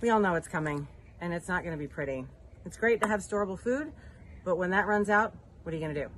[0.00, 0.86] we all know it's coming
[1.20, 2.24] and it's not going to be pretty.
[2.64, 3.92] It's great to have storable food,
[4.44, 6.10] but when that runs out, what are you going to do?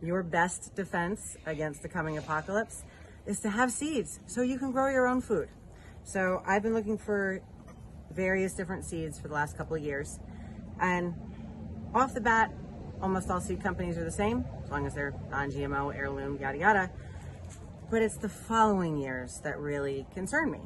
[0.00, 2.84] Your best defense against the coming apocalypse
[3.26, 5.48] is to have seeds so you can grow your own food.
[6.04, 7.40] So I've been looking for
[8.12, 10.20] various different seeds for the last couple of years.
[10.80, 11.14] And
[11.94, 12.52] off the bat,
[13.02, 16.58] almost all seed companies are the same, as long as they're non GMO, heirloom, yada
[16.58, 16.90] yada.
[17.90, 20.60] But it's the following years that really concern me.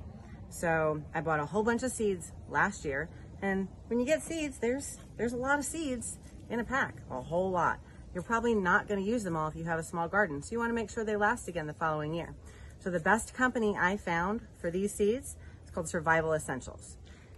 [0.53, 3.09] So I bought a whole bunch of seeds last year,
[3.41, 7.21] and when you get seeds, there's there's a lot of seeds in a pack, a
[7.21, 7.81] whole lot.
[8.15, 10.53] You're probably not going to use them all if you have a small garden, so
[10.53, 12.35] you want to make sure they last again the following year.
[12.79, 16.97] So the best company I found for these seeds is called Survival Essentials.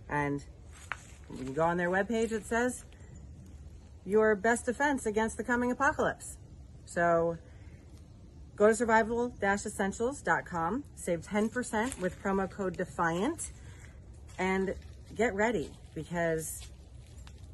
[0.08, 0.44] And
[1.30, 2.84] you go on their webpage, it says
[4.04, 6.38] your best defense against the coming apocalypse.
[6.86, 7.38] So
[8.56, 13.52] go to survival-essentials.com, save 10% with promo code DEFIANT,
[14.38, 14.74] and
[15.14, 16.60] get ready because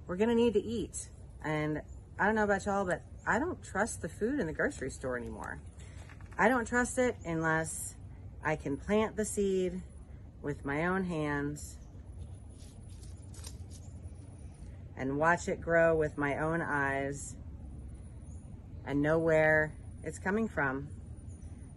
[0.07, 1.09] we're going to need to eat.
[1.45, 1.81] And
[2.19, 5.17] I don't know about y'all, but I don't trust the food in the grocery store
[5.17, 5.61] anymore.
[6.39, 7.95] I don't trust it unless
[8.45, 9.81] I can plant the seed
[10.43, 11.77] with my own hands
[14.97, 17.37] and watch it grow with my own eyes
[18.87, 20.89] and know where it's coming from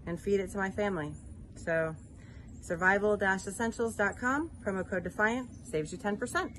[0.06, 1.12] and feed it to my family.
[1.56, 1.96] So
[2.62, 6.52] survival-essentials.com, promo code DEFIANT, saves you 10%.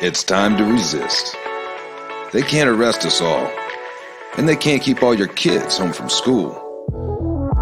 [0.00, 1.34] It's time to resist.
[2.32, 3.50] They can't arrest us all.
[4.36, 6.52] And they can't keep all your kids home from school.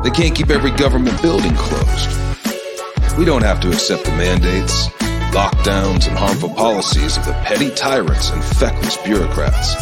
[0.05, 3.17] They can't keep every government building closed.
[3.17, 4.89] We don't have to accept the mandates,
[5.33, 9.75] lockdowns, and harmful policies of the petty tyrants and feckless bureaucrats.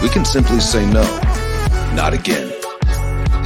[0.00, 1.04] We can simply say no.
[1.94, 2.55] Not again.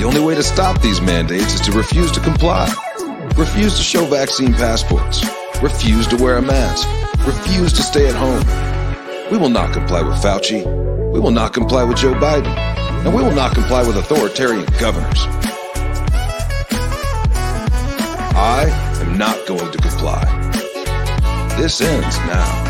[0.01, 2.73] The only way to stop these mandates is to refuse to comply.
[3.37, 5.23] Refuse to show vaccine passports.
[5.61, 6.89] Refuse to wear a mask.
[7.27, 8.43] Refuse to stay at home.
[9.31, 10.65] We will not comply with Fauci.
[11.13, 12.57] We will not comply with Joe Biden.
[13.05, 15.19] And we will not comply with authoritarian governors.
[18.33, 18.71] I
[19.03, 20.25] am not going to comply.
[21.59, 22.70] This ends now.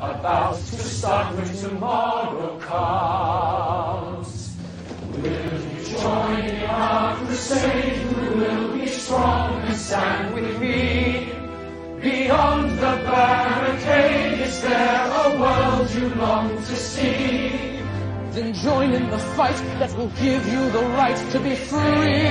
[0.00, 4.54] about to start when tomorrow comes.
[5.12, 8.02] Will you join in our crusade?
[8.02, 11.32] You will be strong and stand with me.
[12.02, 17.80] Beyond the barricade, is there a world you long to see?
[18.32, 22.26] Then join in the fight that will give you the right to be free.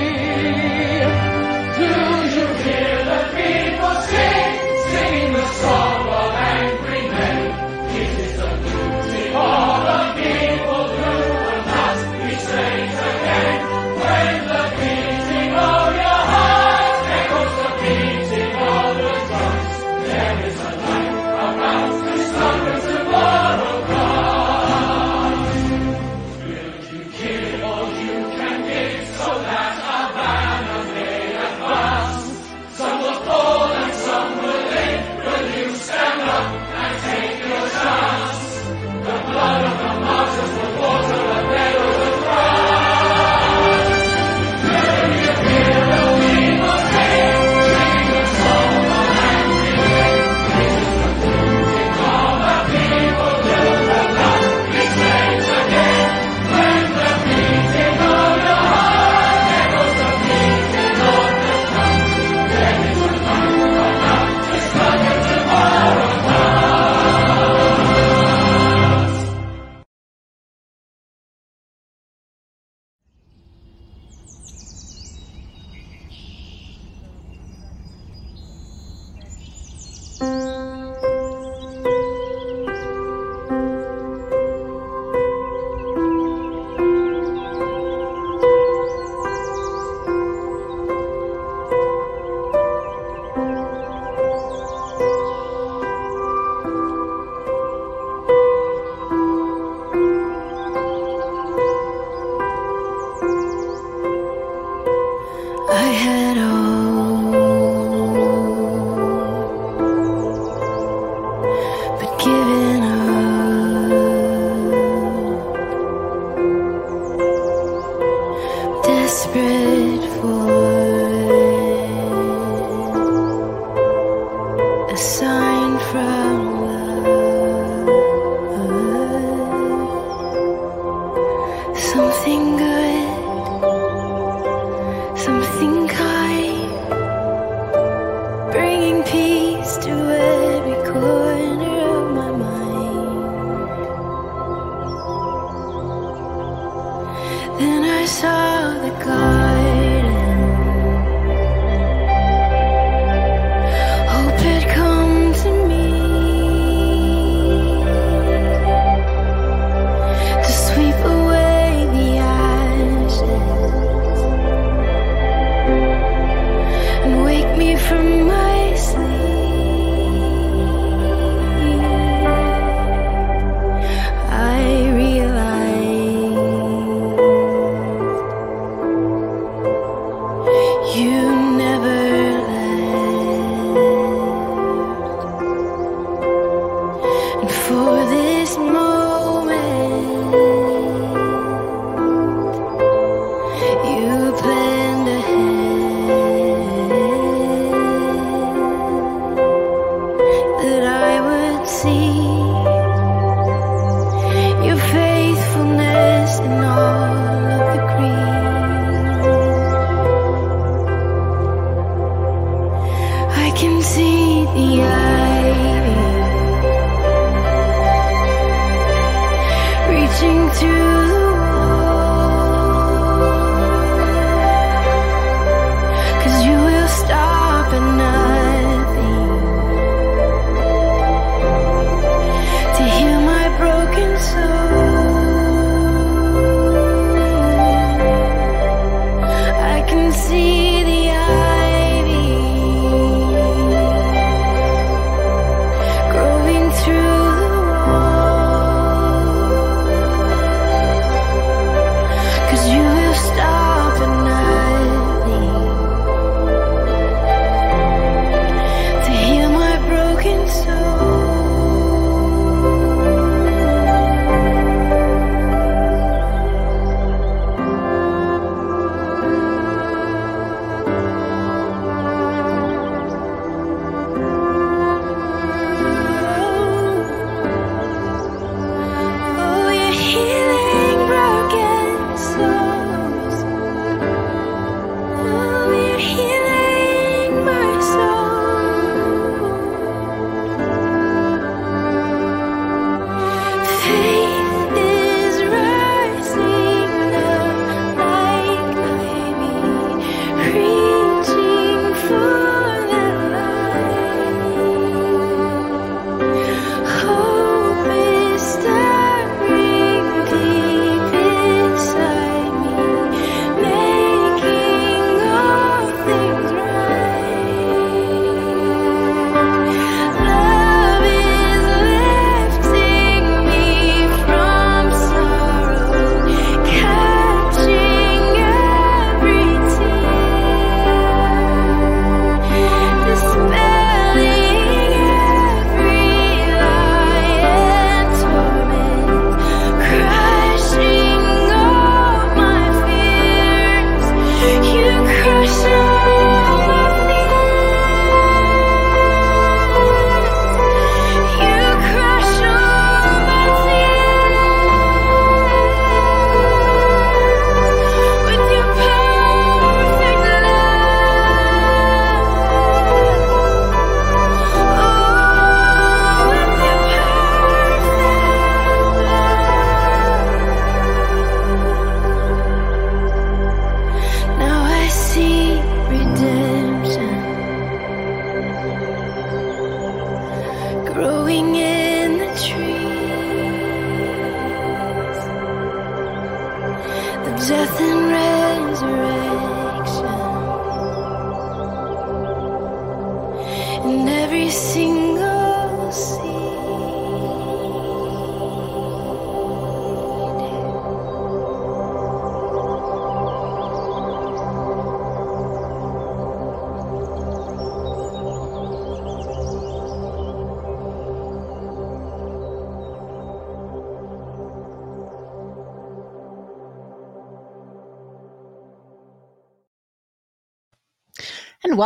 [1.76, 1.88] Do
[2.36, 4.52] you hear the people sing,
[4.88, 5.95] singing the song?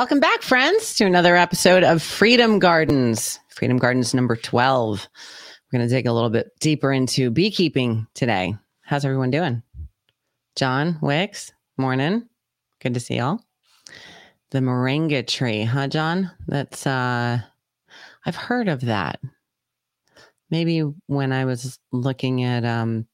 [0.00, 3.38] Welcome back, friends, to another episode of Freedom Gardens.
[3.48, 5.06] Freedom Gardens number 12.
[5.70, 8.56] We're going to dig a little bit deeper into beekeeping today.
[8.80, 9.62] How's everyone doing?
[10.56, 12.26] John, Wicks, morning.
[12.80, 13.44] Good to see y'all.
[14.52, 16.30] The moringa tree, huh, John?
[16.48, 17.40] That's, uh,
[18.24, 19.20] I've heard of that.
[20.48, 23.06] Maybe when I was looking at, um,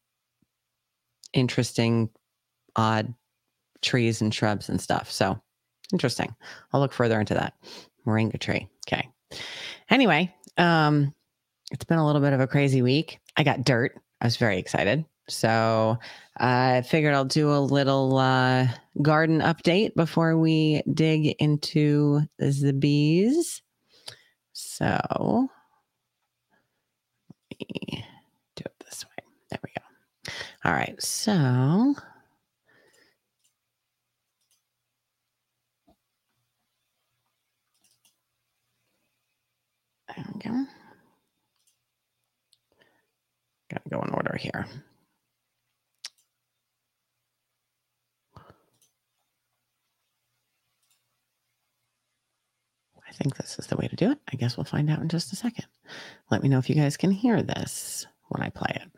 [1.32, 2.10] interesting,
[2.76, 3.12] odd
[3.82, 5.10] trees and shrubs and stuff.
[5.10, 5.42] So,
[5.92, 6.34] Interesting.
[6.72, 7.54] I'll look further into that.
[8.06, 8.68] Moringa tree.
[8.86, 9.08] Okay.
[9.90, 11.14] Anyway, um,
[11.70, 13.18] it's been a little bit of a crazy week.
[13.36, 14.00] I got dirt.
[14.20, 15.04] I was very excited.
[15.28, 15.98] So
[16.38, 18.68] I figured I'll do a little uh,
[19.02, 23.62] garden update before we dig into the bees.
[24.52, 25.48] So
[27.50, 28.04] let me
[28.54, 29.24] do it this way.
[29.50, 30.32] There we go.
[30.64, 31.00] All right.
[31.02, 31.94] So
[40.16, 40.64] There we go.
[43.70, 44.66] Gotta go in order here.
[53.08, 54.18] I think this is the way to do it.
[54.32, 55.66] I guess we'll find out in just a second.
[56.30, 58.90] Let me know if you guys can hear this when I play it.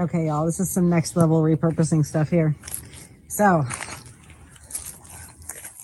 [0.00, 2.56] Okay, y'all, this is some next level repurposing stuff here.
[3.28, 3.64] So,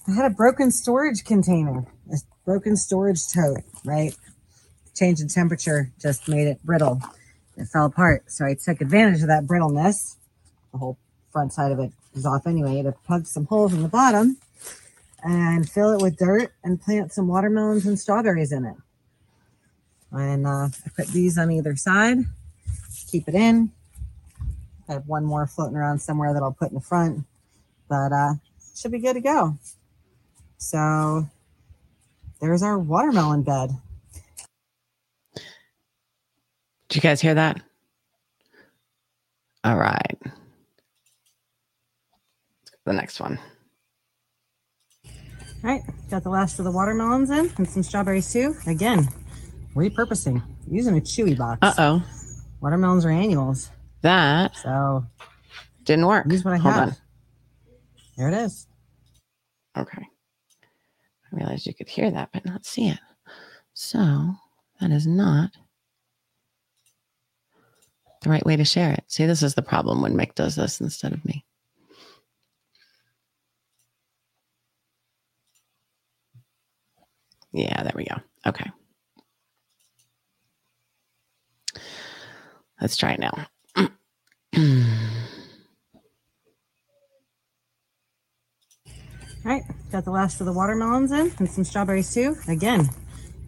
[0.09, 4.15] I had a broken storage container, a broken storage tote, right?
[4.95, 7.01] Change in temperature just made it brittle.
[7.57, 8.31] It fell apart.
[8.31, 10.17] So I took advantage of that brittleness.
[10.73, 10.99] The whole
[11.33, 14.37] front side of it is off anyway to plug some holes in the bottom
[15.23, 18.77] and fill it with dirt and plant some watermelons and strawberries in it.
[20.13, 22.19] And uh, I put these on either side,
[23.11, 23.73] keep it in.
[24.89, 27.25] I have one more floating around somewhere that I'll put in the front,
[27.89, 28.35] but uh,
[28.77, 29.57] should be good to go.
[30.59, 31.27] So
[32.41, 33.71] there's our watermelon bed.
[36.95, 37.61] Did you guys hear that?
[39.65, 40.17] All right.
[40.23, 40.31] Let's
[42.71, 43.37] go to the next one.
[45.05, 45.11] All
[45.71, 48.55] right, got the last of the watermelons in and some strawberries too.
[48.69, 49.09] Again,
[49.75, 51.59] repurposing, using a chewy box.
[51.63, 52.03] Uh oh.
[52.61, 53.71] Watermelons are annuals,
[54.03, 55.05] That so
[55.83, 56.31] didn't work.
[56.31, 56.89] use what I Hold have.
[56.91, 56.97] on.
[58.17, 58.69] There it is.
[59.77, 59.99] Okay.
[61.33, 63.01] I realized you could hear that, but not see it.
[63.73, 64.37] So
[64.81, 65.51] that is not
[68.25, 69.04] the right way to share it.
[69.07, 71.45] See, this is the problem when Mick does this instead of me.
[77.52, 78.16] Yeah, there we go.
[78.47, 78.69] Okay.
[82.81, 83.47] Let's try it now.
[89.47, 89.62] All right,
[89.93, 92.35] got the last of the watermelons in and some strawberries too.
[92.49, 92.88] Again,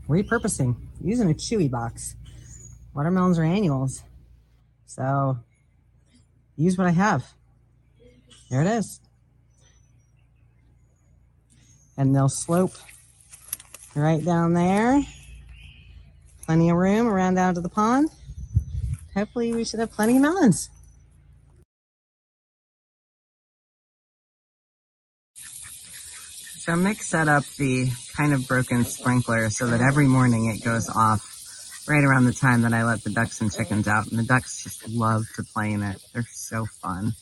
[0.09, 2.15] repurposing, using a chewy box.
[2.95, 4.05] Watermelons are annuals,
[4.87, 5.39] so
[6.57, 7.25] use what I have.
[8.51, 9.01] There it is.
[11.97, 12.75] And they'll slope
[13.95, 15.03] right down there.
[16.45, 18.11] Plenty of room around down to the pond.
[19.15, 20.71] Hopefully, we should have plenty of melons.
[26.67, 30.89] So Mick set up the kind of broken sprinkler so that every morning it goes
[30.89, 31.36] off
[31.89, 34.09] right around the time that I let the ducks and chickens out.
[34.09, 36.03] And the ducks just love to play in it.
[36.13, 37.13] They're so fun.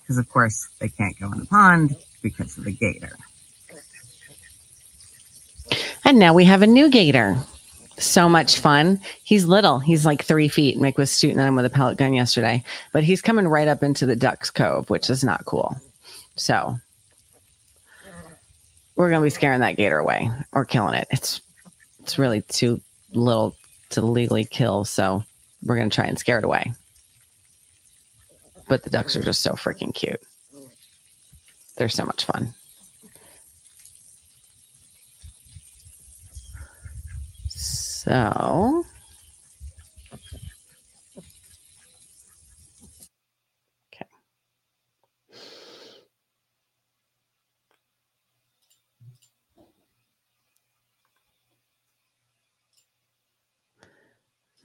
[0.00, 3.12] Because of course they can't go in the pond because of the gator.
[6.04, 7.36] And now we have a new gator.
[7.98, 9.00] So much fun.
[9.22, 9.78] He's little.
[9.78, 10.78] He's like three feet.
[10.78, 13.82] Mick was shooting at him with a pellet gun yesterday, but he's coming right up
[13.82, 15.76] into the Ducks Cove, which is not cool.
[16.34, 16.76] So
[18.96, 21.06] we're gonna be scaring that gator away or killing it.
[21.10, 21.40] It's
[22.02, 22.80] it's really too
[23.12, 23.54] little
[23.90, 25.24] to legally kill, so
[25.62, 26.72] we're gonna try and scare it away.
[28.68, 30.20] But the ducks are just so freaking cute.
[31.76, 32.54] They're so much fun.
[37.48, 38.84] So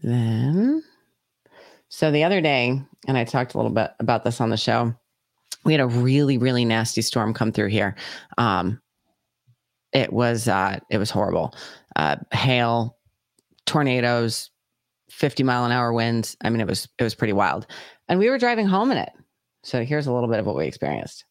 [0.07, 0.83] then,
[1.89, 4.93] so the other day, and I talked a little bit about this on the show,
[5.63, 7.95] we had a really, really nasty storm come through here.
[8.37, 8.81] Um,
[9.93, 11.53] it was uh, it was horrible.
[11.95, 12.97] Uh, hail,
[13.65, 14.51] tornadoes,
[15.09, 16.35] 50 mile an hour winds.
[16.43, 17.67] I mean, it was it was pretty wild.
[18.07, 19.11] And we were driving home in it.
[19.63, 21.25] So here's a little bit of what we experienced.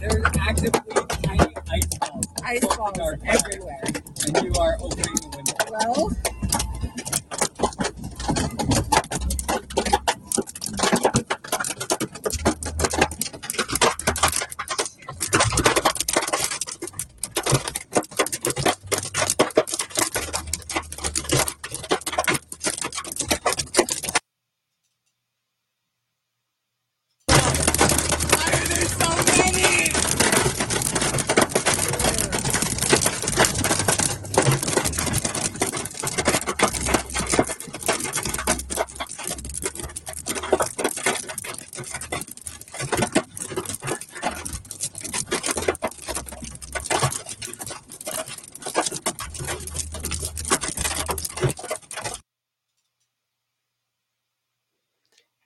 [0.00, 0.80] There's actively
[1.22, 2.26] tiny ice balls.
[2.44, 3.82] Ice balls are everywhere.
[4.26, 5.54] And you are opening the window.
[5.70, 6.10] Well,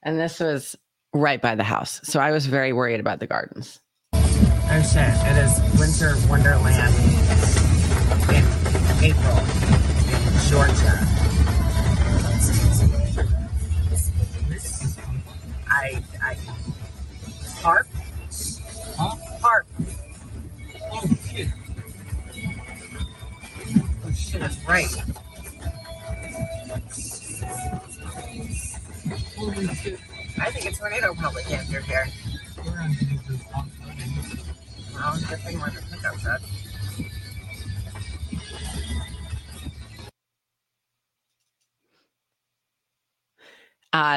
[0.06, 0.76] And this was
[1.14, 2.00] right by the house.
[2.02, 3.80] So I was very worried about the gardens.
[4.12, 5.14] oh shit.
[5.24, 6.92] It is winter wonderland
[8.34, 8.44] in
[9.04, 11.15] April in Georgia.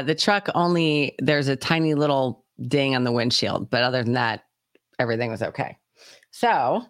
[0.03, 4.45] The truck only, there's a tiny little ding on the windshield, but other than that,
[4.99, 5.77] everything was okay.
[6.31, 6.83] So,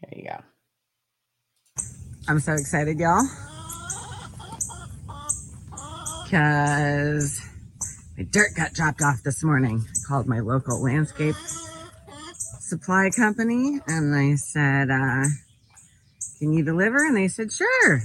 [0.00, 0.42] here you go.
[2.28, 3.22] I'm so excited, y'all.
[6.24, 7.42] Because
[8.16, 9.84] my dirt got dropped off this morning.
[9.86, 11.34] I called my local landscape
[12.60, 15.24] supply company and I said, uh,
[16.38, 17.04] Can you deliver?
[17.04, 18.02] And they said, Sure.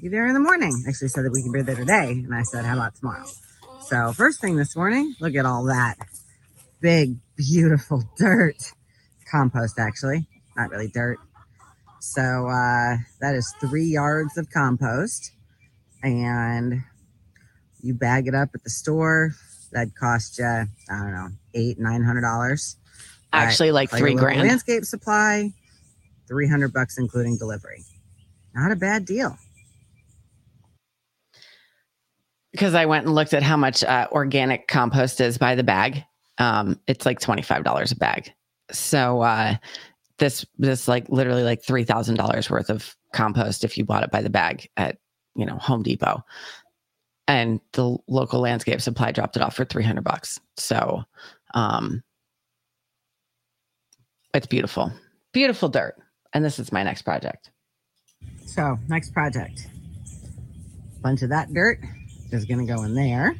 [0.00, 0.84] Be there in the morning.
[0.88, 2.10] Actually said that we can be there today.
[2.10, 3.26] And I said, How about tomorrow?
[3.82, 5.96] So, first thing this morning, look at all that
[6.80, 8.56] big, beautiful dirt.
[9.30, 11.18] Compost, actually, not really dirt.
[12.00, 15.32] So uh, that is three yards of compost,
[16.02, 16.82] and
[17.80, 19.34] you bag it up at the store.
[19.70, 22.76] That cost you, I don't know, eight nine hundred dollars.
[23.32, 24.40] Actually, like three grand.
[24.40, 25.54] Landscape supply,
[26.28, 27.84] three hundred bucks including delivery.
[28.54, 29.38] Not a bad deal.
[32.52, 36.04] Because I went and looked at how much uh, organic compost is by the bag.
[36.38, 38.32] Um, it's like twenty five dollars a bag.
[38.70, 39.56] So uh,
[40.18, 44.10] this this like literally like three thousand dollars worth of compost if you bought it
[44.10, 44.98] by the bag at
[45.34, 46.22] you know Home Depot,
[47.26, 50.38] and the local landscape supply dropped it off for three hundred bucks.
[50.56, 51.02] So
[51.54, 52.02] um,
[54.34, 54.92] it's beautiful,
[55.32, 55.96] beautiful dirt,
[56.32, 57.50] and this is my next project.
[58.46, 59.66] So next project,
[61.02, 61.78] bunch of that dirt
[62.32, 63.34] is going to go in there,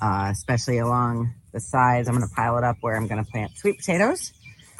[0.00, 2.08] uh, especially along the sides.
[2.08, 4.32] I'm going to pile it up where I'm going to plant sweet potatoes,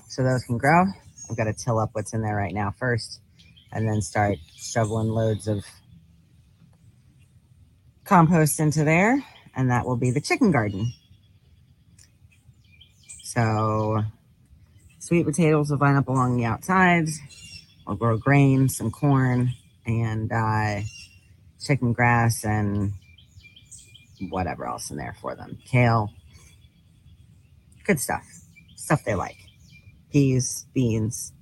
[0.08, 0.84] so those can grow.
[1.30, 3.20] I've got to till up what's in there right now first,
[3.72, 5.64] and then start shoveling loads of
[8.04, 9.22] compost into there,
[9.54, 10.92] and that will be the chicken garden.
[13.22, 14.02] So,
[14.98, 17.20] sweet potatoes will vine up along the outsides.
[17.86, 19.50] I'll grow grain, some corn,
[19.86, 20.80] and uh,
[21.60, 22.92] chicken grass, and
[24.30, 25.58] whatever else in there for them.
[25.70, 26.10] Kale.
[27.84, 28.24] Good stuff.
[28.76, 29.36] Stuff they like.
[30.12, 31.32] Peas, beans.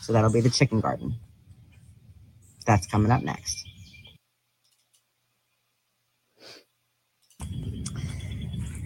[0.00, 1.16] So that'll be the chicken garden.
[2.66, 3.66] That's coming up next.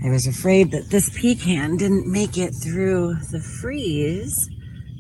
[0.04, 4.50] I was afraid that this pecan didn't make it through the freeze,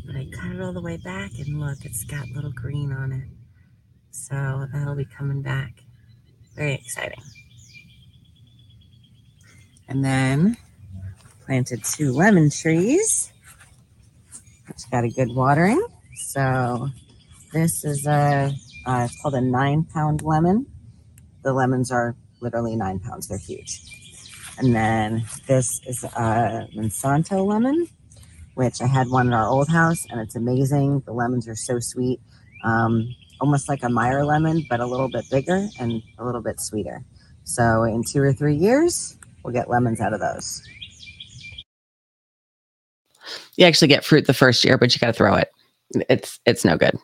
[0.06, 3.12] but I cut it all the way back and look, it's got little green on
[3.12, 3.33] it.
[4.14, 5.82] So that'll be coming back.
[6.54, 7.22] Very exciting.
[9.88, 10.56] And then
[11.46, 13.32] planted two lemon trees,
[14.68, 15.84] which got a good watering.
[16.28, 16.88] So
[17.52, 18.54] This is a,
[18.86, 20.66] uh, it's called a nine pound lemon.
[21.42, 23.80] The lemons are literally nine pounds, they're huge.
[24.58, 27.88] And then this is a Monsanto lemon,
[28.54, 31.02] which I had one in our old house and it's amazing.
[31.06, 32.20] The lemons are so sweet.
[32.64, 36.60] Um, almost like a Meyer lemon, but a little bit bigger and a little bit
[36.60, 37.04] sweeter.
[37.44, 40.62] So in two or three years, we'll get lemons out of those.
[43.56, 45.50] You actually get fruit the first year, but you got to throw it.
[46.08, 46.98] It's it's no good.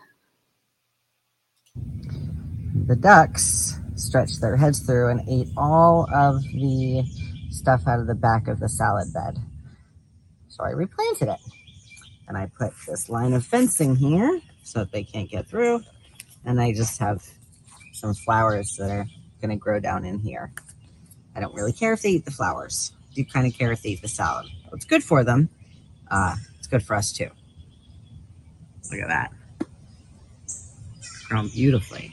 [2.87, 7.05] The ducks stretched their heads through and ate all of the
[7.51, 9.38] stuff out of the back of the salad bed.
[10.49, 11.40] So I replanted it.
[12.27, 15.83] And I put this line of fencing here so that they can't get through.
[16.44, 17.24] And I just have
[17.92, 19.07] some flowers that are
[19.40, 20.53] going to grow down in here.
[21.35, 22.92] I don't really care if they eat the flowers.
[23.11, 24.46] I do kind of care if they eat the salad.
[24.72, 25.48] It's good for them.
[26.11, 27.31] Uh, it's good for us too.
[28.90, 29.33] Look at that.
[31.29, 32.12] Grown beautifully.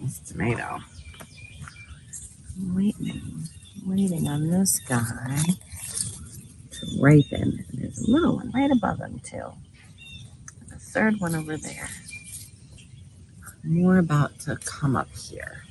[0.00, 0.80] This tomato.
[2.58, 3.48] I'm waiting,
[3.84, 5.38] waiting on this guy
[6.72, 7.64] to.
[7.70, 9.52] And there's a little one right above him too.
[10.60, 11.88] And a third one over there.
[13.64, 15.62] More about to come up here.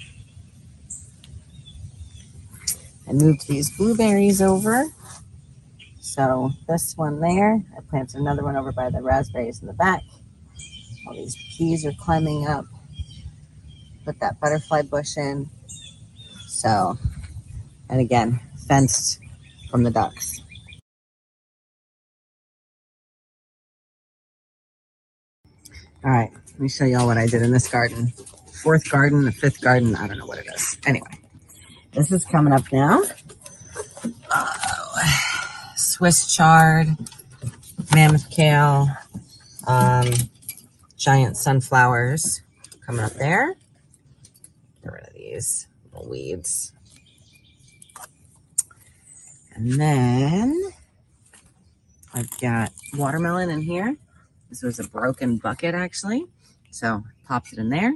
[3.08, 4.86] I moved these blueberries over.
[6.00, 10.04] So this one there, I planted another one over by the raspberries in the back.
[11.08, 12.65] All these peas are climbing up.
[14.06, 15.50] Put that butterfly bush in.
[16.47, 16.97] So,
[17.91, 19.19] and again, fenced
[19.69, 20.41] from the ducks.
[26.04, 28.12] All right, let me show y'all what I did in this garden.
[28.63, 30.77] Fourth garden, the fifth garden, I don't know what it is.
[30.88, 31.19] Anyway,
[31.91, 33.04] this is coming up now.
[34.32, 34.99] Oh,
[35.75, 36.88] Swiss chard,
[37.93, 38.88] mammoth kale,
[39.67, 40.10] um,
[40.97, 42.41] giant sunflowers
[42.86, 43.56] coming up there.
[44.84, 46.71] Get rid of these little weeds.
[49.62, 50.60] And then
[52.15, 53.95] I've got watermelon in here.
[54.50, 56.26] This was a broken bucket actually.
[56.71, 57.93] So popped it in there.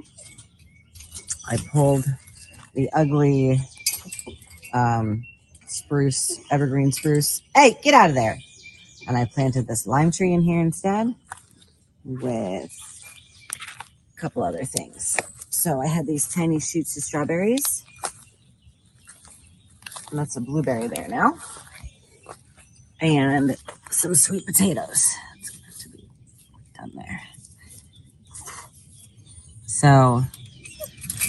[1.48, 2.06] I pulled
[2.76, 3.60] the ugly
[4.76, 5.26] um,
[5.66, 7.42] spruce, evergreen spruce.
[7.56, 8.38] Hey, get out of there.
[9.08, 11.16] And I planted this lime tree in here instead
[12.04, 12.72] with
[14.16, 15.18] a couple other things.
[15.50, 17.85] So I had these tiny shoots of strawberries.
[20.16, 21.38] And that's a blueberry there now.
[23.02, 23.58] And
[23.92, 25.14] some sweet potatoes.
[25.38, 26.08] It's going to be
[26.78, 27.22] done there.
[29.66, 30.24] So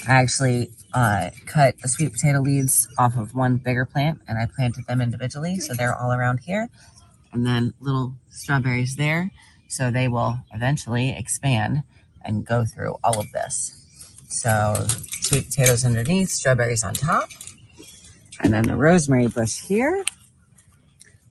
[0.07, 4.47] I actually uh, cut the sweet potato leaves off of one bigger plant and I
[4.47, 5.59] planted them individually.
[5.59, 6.69] So they're all around here.
[7.33, 9.33] And then little strawberries there.
[9.67, 11.83] So they will eventually expand
[12.25, 13.85] and go through all of this.
[14.29, 14.87] So
[15.23, 17.31] sweet potatoes underneath, strawberries on top.
[18.41, 20.05] And then the rosemary bush here.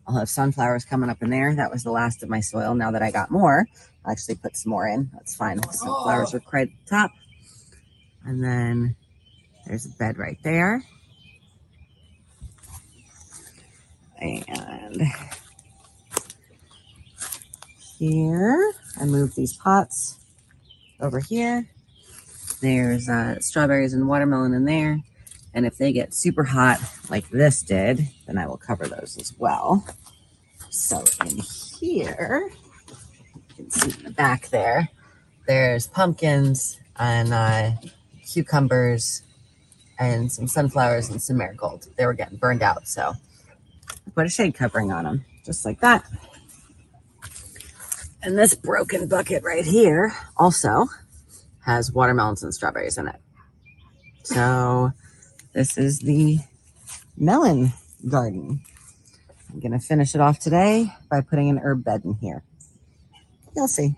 [0.08, 1.56] I'll have sunflowers coming up in there.
[1.56, 2.76] That was the last of my soil.
[2.76, 3.68] Now that I got more,
[4.04, 5.10] I'll actually put some more in.
[5.14, 5.62] That's fine.
[5.64, 7.12] Sunflowers are quite at the top.
[8.24, 8.96] And then
[9.66, 10.84] there's a bed right there.
[14.20, 15.02] And
[17.98, 20.18] here, I moved these pots
[21.00, 21.68] over here.
[22.62, 25.02] There's uh, strawberries and watermelon in there.
[25.56, 29.34] And if they get super hot like this did, then I will cover those as
[29.40, 29.88] well.
[30.70, 32.52] So in here,
[33.48, 34.90] you can see in the back there,
[35.48, 37.72] there's pumpkins and uh,
[38.28, 39.24] cucumbers
[39.98, 41.88] and some sunflowers and some marigold.
[41.96, 43.14] They were getting burned out, so
[43.90, 46.04] I put a shade covering on them, just like that.
[48.24, 50.88] And this broken bucket right here also
[51.62, 53.22] has watermelons and strawberries in it.
[54.24, 54.92] So
[55.56, 56.40] this is the
[57.18, 57.72] melon
[58.08, 58.62] garden.
[59.52, 62.44] I'm going to finish it off today by putting an herb bed in here.
[63.56, 63.96] You'll see.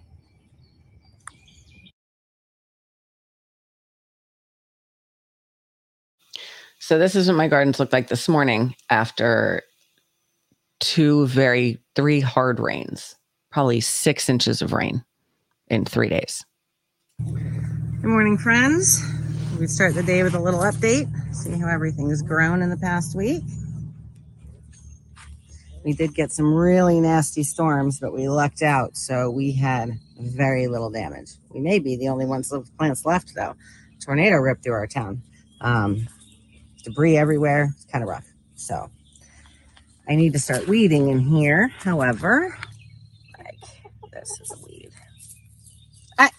[6.79, 9.63] So this is what my gardens looked like this morning after
[10.79, 13.15] two very three hard rains,
[13.51, 15.03] probably six inches of rain
[15.67, 16.45] in three days.
[18.01, 19.01] Good morning, friends.
[19.59, 23.17] We start the day with a little update, see how everything's grown in the past
[23.17, 23.41] week.
[25.83, 30.67] We did get some really nasty storms, but we lucked out, so we had very
[30.67, 31.31] little damage.
[31.49, 33.55] We may be the only ones with plants left, though.
[33.99, 35.23] Tornado ripped through our town.
[35.61, 36.07] Um,
[36.83, 37.73] debris everywhere.
[37.75, 38.27] It's kind of rough.
[38.53, 38.91] So
[40.07, 41.69] I need to start weeding in here.
[41.79, 42.55] However,
[43.39, 43.59] like
[44.13, 44.91] this is a weed.
[46.19, 46.29] Ah,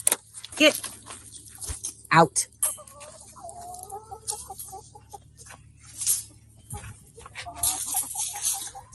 [0.56, 0.80] get
[2.12, 2.46] out.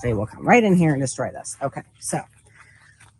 [0.04, 1.56] They will come right in here and destroy this.
[1.62, 2.20] Okay, so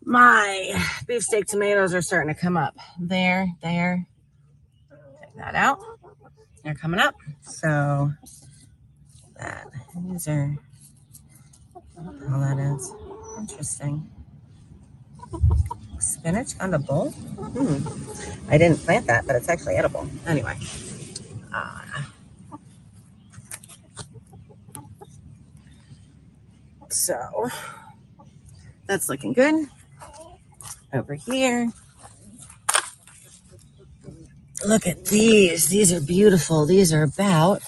[0.04, 2.76] my beefsteak tomatoes are starting to come up.
[3.00, 4.06] There, there.
[5.18, 5.78] Take that out.
[6.62, 7.14] They're coming up.
[7.40, 8.12] So
[9.40, 9.66] that
[9.96, 10.56] these are
[11.96, 12.92] all that is.
[13.38, 14.10] Interesting.
[15.98, 17.12] Spinach on a bowl?
[17.12, 18.52] Hmm.
[18.52, 20.06] I didn't plant that, but it's actually edible.
[20.26, 20.58] Anyway.
[21.50, 21.80] Uh,
[26.94, 27.50] so
[28.86, 29.66] that's looking good.
[30.92, 31.72] Over here.
[34.64, 35.68] Look at these.
[35.68, 36.64] These are beautiful.
[36.66, 37.62] These are about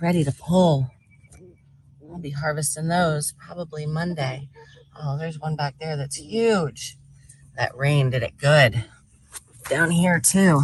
[0.00, 0.90] ready to pull.
[2.10, 4.48] I'll be harvesting those probably Monday.
[5.00, 6.96] Oh, there's one back there that's huge.
[7.56, 8.84] That rain did it good.
[9.68, 10.62] Down here, too.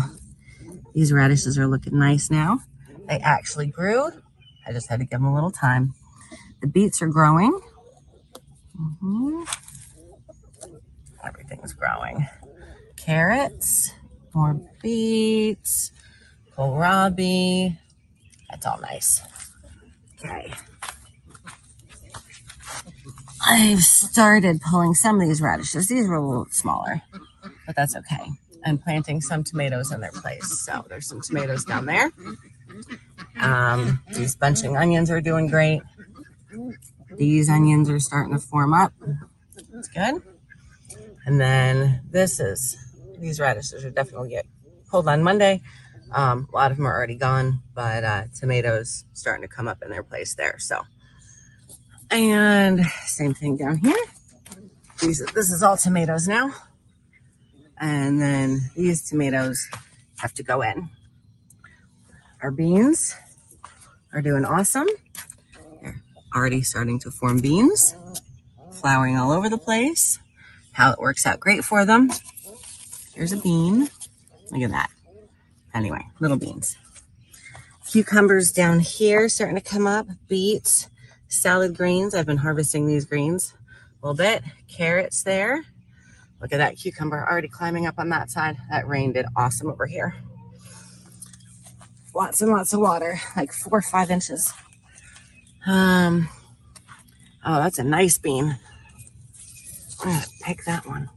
[0.95, 2.61] These radishes are looking nice now.
[3.09, 4.11] They actually grew.
[4.67, 5.93] I just had to give them a little time.
[6.61, 7.61] The beets are growing.
[8.79, 9.47] Mhm.
[11.25, 12.27] Everything's growing.
[12.97, 13.93] Carrots,
[14.35, 15.93] more beets,
[16.57, 17.79] kohlrabi.
[18.51, 19.23] That's all nice.
[20.19, 20.53] Okay.
[23.47, 25.89] I've started pulling some of these radishes.
[25.89, 27.03] These were a little smaller,
[27.67, 28.27] but that's okay.
[28.65, 30.61] I'm planting some tomatoes in their place.
[30.61, 32.11] So there's some tomatoes down there.
[33.41, 35.83] Um, these bunching onions are doing great.
[37.17, 38.93] These onions are starting to form up.
[39.73, 40.23] It's good.
[41.27, 42.77] And then this is,
[43.19, 44.47] these radishes are definitely get
[44.89, 45.63] pulled on Monday.
[46.13, 49.83] Um, a lot of them are already gone, but uh, tomatoes starting to come up
[49.83, 50.59] in their place there.
[50.59, 50.83] So,
[52.11, 53.97] and same thing down here.
[55.01, 56.53] These, this is all tomatoes now.
[57.81, 59.69] And then these tomatoes
[60.19, 60.89] have to go in.
[62.43, 63.17] Our beans
[64.13, 64.87] are doing awesome.
[66.35, 67.95] Already starting to form beans,
[68.73, 70.19] flowering all over the place.
[70.73, 72.11] How it works out great for them.
[73.15, 73.89] Here's a bean.
[74.51, 74.91] Look at that.
[75.73, 76.77] Anyway, little beans.
[77.89, 80.07] Cucumbers down here starting to come up.
[80.27, 80.89] Beets,
[81.29, 82.15] salad greens.
[82.15, 83.55] I've been harvesting these greens
[84.03, 84.43] a little bit.
[84.67, 85.65] Carrots there.
[86.41, 88.57] Look at that cucumber already climbing up on that side.
[88.71, 90.15] That rain did awesome over here.
[92.15, 94.53] Lots and lots of water, like four or five inches.
[95.67, 96.29] Um,
[97.45, 98.59] oh, that's a nice bean.
[100.01, 101.09] I'm gonna pick that one.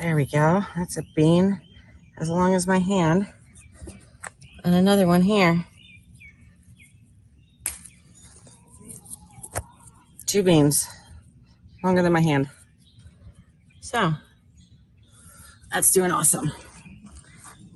[0.00, 0.64] There we go.
[0.76, 1.60] That's a bean
[2.18, 3.26] as long as my hand.
[4.64, 5.64] And another one here.
[10.26, 10.88] Two beans,
[11.84, 12.48] longer than my hand.
[13.80, 14.14] So
[15.72, 16.50] that's doing awesome.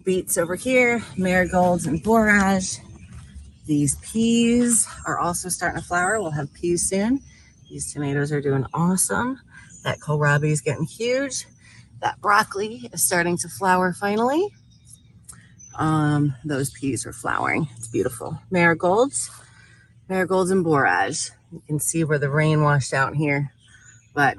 [0.04, 2.78] Beets over here, marigolds and borage.
[3.66, 6.20] These peas are also starting to flower.
[6.20, 7.20] We'll have peas soon.
[7.68, 9.40] These tomatoes are doing awesome.
[9.84, 11.46] That kohlrabi is getting huge.
[12.00, 14.48] That broccoli is starting to flower finally.
[15.78, 17.68] Um, those peas are flowering.
[17.76, 18.38] It's beautiful.
[18.50, 19.30] Marigolds,
[20.08, 21.30] marigolds and borage.
[21.52, 23.52] You can see where the rain washed out here,
[24.14, 24.36] but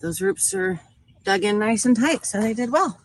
[0.00, 0.80] those roots are
[1.24, 2.98] dug in nice and tight, so they did well.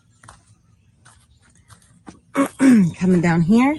[2.98, 3.76] Coming down here,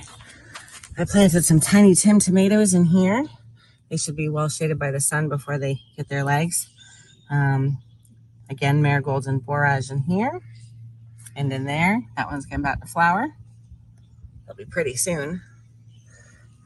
[0.98, 3.26] I planted some tiny Tim tomatoes in here.
[3.90, 6.68] They should be well shaded by the sun before they get their legs.
[7.30, 7.78] Um,
[8.50, 10.42] again, marigolds and borage in here.
[11.38, 13.28] And in there, that one's getting about to flower.
[14.44, 15.42] It'll be pretty soon.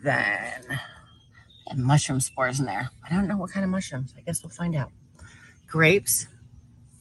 [0.03, 0.79] Then,
[1.67, 2.89] and mushroom spores in there.
[3.07, 4.15] I don't know what kind of mushrooms.
[4.17, 4.91] I guess we'll find out.
[5.67, 6.27] Grapes,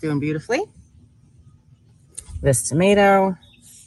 [0.01, 0.61] doing beautifully.
[2.43, 3.39] This tomato,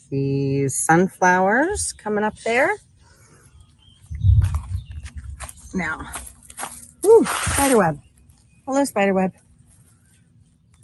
[0.10, 2.76] these sunflowers coming up there.
[5.74, 6.10] Now,
[7.02, 8.00] whew, spiderweb.
[8.66, 9.34] Hello, spiderweb.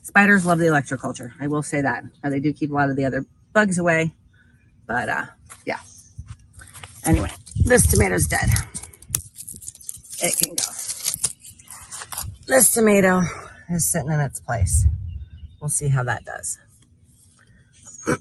[0.03, 1.31] Spiders love the electroculture.
[1.39, 2.03] I will say that.
[2.23, 4.13] Now, they do keep a lot of the other bugs away,
[4.85, 5.25] but uh,
[5.65, 5.79] yeah.
[7.05, 7.31] Anyway,
[7.63, 8.49] this tomato's dead.
[10.21, 10.63] It can go.
[12.47, 13.21] This tomato
[13.69, 14.85] is sitting in its place.
[15.61, 16.59] We'll see how that does.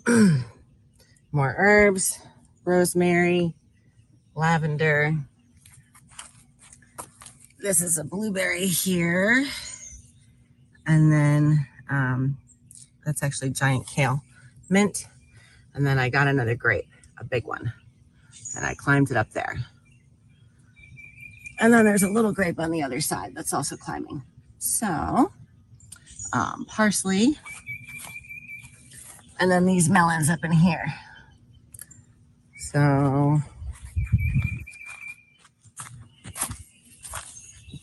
[1.33, 2.19] More herbs,
[2.65, 3.55] rosemary,
[4.35, 5.15] lavender.
[7.59, 9.47] This is a blueberry here.
[10.87, 12.37] And then um,
[13.05, 14.23] that's actually giant kale.
[14.69, 15.07] Mint,
[15.75, 16.89] And then I got another grape,
[17.19, 17.73] a big one,
[18.57, 19.57] and I climbed it up there.
[21.61, 24.23] And then there's a little grape on the other side that's also climbing.
[24.59, 25.33] So,
[26.33, 27.37] um, parsley,
[29.39, 30.93] and then these melons up in here.
[32.73, 33.43] So,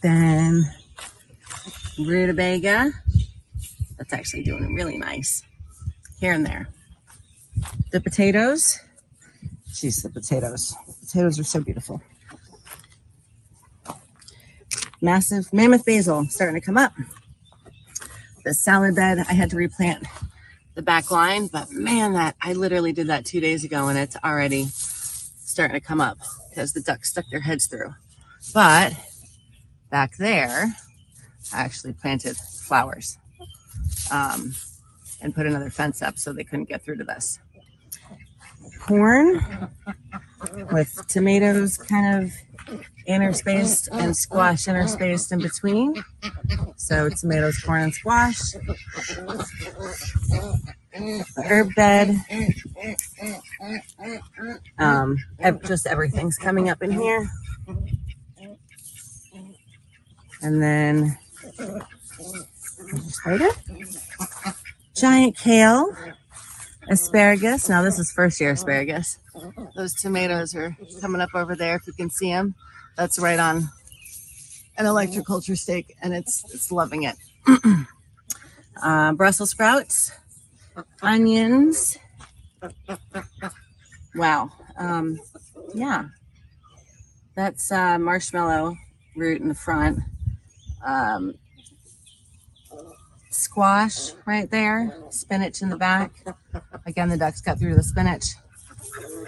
[0.02, 0.64] then
[2.00, 2.94] rutabaga.
[3.98, 5.44] That's actually doing really nice
[6.22, 6.70] here and there.
[7.92, 8.80] The potatoes.
[9.72, 10.74] Jeez, the potatoes.
[11.02, 12.02] Potatoes are so beautiful.
[15.02, 16.94] Massive mammoth basil starting to come up.
[18.46, 20.08] The salad bed, I had to replant
[20.78, 24.16] the back line, but man, that I literally did that two days ago and it's
[24.24, 26.20] already starting to come up
[26.52, 27.96] because the ducks stuck their heads through.
[28.54, 28.94] But
[29.90, 30.76] back there,
[31.52, 33.18] I actually planted flowers
[34.12, 34.54] um,
[35.20, 37.40] and put another fence up so they couldn't get through to this.
[38.80, 39.44] Corn
[40.72, 42.32] with tomatoes kind of
[43.08, 46.04] interspaced and squash interspaced in between.
[46.76, 48.54] So tomatoes, corn, and squash.
[51.46, 52.16] Herb bed.
[54.80, 55.18] Um,
[55.64, 57.30] just everything's coming up in here.
[60.42, 61.18] And then.
[64.96, 65.96] Giant kale,
[66.90, 67.70] asparagus.
[67.70, 69.20] Now this is first year asparagus.
[69.76, 71.76] Those tomatoes are coming up over there.
[71.76, 72.56] If you can see them,
[72.96, 73.70] that's right on
[74.78, 77.16] an electroculture stake, and it's it's loving it.
[78.82, 80.12] uh, Brussels sprouts,
[81.02, 81.98] onions.
[84.16, 84.52] Wow.
[84.78, 85.20] Um,
[85.74, 86.06] yeah,
[87.36, 88.76] that's uh, marshmallow
[89.16, 90.00] root in the front.
[90.86, 91.36] Um,
[93.38, 96.12] squash right there, spinach in the back.
[96.86, 98.36] Again, the ducks got through the spinach.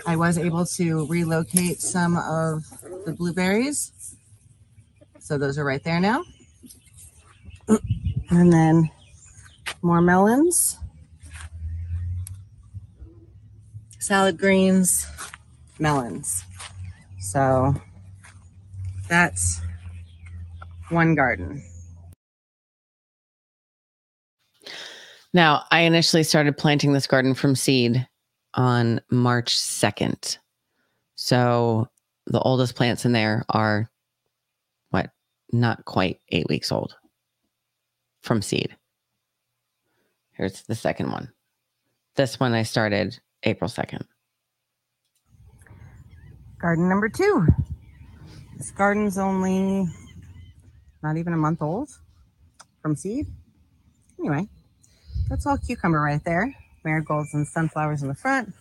[0.05, 2.64] I was able to relocate some of
[3.05, 4.16] the blueberries.
[5.20, 6.24] So those are right there now.
[8.30, 8.89] And then
[9.82, 10.78] more melons,
[13.99, 15.05] salad greens,
[15.78, 16.43] melons.
[17.20, 17.76] So
[19.07, 19.62] that's
[20.89, 21.64] one garden.
[25.34, 28.07] Now, I initially started planting this garden from seed
[28.55, 30.38] on March 2nd.
[31.15, 31.88] So
[32.25, 33.89] the oldest plants in there are
[34.89, 35.11] what?
[35.51, 36.95] Not quite eight weeks old
[38.21, 38.75] from seed.
[40.32, 41.32] Here's the second one.
[42.15, 44.03] This one I started April 2nd.
[46.59, 47.47] Garden number two.
[48.57, 49.88] This garden's only
[51.01, 51.89] not even a month old
[52.82, 53.27] from seed.
[54.19, 54.47] Anyway,
[55.30, 56.55] that's all cucumber right there.
[56.84, 58.53] Marigolds and sunflowers in the front.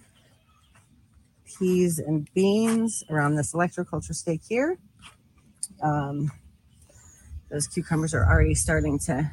[1.58, 4.78] Peas and beans around this electroculture stake here.
[5.82, 6.30] Um,
[7.50, 9.30] those cucumbers are already starting to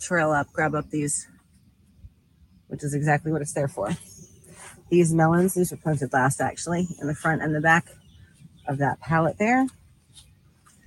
[0.00, 1.28] trail up, grab up these,
[2.68, 3.90] which is exactly what it's there for.
[4.90, 7.86] These melons, these were planted last actually, in the front and the back
[8.66, 9.66] of that pallet there.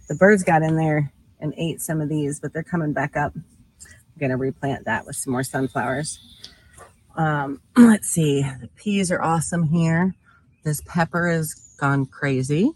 [0.08, 3.34] The birds got in there and ate some of these, but they're coming back up.
[4.18, 6.18] I'm gonna replant that with some more sunflowers.
[7.16, 10.16] Um, let's see, the peas are awesome here.
[10.64, 12.72] This pepper has gone crazy.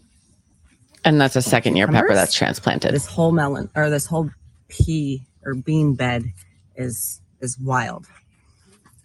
[1.04, 2.94] And that's a second year pepper that's transplanted.
[2.94, 4.30] This whole melon or this whole
[4.68, 6.26] pea or bean bed
[6.76, 8.06] is is wild.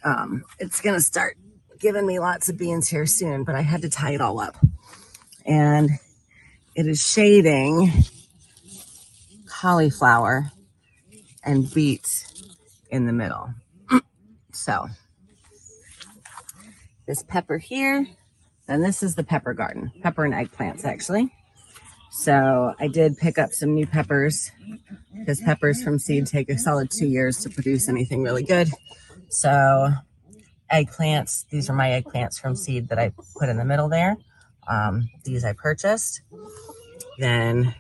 [0.03, 1.37] Um, it's gonna start
[1.79, 4.55] giving me lots of beans here soon, but I had to tie it all up.
[5.43, 5.89] And
[6.75, 7.91] it is shading
[9.47, 10.51] cauliflower
[11.47, 12.43] and beets
[12.91, 13.49] in the middle.
[14.51, 14.87] So
[17.07, 18.05] this pepper here,
[18.67, 21.33] and this is the pepper garden, pepper and eggplants actually.
[22.11, 24.51] So I did pick up some new peppers
[25.17, 28.69] because peppers from seed take a solid two years to produce anything really good.
[29.29, 29.89] So
[30.71, 34.17] eggplants, these are my eggplants from seed that I put in the middle there.
[34.67, 36.21] Um, these I purchased.
[37.19, 37.73] Then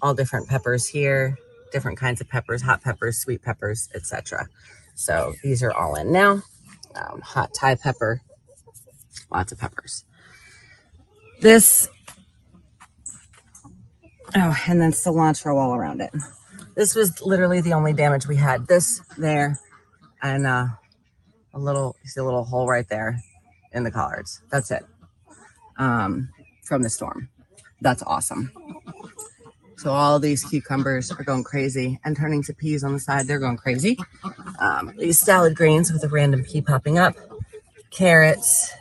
[0.00, 1.38] all different peppers here,
[1.72, 4.48] different kinds of peppers, hot peppers, sweet peppers, etc.
[4.94, 6.42] So these are all in now.
[6.94, 8.20] Um, hot Thai pepper,
[9.30, 10.04] lots of peppers.
[11.40, 11.88] This
[14.34, 16.10] Oh, and then cilantro all around it.
[16.74, 18.66] This was literally the only damage we had.
[18.66, 19.58] This there,
[20.22, 20.66] and uh,
[21.52, 23.18] a little, see a little hole right there
[23.72, 24.40] in the collards.
[24.50, 24.84] That's it.
[25.76, 26.30] Um,
[26.64, 27.28] from the storm.
[27.82, 28.52] That's awesome.
[29.82, 33.26] So all these cucumbers are going crazy and turning to peas on the side.
[33.26, 33.98] They're going crazy.
[34.60, 37.16] Um, these salad greens with a random pea popping up.
[37.90, 38.72] carrots.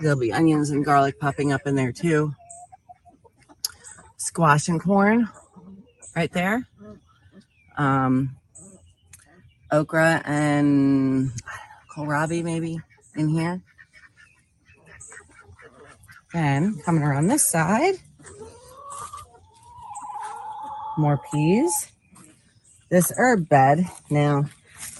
[0.00, 2.34] There'll be onions and garlic popping up in there too.
[4.16, 5.28] Squash and corn
[6.16, 6.66] right there.
[7.76, 8.34] Um,
[9.70, 11.30] okra and
[11.94, 12.80] kohlrabi maybe
[13.14, 13.62] in here.
[16.32, 17.94] Then coming around this side,
[20.96, 21.88] more peas.
[22.90, 24.44] This herb bed now,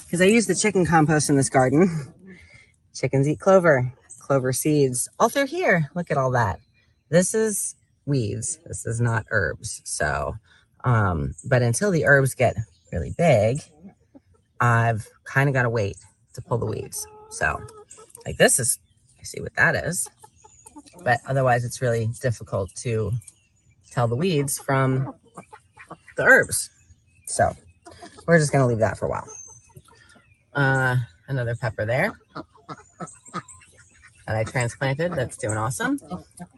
[0.05, 2.13] because I use the chicken compost in this garden.
[2.95, 5.91] Chickens eat clover, clover seeds all through here.
[5.95, 6.61] Look at all that.
[7.11, 7.75] This is
[8.07, 8.59] weeds.
[8.67, 9.81] This is not herbs.
[9.85, 10.37] So,
[10.85, 12.57] um, but until the herbs get
[12.93, 13.61] really big,
[14.61, 15.97] I've kind of got to wait
[16.35, 17.07] to pull the weeds.
[17.31, 17.61] So,
[18.27, 18.79] like this is,
[19.21, 20.09] I see what that is.
[21.03, 23.13] But otherwise, it's really difficult to
[23.91, 25.15] tell the weeds from
[26.17, 26.71] the herbs.
[27.27, 27.55] So,
[28.27, 29.29] we're just to leave that for a while.
[30.55, 30.97] Uh,
[31.29, 32.12] another pepper there
[34.27, 35.99] that I transplanted that's doing awesome.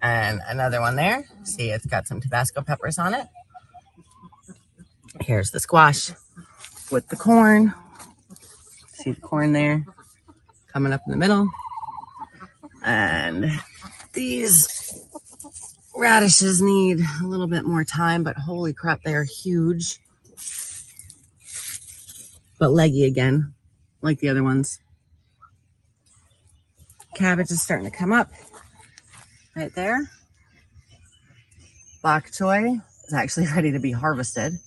[0.03, 1.27] And another one there.
[1.45, 3.27] See, it's got some Tabasco peppers on it.
[5.21, 6.13] Here's the squash
[6.91, 7.75] with the corn.
[8.93, 9.85] See the corn there
[10.73, 11.49] coming up in the middle.
[12.85, 13.51] And
[14.13, 15.06] these
[15.97, 19.99] radishes need a little bit more time, but holy crap, they are huge.
[22.59, 23.55] But leggy again,
[24.03, 24.81] like the other ones.
[27.15, 28.31] Cabbage is starting to come up
[29.55, 30.11] right there.
[32.03, 34.59] Bok choy is actually ready to be harvested.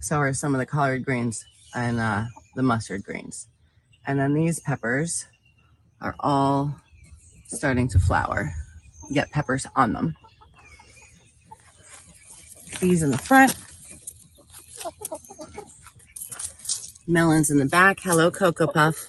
[0.00, 1.44] So are some of the collard greens
[1.74, 3.48] and uh, the mustard greens.
[4.06, 5.26] And then these peppers
[6.00, 6.74] are all
[7.46, 8.52] starting to flower,
[9.12, 10.16] get peppers on them.
[12.80, 13.56] These in the front,
[17.06, 18.00] melons in the back.
[18.02, 19.08] Hello, Cocoa Puff.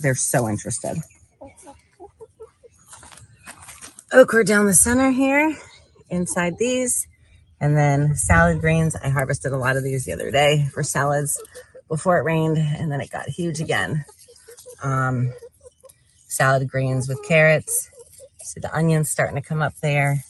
[0.00, 0.96] They're so interested.
[4.12, 5.56] Okra down the center here,
[6.10, 7.06] inside these.
[7.60, 8.96] And then salad greens.
[8.96, 11.42] I harvested a lot of these the other day for salads
[11.88, 14.04] before it rained, and then it got huge again.
[14.82, 15.32] Um,
[16.28, 17.90] salad greens with carrots.
[18.42, 20.24] See the onions starting to come up there.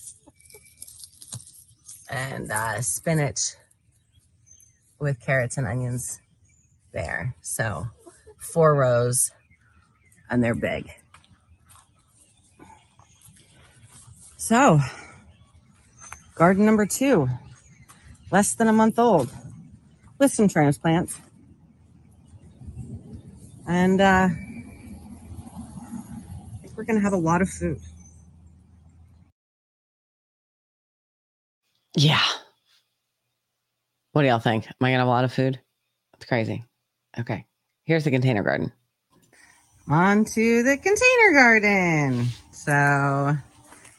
[2.15, 3.57] And uh, spinach
[5.01, 6.21] with carrots and onions
[6.93, 7.35] there.
[7.43, 7.89] So
[8.39, 9.33] four rows,
[10.31, 10.91] and they're big.
[14.37, 14.79] So,
[16.37, 17.29] garden number two,
[18.31, 19.33] less than a month old,
[20.19, 21.19] with some transplants.
[23.67, 24.37] And uh, I
[26.61, 27.81] think we're going to have a lot of food.
[31.97, 32.23] Yeah.
[34.13, 34.67] What do y'all think?
[34.67, 35.61] Am I gonna have a lot of food?
[36.17, 36.65] It's crazy.
[37.19, 37.45] Okay.
[37.85, 38.73] Here's the container garden.
[39.89, 42.29] On to the container garden.
[42.53, 42.73] So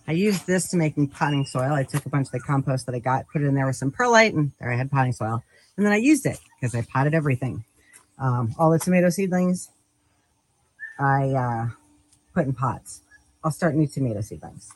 [0.07, 1.73] I used this to make potting soil.
[1.73, 3.75] I took a bunch of the compost that I got, put it in there with
[3.75, 5.43] some perlite, and there I had potting soil.
[5.77, 7.63] And then I used it because I potted everything.
[8.17, 9.69] Um, all the tomato seedlings
[10.97, 11.67] I uh,
[12.33, 13.01] put in pots.
[13.43, 14.71] I'll start new tomato seedlings.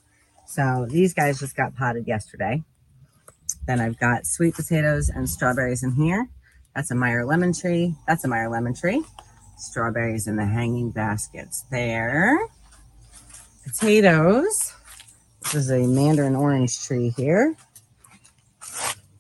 [0.46, 2.64] So these guys just got potted yesterday.
[3.70, 6.28] Then I've got sweet potatoes and strawberries in here.
[6.76, 7.94] That's a Meyer lemon tree.
[8.08, 9.04] That's a Meyer lemon tree.
[9.60, 12.36] Strawberries in the hanging baskets there.
[13.64, 14.74] Potatoes.
[15.44, 17.56] This is a mandarin orange tree here.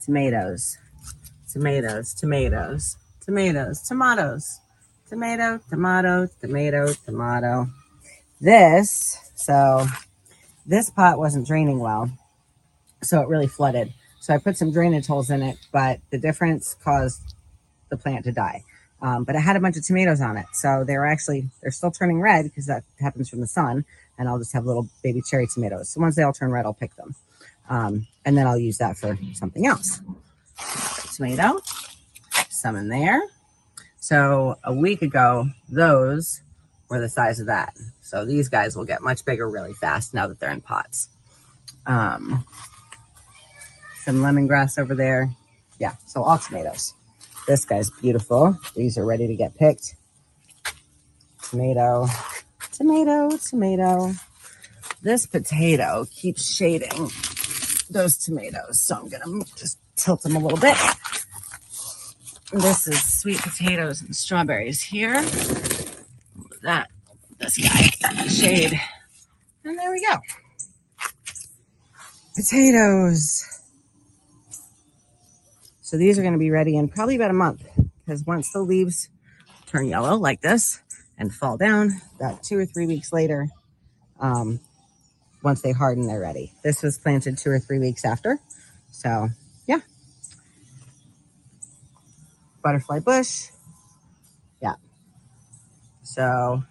[0.04, 0.80] Tomatoes.
[1.54, 4.60] Tomatoes, tomatoes, tomatoes, tomatoes,
[5.08, 7.68] tomato, tomato, tomato, tomato.
[8.41, 9.86] This, so
[10.66, 12.10] this pot wasn't draining well,
[13.04, 13.93] so it really flooded.
[14.20, 17.36] So I put some drainage holes in it, but the difference caused
[17.89, 18.63] the plant to die.
[19.01, 21.91] Um, but it had a bunch of tomatoes on it, so they're actually they're still
[21.91, 23.86] turning red because that happens from the sun.
[24.17, 25.89] And I'll just have little baby cherry tomatoes.
[25.89, 27.15] So once they all turn red, I'll pick them,
[27.70, 30.01] um, and then I'll use that for something else.
[31.15, 31.61] Tomato,
[32.49, 33.22] some in there.
[33.99, 36.41] So a week ago, those
[36.89, 37.78] were the size of that.
[38.01, 41.09] So these guys will get much bigger really fast now that they're in pots.
[41.86, 42.45] Um,
[44.10, 45.30] some lemongrass over there.
[45.78, 46.95] Yeah, so all tomatoes.
[47.47, 48.57] This guy's beautiful.
[48.76, 49.95] These are ready to get picked.
[51.43, 52.07] Tomato,
[52.72, 54.14] tomato, tomato.
[55.03, 57.12] This potato keeps shading
[57.91, 58.82] those tomatoes.
[58.82, 59.10] So I'm
[59.43, 60.76] to just tilt them a little bit.
[62.51, 65.22] This is sweet potatoes and strawberries here.
[66.64, 66.89] That,
[67.38, 68.80] this guy, shade.
[69.64, 70.18] And there we go.
[72.36, 73.59] Potatoes.
[75.90, 77.68] So these are going to be ready in probably about a month
[78.06, 79.10] because once the leaves
[79.66, 80.84] turn yellow like this
[81.18, 82.00] and fall down.
[82.16, 83.48] About two or three weeks later,
[84.20, 84.60] um,
[85.42, 86.54] once they harden, they're ready.
[86.64, 88.38] This was planted two or three weeks after.
[88.92, 89.30] So,
[89.66, 89.80] yeah.
[92.64, 93.48] Butterfly bush.
[94.62, 94.76] Yeah.
[96.04, 96.62] So,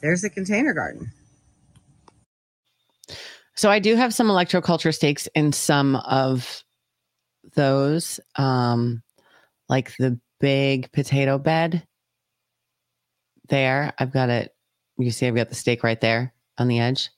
[0.00, 1.12] there's the container garden.
[3.54, 6.64] So I do have some electroculture stakes in some of
[7.54, 9.02] those, um,
[9.68, 11.86] like the big potato bed
[13.48, 13.92] there.
[13.98, 14.54] I've got it.
[14.98, 17.10] You see, I've got the stake right there on the edge,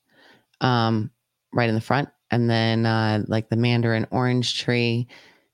[0.60, 1.10] um,
[1.52, 2.08] right in the front.
[2.30, 5.06] And then, uh, like the mandarin orange tree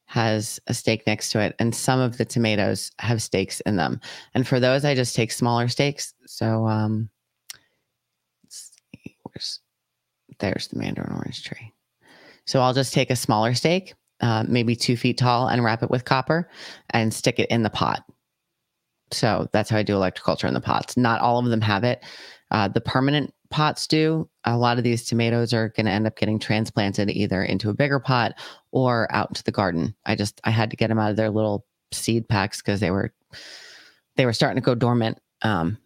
[0.06, 1.54] has a stake next to it.
[1.58, 4.00] And some of the tomatoes have stakes in them.
[4.34, 6.14] And for those, I just take smaller stakes.
[6.26, 7.10] So, um,
[8.48, 9.60] see, where's
[10.38, 11.72] there's the mandarin orange tree.
[12.46, 15.90] So I'll just take a smaller stake, uh, maybe two feet tall, and wrap it
[15.90, 16.48] with copper
[16.90, 18.04] and stick it in the pot.
[19.10, 20.96] So that's how I do electroculture in the pots.
[20.96, 22.02] Not all of them have it.
[22.50, 24.28] Uh, the permanent pots do.
[24.44, 27.74] A lot of these tomatoes are going to end up getting transplanted either into a
[27.74, 28.34] bigger pot
[28.70, 29.94] or out into the garden.
[30.06, 32.90] I just I had to get them out of their little seed packs because they
[32.90, 33.12] were
[34.16, 35.76] they were starting to go dormant um,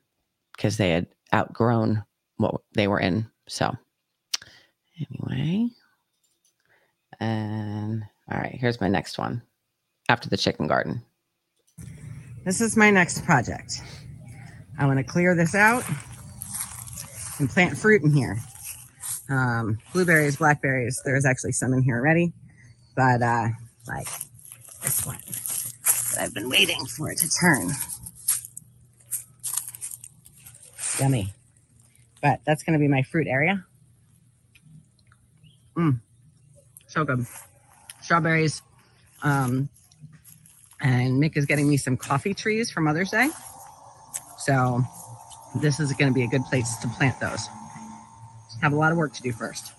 [0.56, 2.04] because they had outgrown
[2.36, 3.28] what they were in.
[3.48, 3.74] So
[4.98, 5.68] Anyway.
[7.20, 9.42] And all right, here's my next one
[10.08, 11.02] after the chicken garden.
[12.44, 13.80] This is my next project.
[14.78, 15.84] I want to clear this out
[17.38, 18.38] and plant fruit in here.
[19.28, 21.00] Um, blueberries, blackberries.
[21.04, 22.32] There's actually some in here already,
[22.94, 23.48] but uh,
[23.88, 24.08] like
[24.82, 25.18] this one
[26.14, 27.70] that I've been waiting for it to turn.
[31.00, 31.32] Yummy.
[32.22, 33.64] But that's going to be my fruit area.
[35.76, 36.00] Mm,
[36.86, 37.26] so good.
[38.06, 38.62] Strawberries.
[39.24, 39.68] Um,
[40.80, 43.28] and Mick is getting me some coffee trees for Mother's Day.
[44.38, 44.80] So
[45.60, 47.48] this is going to be a good place to plant those.
[48.62, 49.72] Have a lot of work to do first.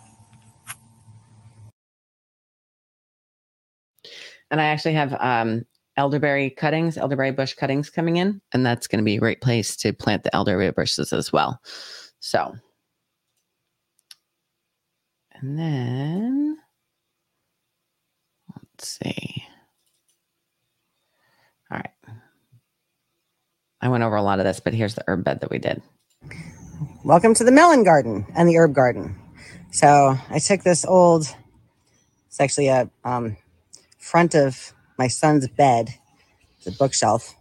[4.51, 5.65] And I actually have um,
[5.95, 9.75] elderberry cuttings, elderberry bush cuttings coming in, and that's going to be a great place
[9.77, 11.61] to plant the elderberry bushes as well.
[12.19, 12.55] So,
[15.35, 16.46] and then
[18.77, 19.43] let's see.
[21.71, 21.89] All right.
[23.81, 25.81] I went over a lot of this, but here's the herb bed that we did.
[27.03, 29.15] Welcome to the melon garden and the herb garden.
[29.71, 31.27] So I took this old,
[32.27, 33.37] it's actually a um,
[33.97, 35.95] front of my son's bed,
[36.63, 37.35] the bookshelf,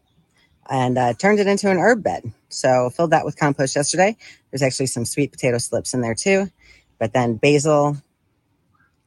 [0.71, 2.33] and uh, turned it into an herb bed.
[2.49, 4.17] So filled that with compost yesterday.
[4.51, 6.51] There's actually some sweet potato slips in there too,
[6.99, 7.99] but then basil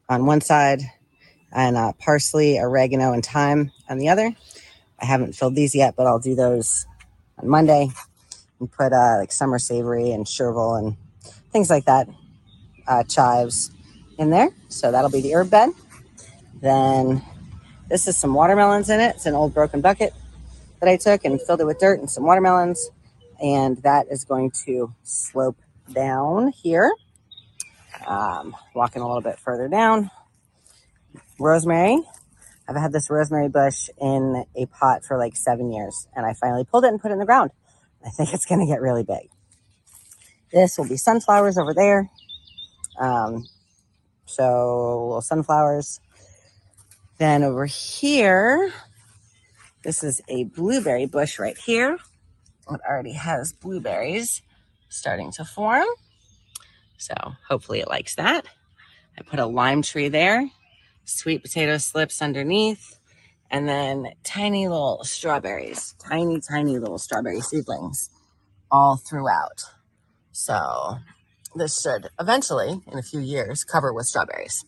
[0.07, 0.81] on one side
[1.51, 4.33] and uh, parsley, oregano, and thyme on the other.
[4.99, 6.85] I haven't filled these yet, but I'll do those
[7.37, 7.89] on Monday
[8.59, 10.97] and put uh, like summer savory and chervil and
[11.51, 12.07] things like that,
[12.87, 13.71] uh, chives
[14.17, 14.49] in there.
[14.67, 15.69] So that'll be the herb bed.
[16.61, 17.23] Then
[17.87, 19.15] this is some watermelons in it.
[19.15, 20.13] It's an old broken bucket
[20.79, 22.89] that I took and filled it with dirt and some watermelons.
[23.41, 25.57] And that is going to slope
[25.93, 26.91] down here.
[28.05, 30.11] Um, walking a little bit further down.
[31.39, 32.01] Rosemary.
[32.67, 36.65] I've had this rosemary bush in a pot for like seven years, and I finally
[36.65, 37.51] pulled it and put it in the ground.
[38.05, 39.29] I think it's going to get really big.
[40.51, 42.09] This will be sunflowers over there.
[42.99, 43.47] Um,
[44.25, 45.99] so little sunflowers.
[47.17, 48.71] Then over here,
[49.83, 51.97] this is a blueberry bush right here.
[52.71, 54.41] It already has blueberries
[54.89, 55.87] starting to form.
[56.97, 57.13] So
[57.47, 58.45] hopefully it likes that.
[59.17, 60.49] I put a lime tree there,
[61.09, 62.99] sweet potato slips underneath,
[63.51, 68.09] and then tiny little strawberries, tiny, tiny little strawberry seedlings
[68.71, 69.63] all throughout.
[70.31, 70.97] So
[71.55, 74.63] this should eventually, in a few years, cover with strawberries.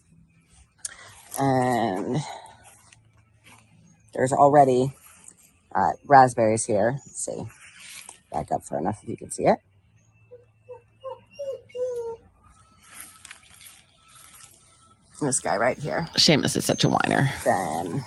[1.39, 2.17] And
[4.13, 4.93] there's already
[5.73, 6.93] uh, raspberries here.
[7.05, 7.43] Let's see.
[8.31, 9.59] Back up far enough if you can see it.
[15.21, 16.07] This guy right here.
[16.17, 17.31] Seamus is such a whiner.
[17.45, 18.03] Then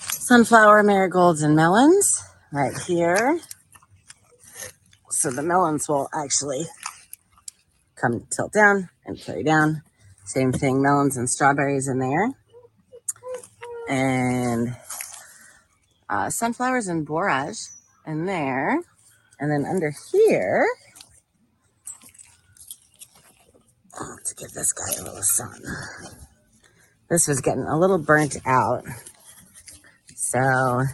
[0.00, 3.38] sunflower, marigolds, and melons right here.
[5.10, 6.64] So the melons will actually
[7.96, 9.82] come tilt down and carry down.
[10.24, 12.30] Same thing, melons and strawberries in there.
[13.90, 14.74] And
[16.08, 17.58] uh, sunflowers and borage
[18.06, 18.80] in there.
[19.38, 20.66] And then under here,
[23.96, 25.60] to give this guy a little sun.
[27.10, 28.84] This was getting a little burnt out.
[30.14, 30.84] So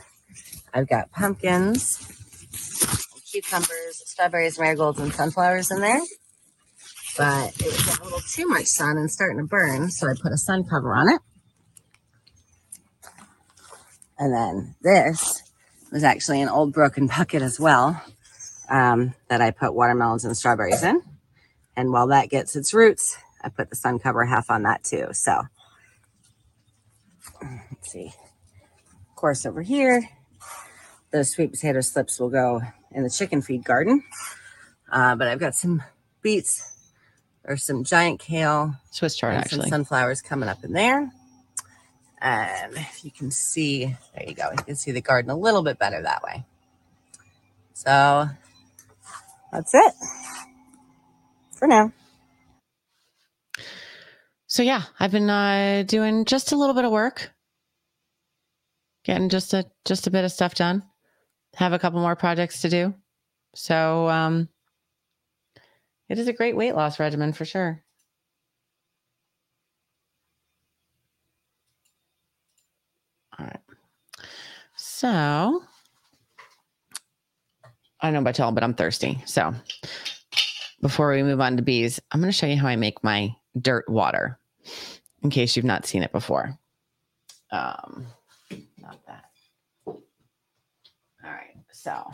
[0.74, 2.07] I've got pumpkins
[3.30, 6.01] cucumbers, strawberries, marigolds, and sunflowers in there.
[7.16, 10.32] But it was a little too much sun and starting to burn, so I put
[10.32, 11.20] a sun cover on it.
[14.18, 15.42] And then this
[15.92, 18.03] was actually an old broken bucket as well
[18.68, 21.03] um, that I put watermelons and strawberries in.
[21.81, 25.07] And while that gets its roots, I put the sun cover half on that too.
[25.12, 25.45] So
[27.41, 28.12] let's see.
[29.09, 30.07] Of course, over here,
[31.11, 32.61] those sweet potato slips will go
[32.93, 34.05] in the chicken feed garden.
[34.93, 35.83] Uh, but I've got some
[36.20, 36.70] beets
[37.45, 39.70] or some giant kale Swiss chard, and some actually.
[39.70, 41.11] sunflowers coming up in there.
[42.20, 44.51] And if you can see, there you go.
[44.51, 46.45] You can see the garden a little bit better that way.
[47.72, 48.28] So
[49.51, 49.95] that's it
[51.61, 51.92] for now.
[54.48, 57.30] So yeah, I've been uh, doing just a little bit of work,
[59.04, 60.82] getting just a just a bit of stuff done.
[61.54, 62.94] Have a couple more projects to do.
[63.54, 64.48] So um,
[66.08, 67.82] it is a great weight loss regimen for sure.
[73.38, 73.61] All right.
[74.76, 75.62] So
[78.00, 79.22] I don't know about y'all, but I'm thirsty.
[79.26, 79.54] So
[80.81, 83.35] before we move on to bees, I'm going to show you how I make my
[83.61, 84.39] dirt water
[85.22, 86.59] in case you've not seen it before.
[87.51, 88.07] Um,
[88.81, 89.24] not that.
[89.87, 90.01] All
[91.22, 91.57] right.
[91.72, 92.11] So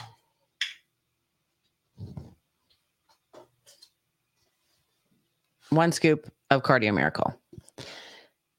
[5.71, 7.39] one scoop of Cardio Miracle.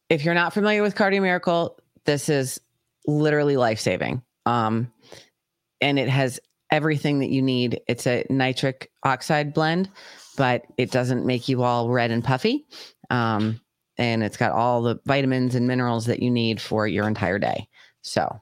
[0.10, 2.60] If you're not familiar with Cardio Miracle, this is
[3.06, 4.22] literally life saving.
[4.46, 4.92] Um,
[5.82, 6.40] and it has
[6.72, 7.82] everything that you need.
[7.88, 9.90] It's a nitric oxide blend,
[10.36, 12.66] but it doesn't make you all red and puffy.
[13.10, 13.62] Um,
[13.98, 17.68] and it's got all the vitamins and minerals that you need for your entire day.
[18.02, 18.42] So,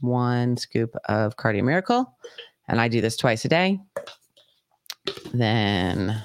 [0.00, 2.16] one scoop of Cardio Miracle,
[2.68, 3.80] and I do this twice a day.
[5.32, 6.22] Then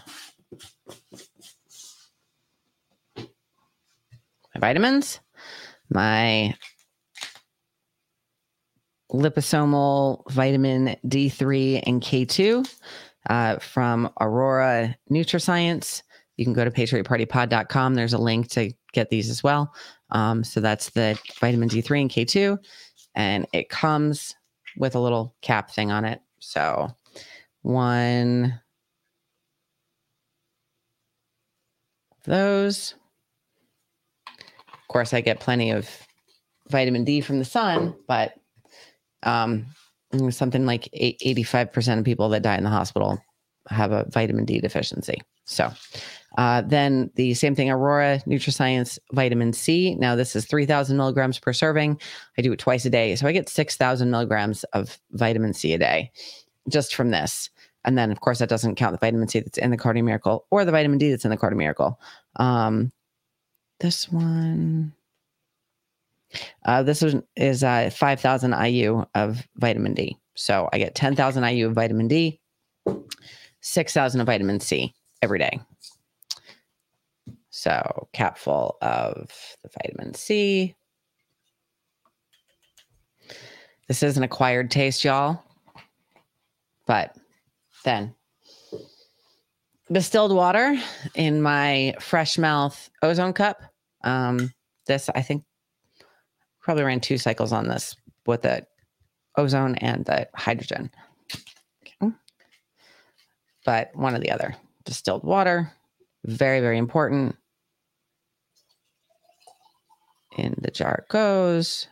[4.54, 5.20] my vitamins,
[5.90, 6.54] my
[9.12, 12.80] liposomal vitamin D3 and K2
[13.30, 16.04] uh, from Aurora Nutrascience.
[16.38, 17.96] You can go to patriotpartypod.com.
[17.96, 19.74] There's a link to get these as well.
[20.12, 22.58] Um, so that's the vitamin D3 and K2.
[23.16, 24.36] And it comes
[24.78, 26.22] with a little cap thing on it.
[26.40, 26.90] So
[27.62, 28.60] one
[32.24, 32.96] those.
[34.28, 35.90] Of course, I get plenty of
[36.70, 38.39] vitamin D from the sun, but
[39.24, 39.66] um,
[40.30, 43.22] something like 85% of people that die in the hospital
[43.70, 45.22] have a vitamin D deficiency.
[45.46, 45.72] So,
[46.38, 49.96] uh, then the same thing, Aurora Nutrascience Vitamin C.
[49.96, 52.00] Now, this is 3,000 milligrams per serving.
[52.38, 53.16] I do it twice a day.
[53.16, 56.12] So, I get 6,000 milligrams of vitamin C a day
[56.70, 57.50] just from this.
[57.86, 60.46] And then, of course, that doesn't count the vitamin C that's in the Cardio Miracle
[60.52, 62.00] or the vitamin D that's in the Cardio Miracle.
[62.36, 62.92] Um,
[63.80, 64.94] this one,
[66.66, 70.18] uh, this one is uh, 5,000 IU of vitamin D.
[70.36, 72.40] So I get 10,000 IU of vitamin D,
[73.62, 75.60] 6,000 of vitamin C every day.
[77.50, 79.30] So cap full of
[79.64, 80.76] the vitamin C.
[83.88, 85.44] This is an acquired taste, y'all.
[86.86, 87.16] But
[87.84, 88.16] then
[89.92, 90.78] distilled water
[91.16, 93.62] in my fresh mouth ozone cup.
[94.04, 94.54] Um,
[94.86, 95.44] this, I think,
[96.62, 97.96] probably ran two cycles on this
[98.26, 98.66] with the
[99.38, 100.92] ozone and the hydrogen.
[101.82, 102.14] Okay.
[103.66, 104.56] But one or the other.
[104.86, 105.72] Distilled water,
[106.26, 107.36] very, very important.
[110.38, 111.88] In the jar it goes.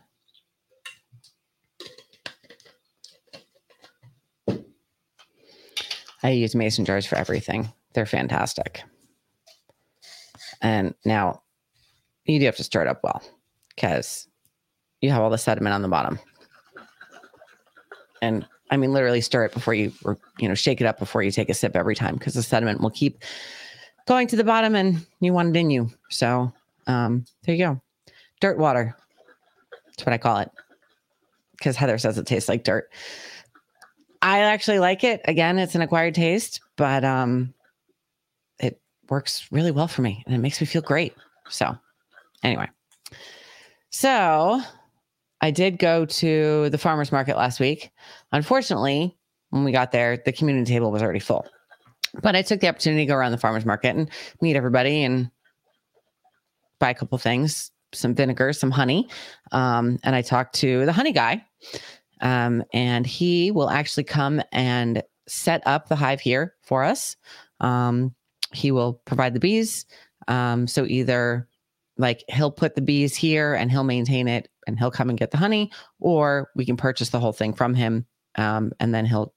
[6.23, 7.71] I use mason jars for everything.
[7.93, 8.83] They're fantastic.
[10.61, 11.41] And now
[12.25, 13.21] you do have to stir it up well
[13.75, 14.26] because
[15.01, 16.19] you have all the sediment on the bottom.
[18.21, 21.23] And I mean, literally stir it before you, or, you know, shake it up before
[21.23, 23.23] you take a sip every time because the sediment will keep
[24.07, 25.89] going to the bottom and you want it in you.
[26.09, 26.51] So
[26.87, 27.81] um, there you go.
[28.41, 28.95] Dirt water.
[29.85, 30.51] That's what I call it
[31.57, 32.91] because Heather says it tastes like dirt.
[34.21, 35.21] I actually like it.
[35.25, 37.53] Again, it's an acquired taste, but um,
[38.59, 41.13] it works really well for me and it makes me feel great.
[41.49, 41.77] So,
[42.43, 42.67] anyway,
[43.89, 44.61] so
[45.41, 47.91] I did go to the farmer's market last week.
[48.31, 49.15] Unfortunately,
[49.51, 51.45] when we got there, the community table was already full.
[52.21, 54.09] But I took the opportunity to go around the farmer's market and
[54.41, 55.29] meet everybody and
[56.79, 59.07] buy a couple things some vinegar, some honey.
[59.51, 61.43] Um, and I talked to the honey guy.
[62.21, 67.15] Um, and he will actually come and set up the hive here for us.
[67.59, 68.15] Um,
[68.53, 69.85] he will provide the bees.
[70.27, 71.47] Um, so either
[71.97, 75.31] like he'll put the bees here and he'll maintain it and he'll come and get
[75.31, 78.05] the honey, or we can purchase the whole thing from him.
[78.35, 79.33] Um, and then he'll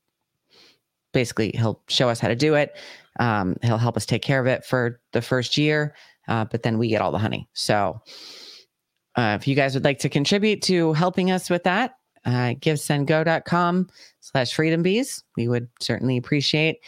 [1.13, 2.77] basically he'll show us how to do it.
[3.19, 5.95] Um, he'll help us take care of it for the first year,
[6.29, 7.49] uh, but then we get all the honey.
[7.53, 8.01] So
[9.17, 13.89] uh, if you guys would like to contribute to helping us with that, uh, givesendgo.com
[14.21, 15.25] slash freedom bees.
[15.37, 16.79] We would certainly appreciate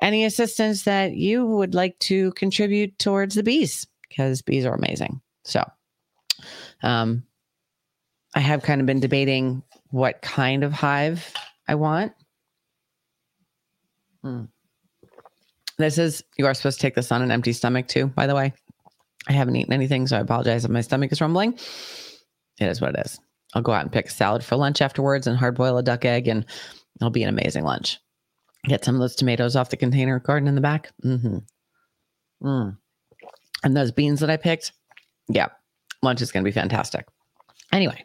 [0.00, 5.20] any assistance that you would like to contribute towards the bees because bees are amazing.
[5.44, 5.64] So,
[6.82, 7.24] um,
[8.34, 11.32] I have kind of been debating what kind of hive
[11.66, 12.12] I want.
[14.22, 14.44] Hmm.
[15.78, 18.34] This is, you are supposed to take this on an empty stomach too, by the
[18.34, 18.52] way.
[19.28, 21.54] I haven't eaten anything, so I apologize if my stomach is rumbling.
[22.60, 23.20] It is what it is.
[23.54, 26.04] I'll go out and pick a salad for lunch afterwards and hard boil a duck
[26.04, 26.44] egg, and
[26.96, 27.98] it'll be an amazing lunch.
[28.64, 30.90] Get some of those tomatoes off the container garden in the back.
[31.04, 31.38] Mm-hmm.
[32.46, 32.76] Mm.
[33.64, 34.72] And those beans that I picked,
[35.28, 35.48] yeah,
[36.02, 37.06] lunch is going to be fantastic.
[37.72, 38.04] Anyway,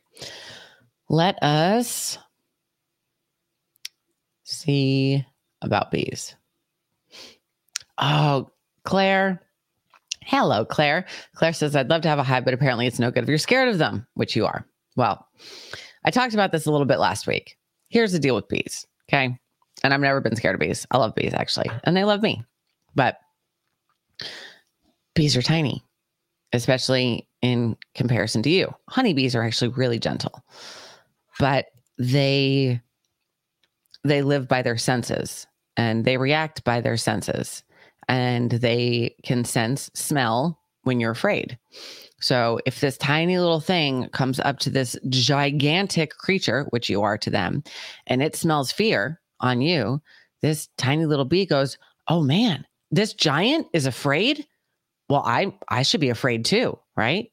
[1.09, 2.17] let us
[4.43, 5.25] see
[5.61, 6.35] about bees.
[7.97, 8.51] Oh,
[8.83, 9.41] Claire.
[10.21, 11.05] Hello, Claire.
[11.35, 13.37] Claire says, I'd love to have a hive, but apparently it's no good if you're
[13.37, 14.65] scared of them, which you are.
[14.95, 15.27] Well,
[16.05, 17.57] I talked about this a little bit last week.
[17.89, 18.87] Here's the deal with bees.
[19.09, 19.37] Okay.
[19.83, 20.85] And I've never been scared of bees.
[20.91, 22.43] I love bees actually, and they love me.
[22.95, 23.17] But
[25.15, 25.83] bees are tiny,
[26.53, 28.73] especially in comparison to you.
[28.89, 30.43] Honeybees are actually really gentle,
[31.39, 32.81] but they
[34.03, 35.47] they live by their senses
[35.77, 37.63] and they react by their senses
[38.09, 41.57] and they can sense smell when you're afraid.
[42.19, 47.17] So if this tiny little thing comes up to this gigantic creature, which you are
[47.17, 47.63] to them,
[48.07, 50.01] and it smells fear on you,
[50.41, 54.45] this tiny little bee goes, "Oh man, this giant is afraid?
[55.13, 57.31] Well, I I should be afraid too, right?"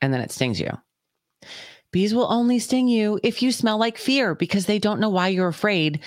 [0.00, 0.70] And then it stings you.
[1.92, 5.28] Bees will only sting you if you smell like fear because they don't know why
[5.28, 6.00] you're afraid.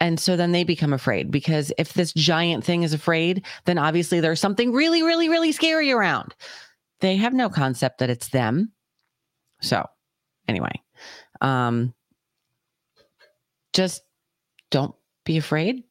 [0.00, 4.18] And so then they become afraid because if this giant thing is afraid, then obviously
[4.18, 6.34] there's something really, really, really scary around.
[6.98, 8.72] They have no concept that it's them.
[9.60, 9.86] So,
[10.48, 10.82] anyway,
[11.40, 11.94] um,
[13.72, 14.02] just
[14.72, 15.84] don't be afraid.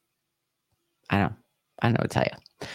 [1.09, 1.35] I don't,
[1.81, 2.67] I don't know what to tell you.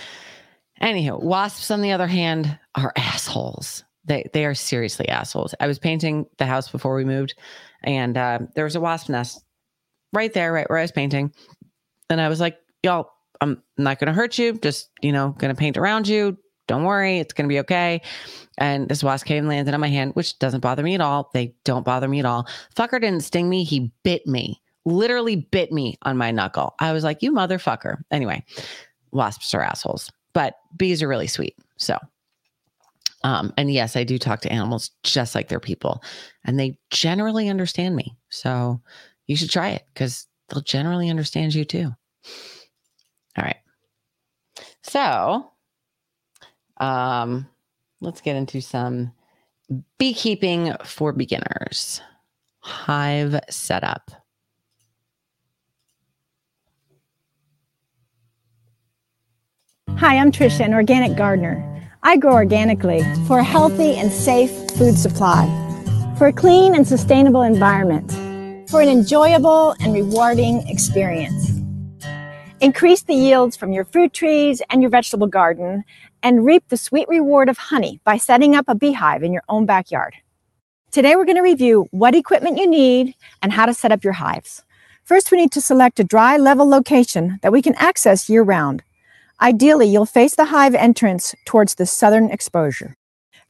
[0.83, 3.85] Anywho, wasps, on the other hand, are assholes.
[4.05, 5.55] They they are seriously assholes.
[5.61, 7.35] I was painting the house before we moved,
[7.83, 9.45] and uh, there was a wasp nest
[10.13, 11.33] right there, right where I was painting.
[12.11, 13.11] And I was like, y'all,
[13.41, 14.55] I'm not to hurt you.
[14.55, 16.39] Just, you know, to paint around you.
[16.67, 17.19] Don't worry.
[17.19, 18.03] It's to be okay.
[18.59, 21.31] And this wasp came and landed on my hand, which doesn't bother me at all.
[21.33, 22.47] They don't bother me at all.
[22.77, 23.65] Fucker didn't sting me.
[23.65, 26.75] He bit me, literally bit me on my knuckle.
[26.79, 27.99] I was like, you motherfucker.
[28.11, 28.45] Anyway,
[29.13, 31.57] wasps are assholes, but bees are really sweet.
[31.79, 31.99] So,
[33.25, 36.01] um, and yes, I do talk to animals just like they're people,
[36.45, 38.17] and they generally understand me.
[38.29, 38.81] So,
[39.27, 41.93] you should try it because they'll generally understand you too.
[43.37, 43.57] All right.
[44.85, 45.51] So,
[46.77, 47.49] um,
[48.01, 49.11] let's get into some
[49.99, 52.01] beekeeping for beginners.
[52.61, 54.13] Hive setup.
[59.99, 61.61] Hi, I'm Trisha, an organic gardener.
[62.05, 65.45] I grow organically for a healthy and safe food supply,
[66.17, 68.13] for a clean and sustainable environment,
[68.71, 71.51] for an enjoyable and rewarding experience.
[72.61, 75.83] Increase the yields from your fruit trees and your vegetable garden
[76.23, 79.67] and reap the sweet reward of honey by setting up a beehive in your own
[79.67, 80.15] backyard.
[80.93, 84.13] Today, we're going to review what equipment you need and how to set up your
[84.13, 84.63] hives.
[85.03, 88.85] First, we need to select a dry, level location that we can access year round.
[89.41, 92.97] Ideally, you'll face the hive entrance towards the southern exposure.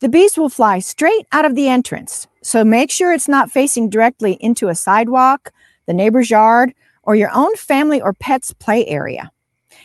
[0.01, 3.89] The bees will fly straight out of the entrance, so make sure it's not facing
[3.89, 5.53] directly into a sidewalk,
[5.87, 9.31] the neighbor's yard, or your own family or pet's play area.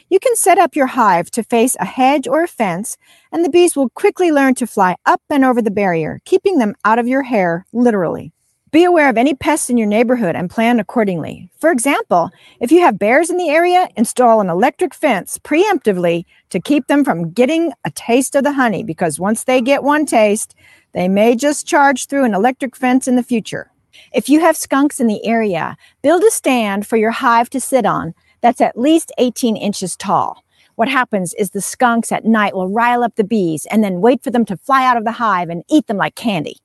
[0.09, 2.97] You can set up your hive to face a hedge or a fence,
[3.31, 6.75] and the bees will quickly learn to fly up and over the barrier, keeping them
[6.83, 8.33] out of your hair, literally.
[8.73, 11.47] Be aware of any pests in your neighborhood and plan accordingly.
[11.59, 16.59] For example, if you have bears in the area, install an electric fence preemptively to
[16.59, 20.55] keep them from getting a taste of the honey because once they get one taste,
[20.93, 23.69] they may just charge through an electric fence in the future.
[24.11, 27.85] If you have skunks in the area, build a stand for your hive to sit
[27.85, 30.43] on that's at least 18 inches tall.
[30.73, 34.23] What happens is the skunks at night will rile up the bees and then wait
[34.23, 36.57] for them to fly out of the hive and eat them like candy.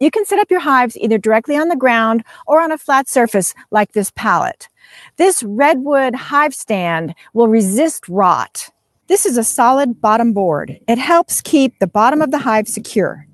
[0.00, 3.08] You can set up your hives either directly on the ground or on a flat
[3.08, 4.68] surface like this pallet.
[5.16, 8.70] This redwood hive stand will resist rot.
[9.06, 10.80] This is a solid bottom board.
[10.88, 13.26] It helps keep the bottom of the hive secure.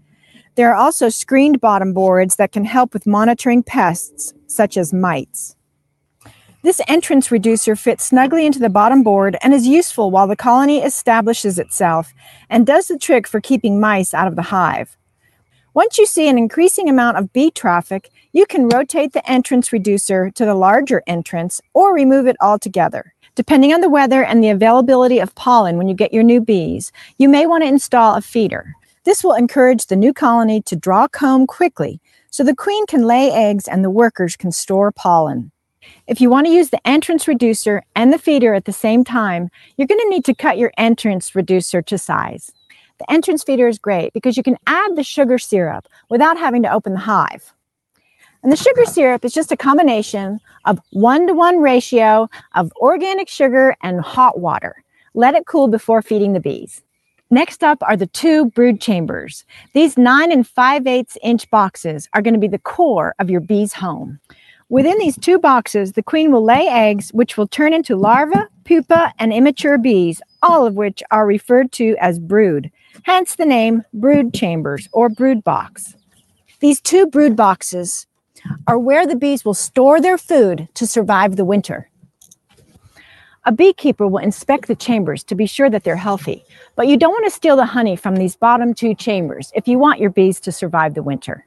[0.56, 5.56] There are also screened bottom boards that can help with monitoring pests such as mites.
[6.62, 10.80] This entrance reducer fits snugly into the bottom board and is useful while the colony
[10.80, 12.12] establishes itself
[12.50, 14.98] and does the trick for keeping mice out of the hive.
[15.72, 20.28] Once you see an increasing amount of bee traffic, you can rotate the entrance reducer
[20.28, 23.14] to the larger entrance or remove it altogether.
[23.36, 26.90] Depending on the weather and the availability of pollen when you get your new bees,
[27.18, 28.74] you may want to install a feeder.
[29.04, 32.00] This will encourage the new colony to draw comb quickly
[32.30, 35.52] so the queen can lay eggs and the workers can store pollen.
[36.08, 39.50] If you want to use the entrance reducer and the feeder at the same time,
[39.76, 42.50] you're going to need to cut your entrance reducer to size.
[43.00, 46.72] The entrance feeder is great because you can add the sugar syrup without having to
[46.72, 47.54] open the hive.
[48.42, 53.28] And the sugar syrup is just a combination of one to one ratio of organic
[53.28, 54.84] sugar and hot water.
[55.14, 56.82] Let it cool before feeding the bees.
[57.30, 59.46] Next up are the two brood chambers.
[59.72, 63.40] These 9 and 5 eighths inch boxes are going to be the core of your
[63.40, 64.20] bee's home.
[64.68, 69.12] Within these two boxes, the queen will lay eggs, which will turn into larvae, pupa,
[69.18, 72.70] and immature bees, all of which are referred to as brood,
[73.02, 75.94] hence the name brood chambers or brood box.
[76.60, 78.06] These two brood boxes
[78.66, 81.90] are where the bees will store their food to survive the winter.
[83.46, 86.44] A beekeeper will inspect the chambers to be sure that they're healthy,
[86.76, 89.78] but you don't want to steal the honey from these bottom two chambers if you
[89.78, 91.46] want your bees to survive the winter.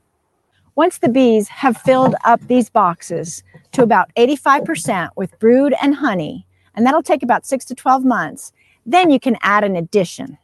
[0.76, 6.48] Once the bees have filled up these boxes to about 85% with brood and honey,
[6.74, 8.52] and that'll take about six to 12 months,
[8.84, 10.40] then you can add an addition.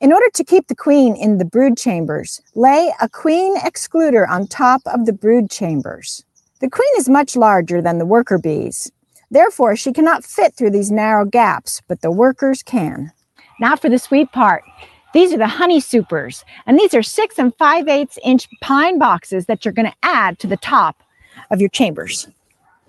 [0.00, 4.46] In order to keep the queen in the brood chambers, lay a queen excluder on
[4.46, 6.24] top of the brood chambers.
[6.60, 8.92] The queen is much larger than the worker bees.
[9.28, 13.10] Therefore, she cannot fit through these narrow gaps, but the workers can.
[13.58, 14.62] Now for the sweet part.
[15.14, 19.46] These are the honey supers, and these are six and five eighths inch pine boxes
[19.46, 21.02] that you're going to add to the top
[21.50, 22.28] of your chambers.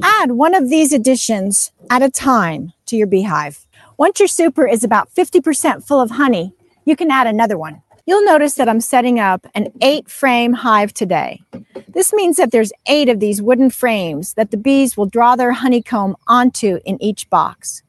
[0.03, 3.66] Add one of these additions at a time to your beehive.
[3.97, 6.53] Once your super is about 50% full of honey,
[6.86, 7.82] you can add another one.
[8.05, 11.41] You'll notice that I'm setting up an eight frame hive today.
[11.88, 15.51] This means that there's eight of these wooden frames that the bees will draw their
[15.51, 17.84] honeycomb onto in each box.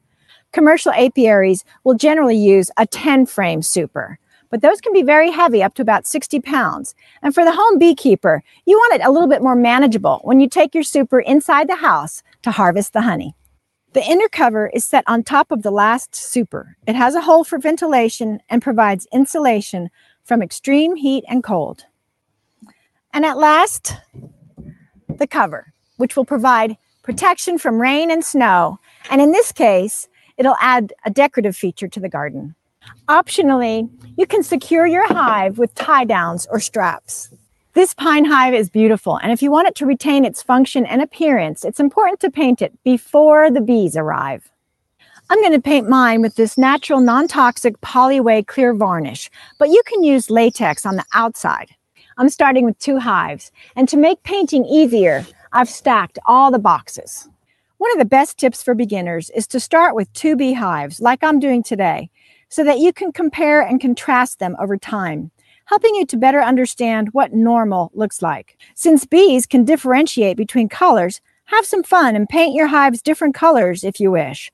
[0.51, 4.19] Commercial apiaries will generally use a 10 frame super,
[4.51, 6.93] but those can be very heavy, up to about 60 pounds.
[7.23, 10.49] And for the home beekeeper, you want it a little bit more manageable when you
[10.49, 13.33] take your super inside the house to harvest the honey.
[13.93, 16.77] The inner cover is set on top of the last super.
[16.87, 19.89] It has a hole for ventilation and provides insulation
[20.23, 21.83] from extreme heat and cold.
[23.13, 23.97] And at last,
[25.09, 28.79] the cover, which will provide protection from rain and snow.
[29.09, 32.55] And in this case, it'll add a decorative feature to the garden.
[33.09, 37.29] Optionally, you can secure your hive with tie downs or straps.
[37.73, 41.01] This pine hive is beautiful, and if you want it to retain its function and
[41.01, 44.51] appearance, it's important to paint it before the bees arrive.
[45.29, 50.03] I'm going to paint mine with this natural non-toxic Polywhey clear varnish, but you can
[50.03, 51.69] use latex on the outside.
[52.17, 57.29] I'm starting with two hives, and to make painting easier, I've stacked all the boxes.
[57.77, 61.39] One of the best tips for beginners is to start with two beehives, like I'm
[61.39, 62.09] doing today,
[62.49, 65.31] so that you can compare and contrast them over time,
[65.65, 68.57] helping you to better understand what normal looks like.
[68.75, 73.83] Since bees can differentiate between colors, have some fun and paint your hives different colors
[73.83, 74.51] if you wish,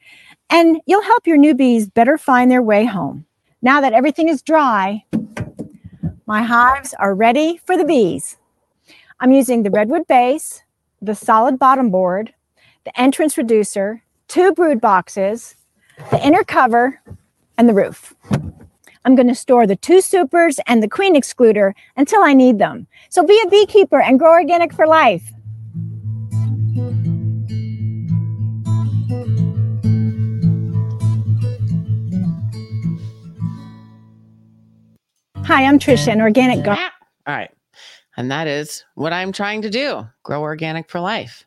[0.49, 3.25] and you'll help your new bees better find their way home.
[3.61, 5.03] Now that everything is dry,
[6.25, 8.37] my hives are ready for the bees.
[9.19, 10.63] I'm using the redwood base,
[11.01, 12.33] the solid bottom board,
[12.83, 15.55] the entrance reducer, two brood boxes,
[16.11, 17.01] the inner cover,
[17.57, 18.13] and the roof.
[19.05, 22.87] I'm going to store the two supers and the queen excluder until I need them.
[23.09, 25.31] So be a beekeeper and grow organic for life.
[35.47, 36.89] Hi, I'm Trisha, an organic gardener.
[37.25, 37.49] All right.
[38.17, 41.45] And that is what I'm trying to do grow organic for life.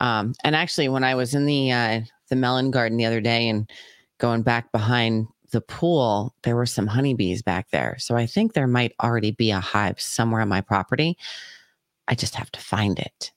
[0.00, 2.00] Um, and actually, when I was in the uh,
[2.30, 3.70] the melon garden the other day and
[4.18, 7.96] going back behind the pool, there were some honeybees back there.
[7.98, 11.16] So I think there might already be a hive somewhere on my property.
[12.08, 13.32] I just have to find it.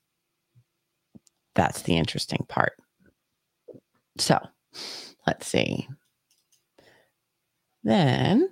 [1.55, 2.73] That's the interesting part.
[4.17, 4.39] So
[5.27, 5.87] let's see.
[7.83, 8.49] Then,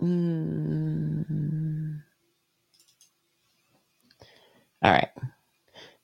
[0.00, 2.02] mm,
[4.82, 5.31] all right.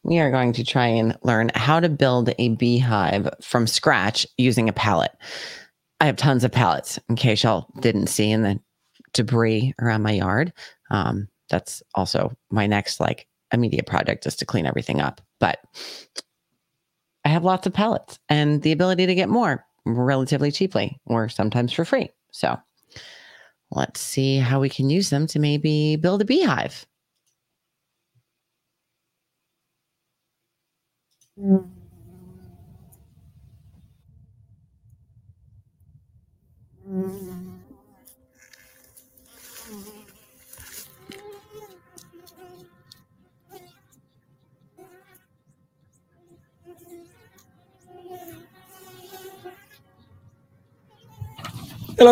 [0.08, 4.70] We are going to try and learn how to build a beehive from scratch using
[4.70, 5.10] a pallet.
[6.00, 8.58] I have tons of pallets in case y'all didn't see in the
[9.12, 10.54] debris around my yard.
[10.90, 15.20] Um, that's also my next like immediate project is to clean everything up.
[15.40, 15.58] But
[17.26, 21.74] I have lots of pallets and the ability to get more relatively cheaply or sometimes
[21.74, 22.08] for free.
[22.32, 22.58] So
[23.70, 26.86] let's see how we can use them to maybe build a beehive.
[31.38, 31.54] Hello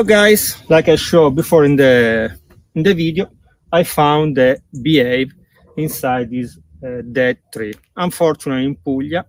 [0.04, 2.30] guys, like I showed before in the
[2.76, 3.28] in the video,
[3.72, 5.32] I found the beehive
[5.76, 7.74] inside this uh, dead tree.
[7.96, 9.26] Unfortunately, in Puglia,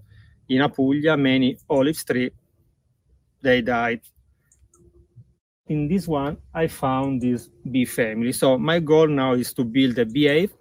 [0.49, 2.31] in Apulia, many olive tree
[3.41, 4.01] they died.
[5.67, 8.31] In this one, I found this bee family.
[8.31, 10.53] So my goal now is to build a beehive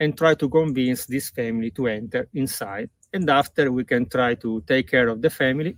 [0.00, 2.90] and try to convince this family to enter inside.
[3.12, 5.76] And after we can try to take care of the family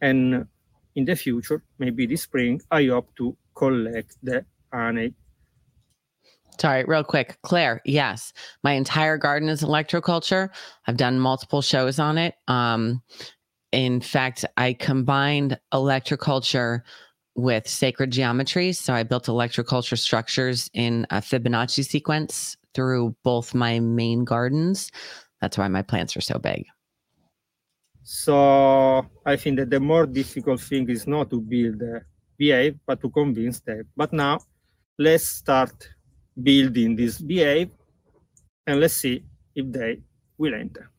[0.00, 0.46] and
[0.94, 5.14] in the future, maybe this spring, I hope to collect the honey.
[6.60, 7.38] Sorry, real quick.
[7.42, 8.32] Claire, yes.
[8.62, 10.50] My entire garden is electroculture.
[10.86, 12.34] I've done multiple shows on it.
[12.48, 13.02] Um,
[13.72, 16.82] in fact, I combined electroculture
[17.34, 18.72] with sacred geometry.
[18.72, 24.90] So I built electroculture structures in a Fibonacci sequence through both my main gardens.
[25.40, 26.64] That's why my plants are so big.
[28.04, 32.02] So I think that the more difficult thing is not to build a
[32.36, 33.88] beehive, but to convince them.
[33.96, 34.38] But now
[34.98, 35.72] let's start
[36.42, 37.70] building this beehive
[38.66, 39.24] and let's see
[39.54, 40.00] if they
[40.38, 40.90] will enter.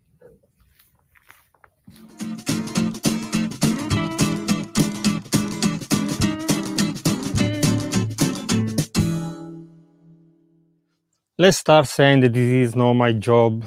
[11.37, 13.65] Let's start saying that this is not my job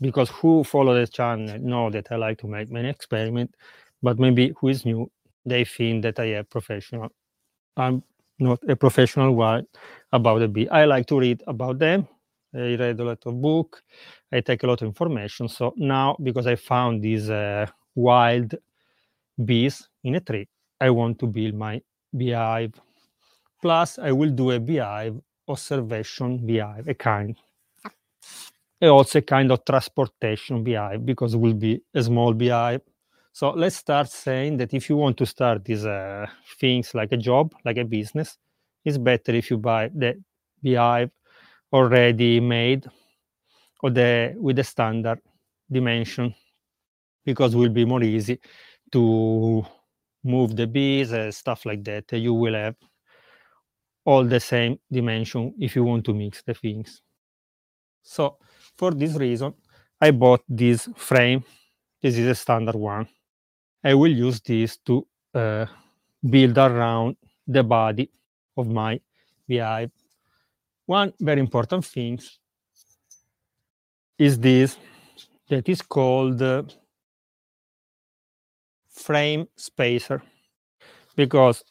[0.00, 3.54] because who follow the channel know that I like to make many experiments,
[4.02, 5.10] but maybe who is new,
[5.46, 7.08] they think that I am professional.
[7.76, 8.02] I'm
[8.38, 9.66] not a professional one
[10.12, 10.68] about the bee.
[10.68, 12.06] I like to read about them.
[12.54, 13.82] I read a lot of book.
[14.32, 15.48] I take a lot of information.
[15.48, 18.54] So now, because I found these uh, wild
[19.44, 20.48] bees in a tree,
[20.80, 21.82] I want to build my
[22.16, 22.74] beehive.
[23.62, 27.36] Plus, I will do a beehive observation beehive, a kind
[28.80, 32.82] and also a kind of transportation beehive because it will be a small beehive.
[33.36, 36.26] So let's start saying that if you want to start these uh,
[36.58, 38.38] things like a job, like a business,
[38.82, 40.14] it's better if you buy the
[40.62, 41.10] beehive
[41.70, 42.86] already made
[43.82, 45.20] or the with the standard
[45.70, 46.34] dimension
[47.26, 48.40] because it will be more easy
[48.92, 49.62] to
[50.24, 52.10] move the bees and stuff like that.
[52.14, 52.76] You will have
[54.06, 57.02] all the same dimension if you want to mix the things.
[58.02, 58.38] So
[58.78, 59.52] for this reason,
[60.00, 61.44] I bought this frame.
[62.00, 63.06] This is a standard one.
[63.86, 65.66] I will use this to uh,
[66.28, 67.16] build around
[67.46, 68.10] the body
[68.56, 69.00] of my
[69.46, 69.92] beehive.
[70.86, 72.18] One very important thing
[74.18, 74.76] is this
[75.48, 76.64] that is called uh,
[78.90, 80.20] frame spacer
[81.14, 81.62] because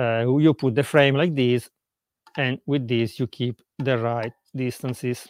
[0.00, 1.70] uh, you put the frame like this
[2.36, 5.28] and with this you keep the right distances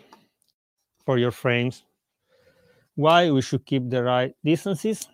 [1.05, 1.83] for your frames.
[2.95, 5.07] Why we should keep the right distances?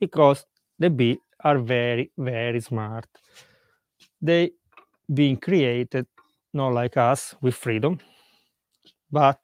[0.00, 0.44] Because
[0.80, 3.06] the bees are very, very smart.
[4.22, 4.52] They
[5.12, 6.06] being created
[6.54, 8.00] not like us with freedom,
[9.10, 9.38] but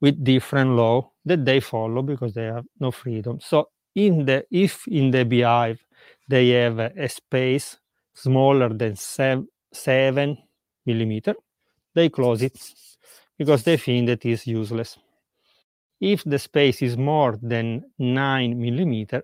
[0.00, 3.40] with different law that they follow because they have no freedom.
[3.40, 5.80] So in the if in the beehive
[6.28, 7.78] they have a, space
[8.14, 10.38] smaller than sev- seven
[10.86, 11.34] millimeter,
[11.94, 12.58] they close it
[13.38, 14.98] because they think that is useless.
[16.00, 19.22] If the space is more than 9 millimeter,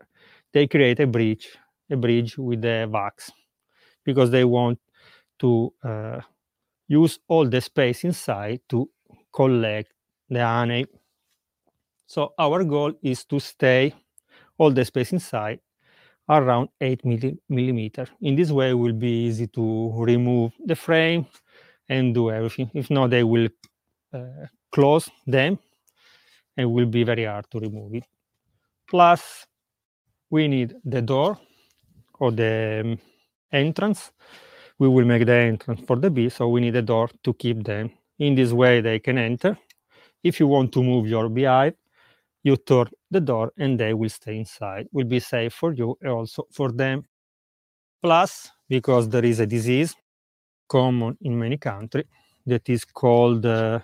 [0.55, 1.49] they create a bridge,
[1.91, 3.33] a bridge with the wax,
[4.05, 4.79] because they want
[5.41, 6.21] to uh,
[6.89, 8.91] use all the space inside to
[9.33, 9.93] collect
[10.31, 10.87] the honey.
[12.07, 13.95] So our goal is to stay
[14.59, 15.61] all the space inside
[16.29, 18.07] around 8 milli- millimeter.
[18.23, 21.27] In this way, it will be easy to remove the frame
[21.89, 22.71] and do everything.
[22.75, 23.49] If not, they will
[24.15, 25.59] uh, close them
[26.57, 28.05] and will be very hard to remove it.
[28.89, 29.47] Plus,
[30.35, 31.39] we need the door
[32.19, 32.99] or the um,
[33.53, 34.11] entrance.
[34.81, 37.63] We will make the entrance for the bee, so we need a door to keep
[37.63, 37.91] them.
[38.19, 39.57] In this way, they can enter
[40.25, 41.75] if you want to move your beehive,
[42.43, 44.89] you turn the door and they will stay inside.
[44.91, 47.05] Will be safe for you and also for them.
[48.03, 49.95] Plus, because there is a disease
[50.69, 52.07] common in many countries
[52.47, 53.79] that is called uh,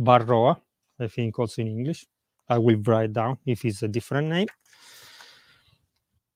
[0.00, 0.60] Varroa,
[1.00, 2.06] I think also in English.
[2.48, 4.48] I will write down if it's a different name.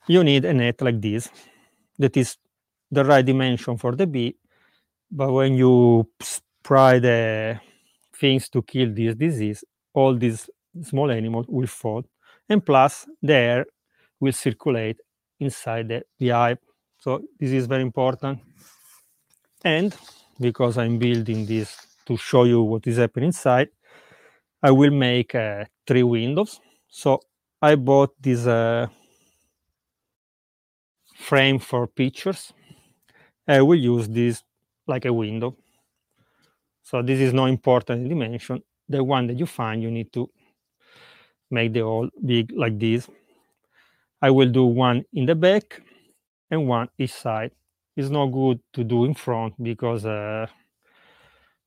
[0.09, 1.29] You need a net like this
[1.99, 2.37] that is
[2.91, 4.37] the right dimension for the bee,
[5.11, 7.61] but when you spray the
[8.15, 10.51] things to kill this disease, all these
[10.83, 12.03] small animals will fall,
[12.49, 13.67] and plus the air
[14.21, 15.01] will circulate
[15.39, 16.59] inside the beehive.
[16.99, 18.41] So this is very important.
[19.65, 19.95] And
[20.41, 21.77] because I'm building this
[22.07, 23.69] to show you what is happening inside,
[24.63, 26.61] I will make uh, three windows.
[26.89, 27.21] So
[27.61, 28.87] I bought this uh,
[31.23, 32.53] frame for pictures.
[33.47, 34.43] I will use this
[34.87, 35.57] like a window.
[36.83, 38.63] So this is not important dimension.
[38.89, 40.29] The one that you find, you need to
[41.51, 43.09] make the hole big like this.
[44.21, 45.81] I will do one in the back
[46.51, 47.53] and one each side.
[47.97, 50.47] It's not good to do in front because uh,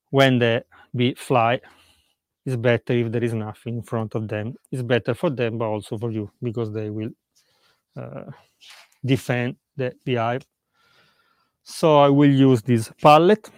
[0.09, 0.65] when the
[0.95, 1.61] bee fly,
[2.45, 4.55] it's better if there is nothing in front of them.
[4.71, 7.09] It's better for them, but also for you because they will
[7.95, 8.31] uh,
[9.05, 10.45] defend the beehive.
[11.63, 13.49] So I will use this pallet.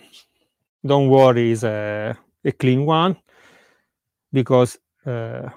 [0.86, 3.18] Don't worry, it's a, a clean one
[4.32, 5.50] because uh,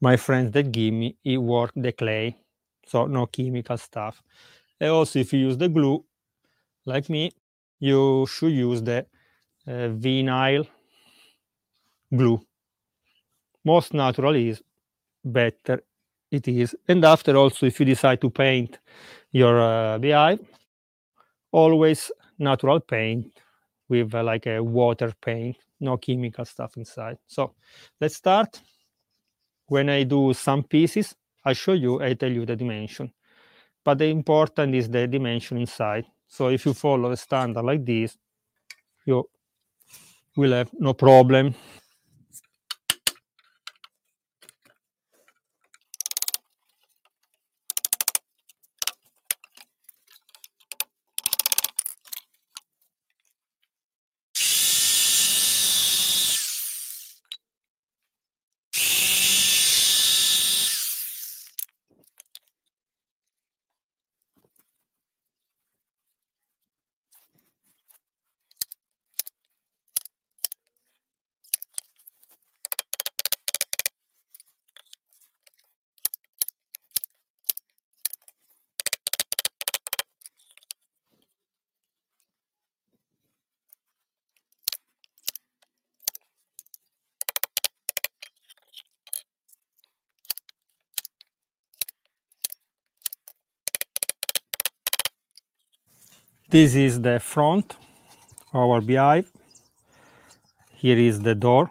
[0.00, 2.36] my friends that give me it work the clay,
[2.86, 4.22] so no chemical stuff.
[4.80, 6.04] And also, if you use the glue,
[6.86, 7.32] like me,
[7.80, 9.06] you should use the
[9.66, 10.66] uh, vinyl
[12.14, 12.40] glue.
[13.64, 14.62] Most natural is
[15.24, 15.82] better
[16.30, 16.76] it is.
[16.88, 18.78] And after also, if you decide to paint
[19.32, 20.40] your uh, beehive,
[21.52, 23.26] always natural paint
[23.88, 27.18] with uh, like a water paint, no chemical stuff inside.
[27.26, 27.54] So
[28.00, 28.60] let's start.
[29.66, 33.12] When I do some pieces, I show you, I tell you the dimension.
[33.84, 36.06] But the important is the dimension inside.
[36.28, 38.16] So if you follow a standard like this,
[39.06, 39.28] you
[40.36, 41.54] will have no problem.
[96.50, 97.76] This is the front
[98.52, 99.30] of our beehive.
[100.74, 101.70] Here is the door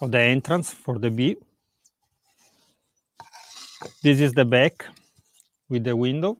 [0.00, 1.36] or the entrance for the bee.
[4.02, 4.86] This is the back
[5.68, 6.38] with the window,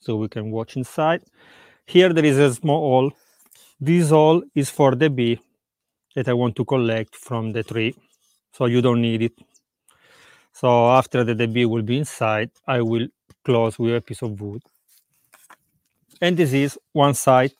[0.00, 1.22] so we can watch inside.
[1.86, 3.12] Here there is a small hole.
[3.78, 5.38] This hole is for the bee
[6.16, 7.94] that I want to collect from the tree,
[8.52, 9.34] so you don't need it.
[10.52, 13.06] So after the, the bee will be inside, I will
[13.44, 14.62] close with a piece of wood
[16.20, 17.52] and this is one side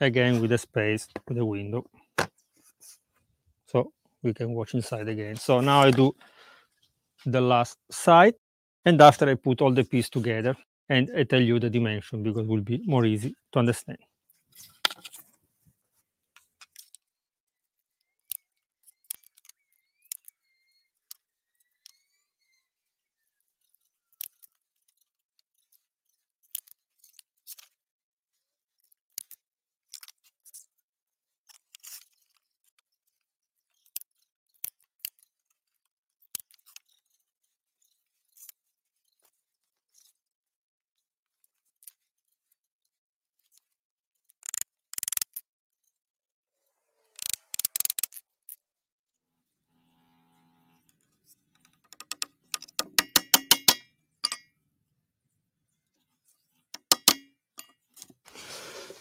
[0.00, 1.84] again with a space with a window.
[3.66, 3.92] So
[4.22, 5.36] we can watch inside again.
[5.36, 6.14] So now i do
[7.26, 8.34] the last side
[8.84, 10.56] and after i put all the pieces together
[10.88, 13.98] and i tell you the dimension because it will be more easy to understand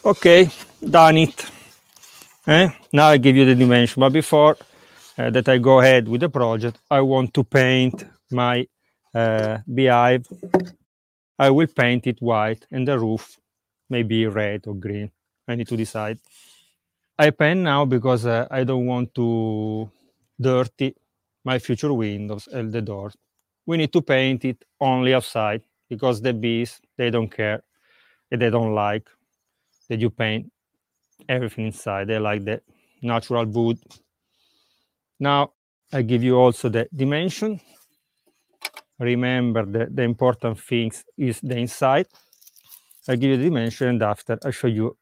[0.06, 0.50] okay
[0.90, 1.46] done it
[2.48, 2.70] eh?
[2.94, 4.58] now i give you the dimension but before
[5.18, 8.68] uh, that i go ahead with the project i want to paint my
[9.14, 10.28] uh, beehive
[11.40, 13.38] i will paint it white and the roof
[13.90, 15.12] maybe red or green
[15.48, 16.18] i need to decide
[17.20, 19.92] I paint now because uh, I don't want to
[20.42, 20.96] dirty
[21.46, 23.16] my future windows and the doors.
[23.68, 27.62] We need to paint it only outside because the bees they don't care
[28.32, 29.08] and they don't like
[29.92, 30.50] that you paint
[31.28, 32.08] everything inside.
[32.08, 32.62] They like the
[33.02, 33.78] natural wood.
[35.20, 35.52] Now
[35.92, 37.60] I give you also the dimension.
[38.98, 42.08] Remember that the important things is the inside.
[43.10, 44.96] I give you the dimension and after I show you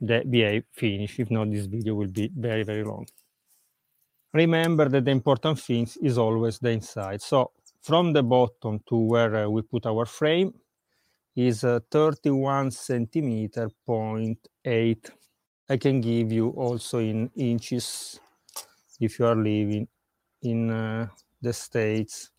[0.00, 1.18] the BA finish.
[1.18, 3.06] If not, this video will be very, very long.
[4.32, 7.20] Remember that the important things is always the inside.
[7.20, 7.50] So
[7.82, 10.54] from the bottom to where uh, we put our frame
[11.36, 15.10] is uh, 31 centimeter point eight.
[15.68, 18.20] I can give you also in inches
[19.00, 19.88] if you are living
[20.42, 21.08] in uh,
[21.42, 22.30] the States.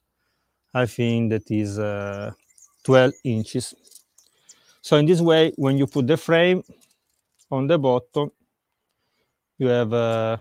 [0.74, 2.32] I think that is uh,
[2.84, 3.76] 12 inches.
[4.82, 6.64] So in this way, when you put the frame
[7.52, 8.32] on the bottom,
[9.58, 10.38] you have uh,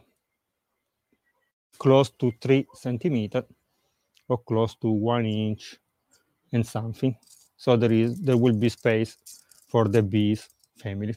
[1.78, 3.44] close to three centimeter
[4.28, 5.78] or close to one inch
[6.52, 7.16] and something.
[7.56, 9.16] So there is there will be space
[9.68, 11.14] for the bees family.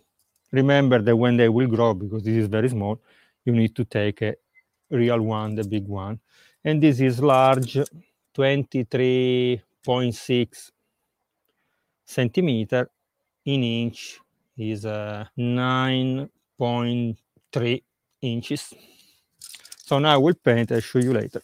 [0.51, 2.99] Remember that when they will grow, because this is very small,
[3.45, 4.35] you need to take a
[4.89, 6.19] real one, the big one.
[6.63, 7.77] And this is large,
[8.35, 10.71] 23.6
[12.05, 12.89] centimeter
[13.45, 14.19] in inch
[14.57, 17.83] is uh, 9.3
[18.21, 18.73] inches.
[19.85, 21.41] So now I will paint, I'll show you later.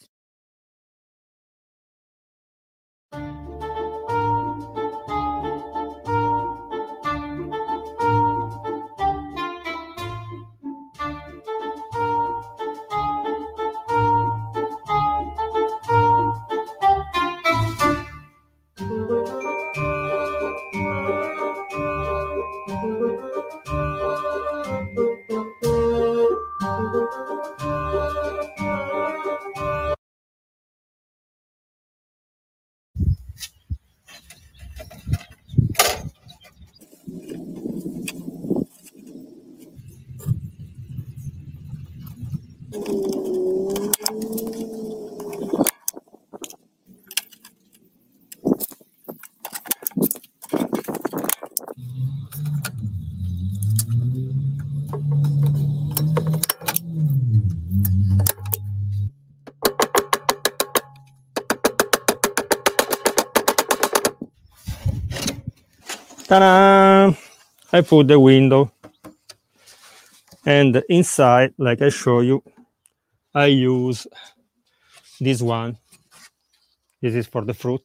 [66.34, 67.14] Ta-da!
[67.72, 68.72] I put the window
[70.43, 72.41] and inside, like I show you,
[73.35, 74.07] I use
[75.22, 75.77] this one.
[76.99, 77.84] This is for the fruit.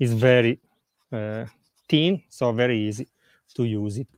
[0.00, 0.58] It's very
[1.12, 1.44] uh,
[1.88, 3.06] thin, so very easy
[3.54, 4.08] to use it.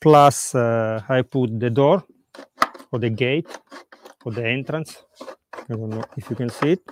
[0.00, 2.04] Plus, uh, I put the door
[2.92, 3.50] or the gate
[4.24, 5.02] or the entrance.
[5.52, 6.82] I don't know if you can see it.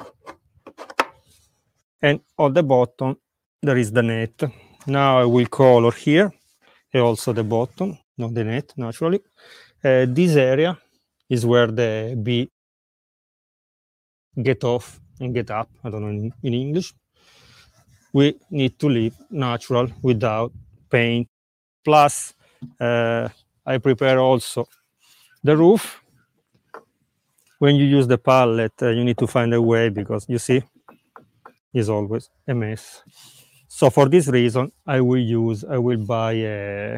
[2.02, 3.18] And on the bottom,
[3.62, 4.42] there is the net.
[4.88, 6.32] Now I will color here
[6.94, 9.20] and also the bottom, not the net, naturally.
[9.84, 10.78] Uh, this area
[11.28, 12.48] is where the bee
[14.42, 15.68] get off and get up.
[15.84, 16.94] I don't know in, in English.
[18.14, 20.52] We need to leave natural without
[20.88, 21.28] paint.
[21.84, 22.32] Plus,
[22.80, 23.28] uh,
[23.66, 24.66] I prepare also
[25.44, 26.02] the roof.
[27.58, 30.62] When you use the palette, uh, you need to find a way because you see,
[31.74, 33.02] is always a mess.
[33.68, 36.94] So for this reason, I will use, I will buy a,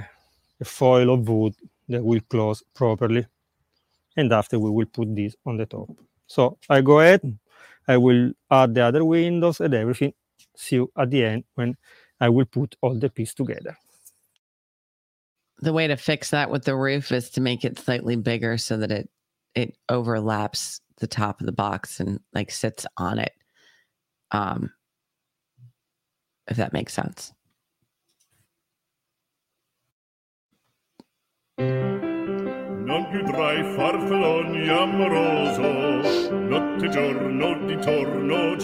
[0.60, 1.54] a foil of wood
[1.88, 3.26] that will close properly.
[4.16, 5.90] And after we will put this on the top.
[6.26, 7.38] So I go ahead,
[7.88, 10.14] I will add the other windows and everything.
[10.56, 11.76] See you at the end when
[12.20, 13.76] I will put all the piece together.
[15.58, 18.76] The way to fix that with the roof is to make it slightly bigger so
[18.76, 19.10] that it
[19.54, 23.32] it overlaps the top of the box and like sits on it.
[24.30, 24.70] Um
[26.50, 27.32] if that makes sense.
[31.58, 33.22] Non più
[33.76, 38.56] farfalloni amoroso, notte giorno di torno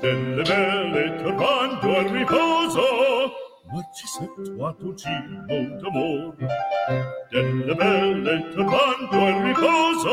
[0.00, 1.22] delle belle
[1.96, 2.82] al riposo,
[3.72, 6.36] Narcisetto a tuo cibo d'amor.
[7.30, 8.48] Delle belle
[9.10, 10.10] al riposo,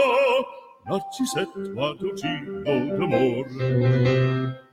[0.85, 4.70] Narcisetto a tuo cibo d'amor.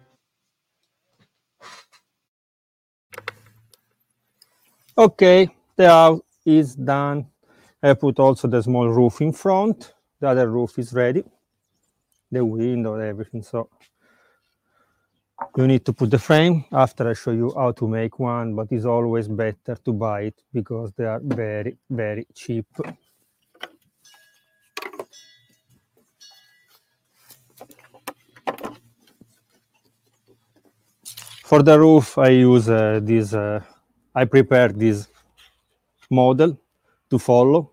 [4.98, 7.28] Okay, the house is done.
[7.80, 9.94] I put also the small roof in front.
[10.20, 11.22] The other roof is ready.
[12.32, 13.44] The window, everything.
[13.44, 13.70] So
[15.56, 18.72] you need to put the frame after I show you how to make one, but
[18.72, 22.66] it's always better to buy it because they are very, very cheap.
[31.44, 33.62] For the roof, I use uh, this, uh,
[34.20, 35.06] I prepare this
[36.10, 36.58] model
[37.08, 37.70] to follow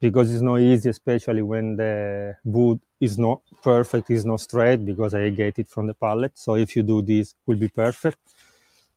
[0.00, 5.12] because it's not easy, especially when the wood is not perfect, is not straight because
[5.14, 6.32] I get it from the pallet.
[6.34, 8.16] So if you do this, will be perfect.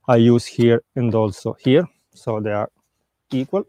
[0.07, 2.71] I use here and also here, so they are
[3.33, 3.65] equal.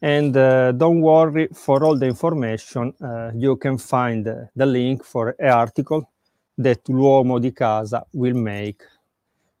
[0.00, 5.04] And uh, don't worry for all the information, uh, you can find uh, the link
[5.04, 6.10] for an article
[6.56, 8.82] that l'uomo di casa will make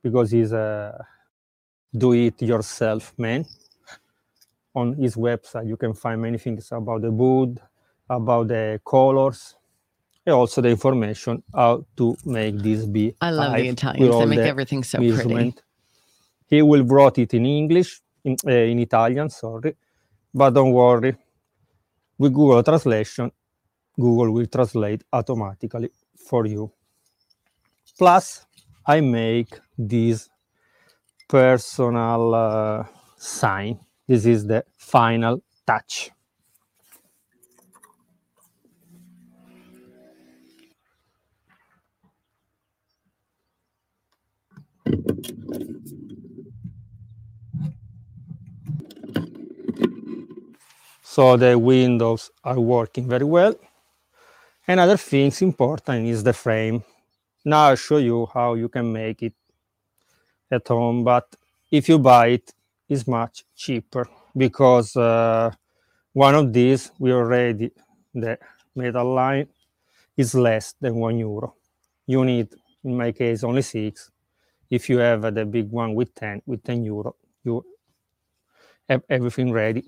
[0.02, 1.06] because he's a
[1.96, 3.44] do-it-yourself man
[4.74, 7.60] on his website you can find many things about the wood
[8.10, 9.54] about the colors
[10.26, 14.18] and also the information how to make this be I love the Italians.
[14.18, 15.54] They make the everything so pretty.
[16.46, 19.76] he will write it in english in, uh, in italian sorry
[20.32, 21.16] but don't worry
[22.18, 23.30] with google translation
[23.98, 25.90] google will translate automatically
[26.28, 26.70] for you
[27.98, 28.46] plus
[28.86, 30.28] i make this
[31.28, 32.84] personal uh,
[33.16, 33.78] sign.
[34.06, 36.10] This is the final touch.
[51.02, 53.54] So the windows are working very well.
[54.66, 56.82] Another things important is the frame.
[57.44, 59.34] Now i'll show you how you can make it
[60.50, 61.36] at home but
[61.70, 62.52] if you buy it
[62.88, 65.50] it's much cheaper because uh,
[66.12, 67.70] one of these we already
[68.14, 68.38] the
[68.76, 69.48] metal line
[70.16, 71.54] is less than one euro.
[72.06, 72.48] You need
[72.84, 74.10] in my case only six.
[74.70, 77.64] If you have uh, the big one with 10 with 10 euro you
[78.88, 79.84] have everything ready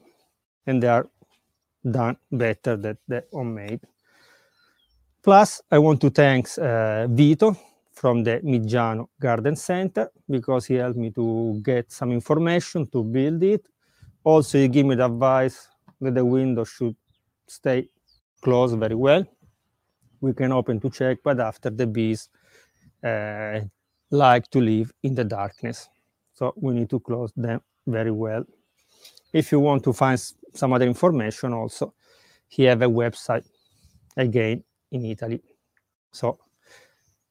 [0.67, 1.09] and they are
[1.89, 3.81] done better than the homemade.
[5.23, 7.57] Plus i want to thank uh, vito
[7.97, 13.43] from the Migiano Garden Center because he helped me to get some information to build
[13.43, 13.67] it.
[14.23, 15.69] Also, he gave me the advice
[16.01, 16.95] that the window should
[17.49, 17.89] stay
[18.43, 19.25] closed very well.
[20.21, 22.29] We can open to check, but after the bees
[23.03, 23.61] uh,
[24.11, 25.89] like to live in the darkness.
[26.35, 28.45] So we need to close them very well.
[29.33, 30.21] If you want to find
[30.53, 31.95] some other information also,
[32.49, 33.47] he have a website
[34.17, 35.43] again in Italy.
[36.13, 36.39] So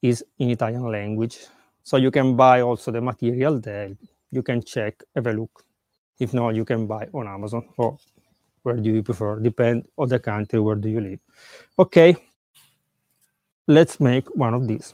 [0.02, 1.48] is in Italian language.
[1.84, 3.92] So you can buy also the material there.
[4.32, 5.64] You can check, have a look.
[6.20, 7.98] If not, you can buy on Amazon or
[8.64, 9.40] where do you prefer?
[9.40, 11.20] Depend on the country where do you live.
[11.78, 12.16] Okay,
[13.68, 14.94] let's make one of these.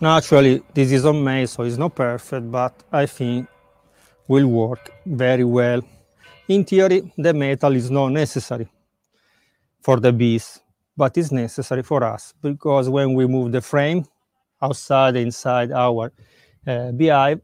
[0.00, 3.46] Naturally, this is homemade, so it's not perfect, but I think
[4.28, 5.82] will work very well.
[6.48, 8.68] In theory, the metal is not necessary
[9.82, 10.60] for the bees,
[10.96, 14.04] but it's necessary for us because when we move the frame
[14.62, 16.12] outside inside our
[16.66, 17.40] uh, beehive,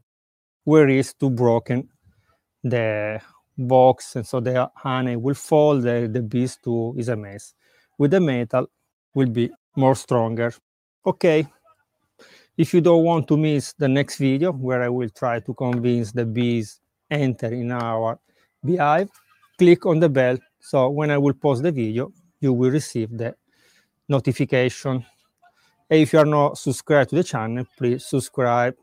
[0.65, 1.89] we risk to broken
[2.63, 3.21] the
[3.57, 5.79] box, and so the honey will fall.
[5.79, 7.53] The, the bees too is a mess.
[7.97, 8.67] With the metal,
[9.15, 10.53] will be more stronger.
[11.05, 11.47] Okay.
[12.57, 16.11] If you don't want to miss the next video where I will try to convince
[16.11, 16.79] the bees
[17.11, 18.19] enter in our
[18.65, 19.09] beehive,
[19.59, 20.39] click on the bell.
[20.59, 23.35] So when I will post the video, you will receive the
[24.09, 25.05] notification.
[25.87, 28.75] If you are not subscribed to the channel, please subscribe.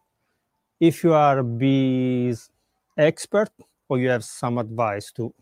[0.78, 2.50] If you are a bees
[2.96, 3.50] expert
[3.88, 5.34] or you have some advice to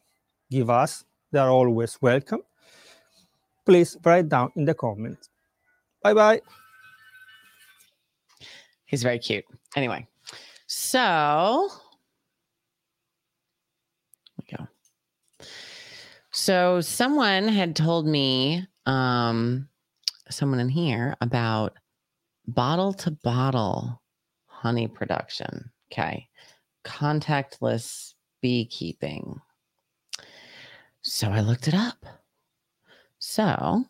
[0.50, 2.40] give us, they are always welcome.
[3.66, 5.28] Please write down in the comments.
[6.02, 6.61] Bye bye.
[8.92, 9.46] He's very cute.
[9.74, 10.06] Anyway,
[10.66, 11.70] so
[14.38, 14.66] we go.
[16.30, 19.66] So someone had told me, um,
[20.28, 21.78] someone in here about
[22.46, 24.02] bottle to bottle
[24.44, 25.70] honey production.
[25.90, 26.28] Okay.
[26.84, 28.12] Contactless
[28.42, 29.40] beekeeping.
[31.00, 32.04] So I looked it up.
[33.18, 33.84] So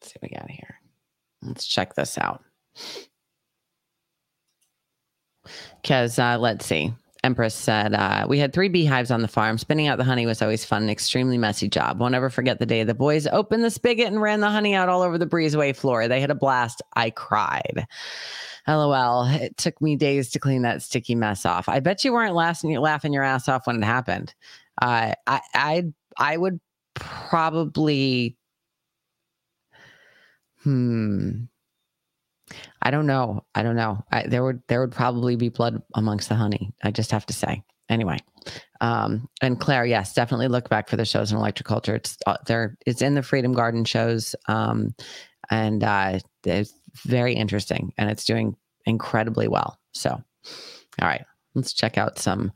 [0.00, 0.80] let's see what we got here.
[1.40, 2.42] Let's check this out.
[5.82, 6.92] Because uh, let's see.
[7.24, 9.58] Empress said, uh, We had three beehives on the farm.
[9.58, 11.98] Spinning out the honey was always fun, an extremely messy job.
[11.98, 14.88] Won't ever forget the day the boys opened the spigot and ran the honey out
[14.88, 16.06] all over the breezeway floor.
[16.06, 16.82] They had a blast.
[16.94, 17.86] I cried.
[18.68, 19.24] LOL.
[19.26, 21.68] It took me days to clean that sticky mess off.
[21.68, 24.34] I bet you weren't laughing, laughing your ass off when it happened.
[24.80, 25.84] Uh, I, I,
[26.18, 26.60] I would
[26.94, 28.36] probably,
[30.62, 31.44] hmm,
[32.82, 33.44] I don't know.
[33.54, 34.04] I don't know.
[34.12, 36.72] I, there would there would probably be blood amongst the honey.
[36.82, 37.62] I just have to say.
[37.88, 38.18] Anyway,
[38.80, 41.94] um, and Claire, yes, definitely look back for the shows in electroculture.
[41.94, 42.76] It's uh, there.
[42.86, 44.94] It's in the Freedom Garden shows, um,
[45.50, 46.74] and uh, it's
[47.04, 48.56] very interesting, and it's doing
[48.86, 49.78] incredibly well.
[49.92, 51.24] So, all right,
[51.54, 52.52] let's check out some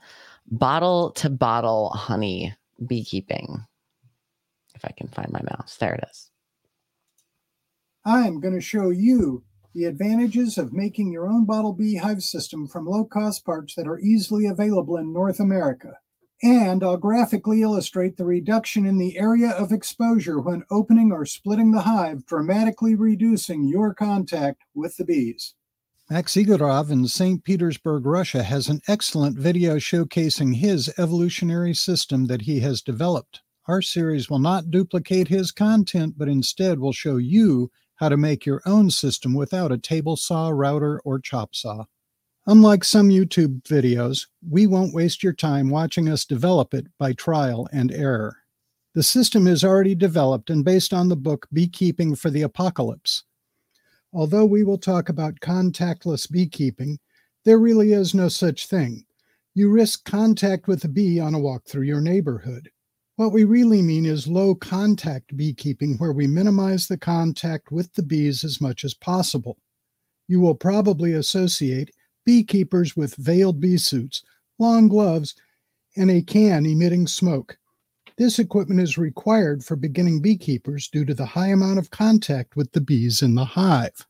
[0.46, 2.54] bottle to bottle honey
[2.86, 3.64] beekeeping.
[4.74, 6.30] If I can find my mouse, there it is.
[8.04, 9.44] I'm going to show you
[9.74, 14.00] the advantages of making your own bottle beehive system from low cost parts that are
[14.00, 15.98] easily available in North America.
[16.42, 21.72] And I'll graphically illustrate the reduction in the area of exposure when opening or splitting
[21.72, 25.54] the hive, dramatically reducing your contact with the bees.
[26.08, 27.44] Max Igorov in St.
[27.44, 33.42] Petersburg, Russia, has an excellent video showcasing his evolutionary system that he has developed.
[33.68, 37.70] Our series will not duplicate his content, but instead will show you
[38.00, 41.84] how to make your own system without a table saw, router, or chop saw.
[42.46, 47.68] Unlike some YouTube videos, we won't waste your time watching us develop it by trial
[47.72, 48.38] and error.
[48.94, 53.24] The system is already developed and based on the book Beekeeping for the Apocalypse.
[54.14, 56.98] Although we will talk about contactless beekeeping,
[57.44, 59.04] there really is no such thing.
[59.54, 62.70] You risk contact with a bee on a walk through your neighborhood.
[63.20, 68.02] What we really mean is low contact beekeeping, where we minimize the contact with the
[68.02, 69.58] bees as much as possible.
[70.26, 71.90] You will probably associate
[72.24, 74.22] beekeepers with veiled bee suits,
[74.58, 75.34] long gloves,
[75.98, 77.58] and a can emitting smoke.
[78.16, 82.72] This equipment is required for beginning beekeepers due to the high amount of contact with
[82.72, 84.06] the bees in the hive.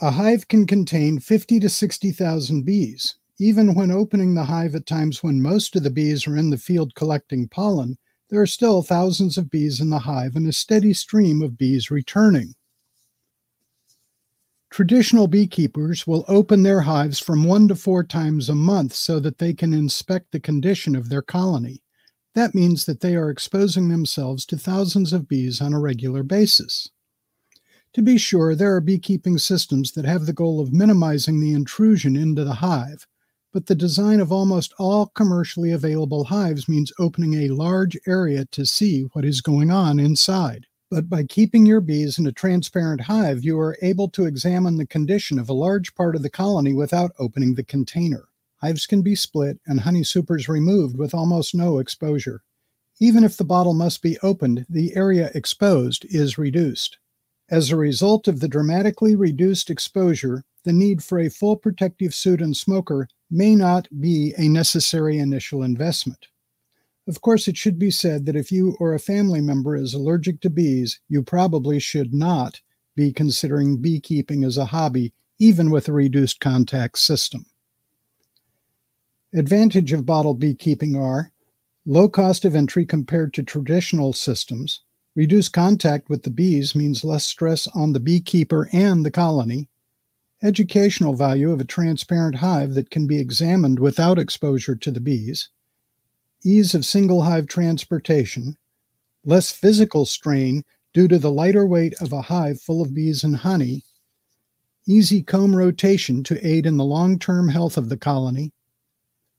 [0.00, 3.16] A hive can contain 50 to 60,000 bees.
[3.38, 6.56] Even when opening the hive at times when most of the bees are in the
[6.56, 7.98] field collecting pollen,
[8.30, 11.90] there are still thousands of bees in the hive and a steady stream of bees
[11.90, 12.54] returning.
[14.70, 19.38] Traditional beekeepers will open their hives from one to four times a month so that
[19.38, 21.82] they can inspect the condition of their colony.
[22.34, 26.88] That means that they are exposing themselves to thousands of bees on a regular basis.
[27.94, 32.14] To be sure, there are beekeeping systems that have the goal of minimizing the intrusion
[32.14, 33.08] into the hive,
[33.52, 38.64] but the design of almost all commercially available hives means opening a large area to
[38.64, 40.66] see what is going on inside.
[40.90, 44.86] But by keeping your bees in a transparent hive, you are able to examine the
[44.86, 48.28] condition of a large part of the colony without opening the container.
[48.60, 52.42] Hives can be split and honey supers removed with almost no exposure.
[53.00, 56.98] Even if the bottle must be opened, the area exposed is reduced.
[57.50, 62.40] As a result of the dramatically reduced exposure, the need for a full protective suit
[62.40, 66.28] and smoker may not be a necessary initial investment.
[67.08, 70.40] Of course, it should be said that if you or a family member is allergic
[70.42, 72.60] to bees, you probably should not
[72.94, 77.44] be considering beekeeping as a hobby, even with a reduced contact system.
[79.34, 81.32] Advantage of bottle beekeeping are
[81.84, 84.82] low cost of entry compared to traditional systems.
[85.16, 89.68] Reduced contact with the bees means less stress on the beekeeper and the colony.
[90.42, 95.50] Educational value of a transparent hive that can be examined without exposure to the bees,
[96.44, 98.56] ease of single hive transportation,
[99.24, 100.64] less physical strain
[100.94, 103.82] due to the lighter weight of a hive full of bees and honey,
[104.86, 108.52] easy comb rotation to aid in the long term health of the colony,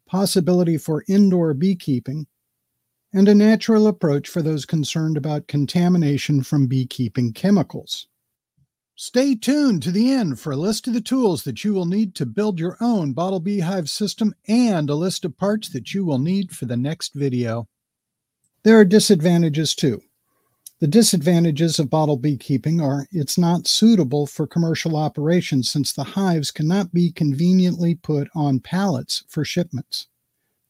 [0.06, 2.28] possibility for indoor beekeeping,
[3.14, 8.08] and a natural approach for those concerned about contamination from beekeeping chemicals.
[8.96, 12.14] Stay tuned to the end for a list of the tools that you will need
[12.14, 16.20] to build your own bottle beehive system and a list of parts that you will
[16.20, 17.68] need for the next video.
[18.64, 20.02] There are disadvantages too.
[20.82, 26.52] The disadvantages of bottle beekeeping are it's not suitable for commercial operations since the hives
[26.52, 30.08] cannot be conveniently put on pallets for shipments.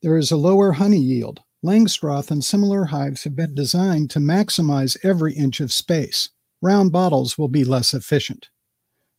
[0.01, 4.97] There is a lower honey yield, Langstroth and similar hives have been designed to maximize
[5.03, 6.29] every inch of space.
[6.61, 8.49] Round bottles will be less efficient.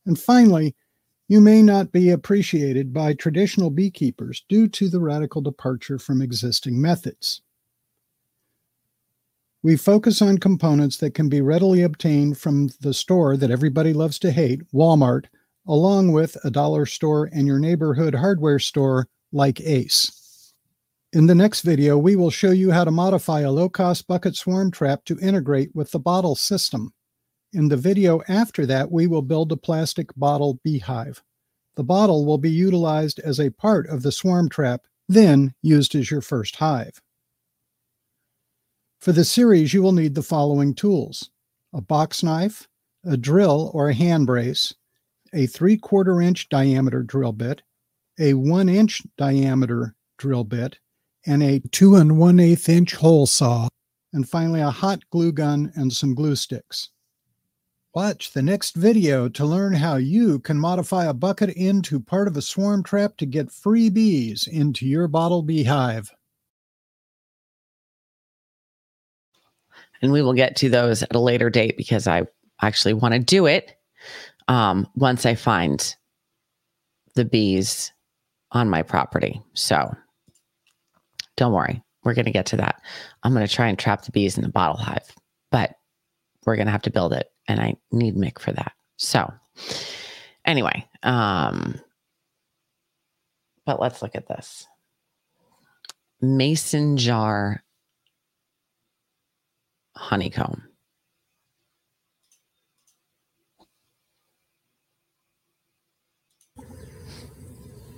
[0.07, 0.75] And finally,
[1.29, 6.81] you may not be appreciated by traditional beekeepers due to the radical departure from existing
[6.81, 7.43] methods.
[9.63, 14.19] We focus on components that can be readily obtained from the store that everybody loves
[14.19, 15.27] to hate, Walmart,
[15.69, 20.22] along with a dollar store and your neighborhood hardware store like Ace.
[21.15, 24.71] In the next video, we will show you how to modify a low-cost bucket swarm
[24.71, 26.95] trap to integrate with the bottle system.
[27.53, 31.23] In the video after that, we will build a plastic bottle beehive.
[31.77, 36.11] The bottle will be utilized as a part of the swarm trap, then used as
[36.11, 36.99] your first hive.
[39.03, 41.29] For the series, you will need the following tools
[41.75, 42.67] a box knife,
[43.05, 44.75] a drill or a hand brace,
[45.35, 47.61] a 3 quarter inch diameter drill bit,
[48.19, 50.79] a 1 inch diameter drill bit,
[51.27, 53.69] and a 2 and 1 8 inch hole saw,
[54.13, 56.91] and finally a hot glue gun and some glue sticks.
[57.95, 62.37] Watch the next video to learn how you can modify a bucket into part of
[62.37, 66.11] a swarm trap to get free bees into your bottle beehive.
[70.03, 72.27] and we will get to those at a later date because I
[72.61, 73.77] actually want to do it
[74.49, 75.95] um, once I find
[77.15, 77.93] the bees
[78.51, 79.41] on my property.
[79.55, 79.95] So
[81.37, 82.81] don't worry, we're going to get to that.
[83.23, 85.11] I'm going to try and trap the bees in the bottle hive,
[85.51, 85.75] but
[86.45, 88.73] we're going to have to build it, and I need Mick for that.
[88.97, 89.33] So
[90.45, 91.81] anyway, um,
[93.65, 94.67] but let's look at this
[96.21, 97.63] mason jar
[99.97, 100.63] honeycomb.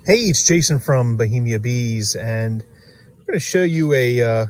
[0.06, 2.62] Hey, it's Jason from Bohemia Bees, and
[3.24, 4.46] I'm going to show you a uh,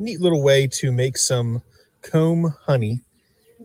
[0.00, 1.62] neat little way to make some
[2.02, 3.00] comb honey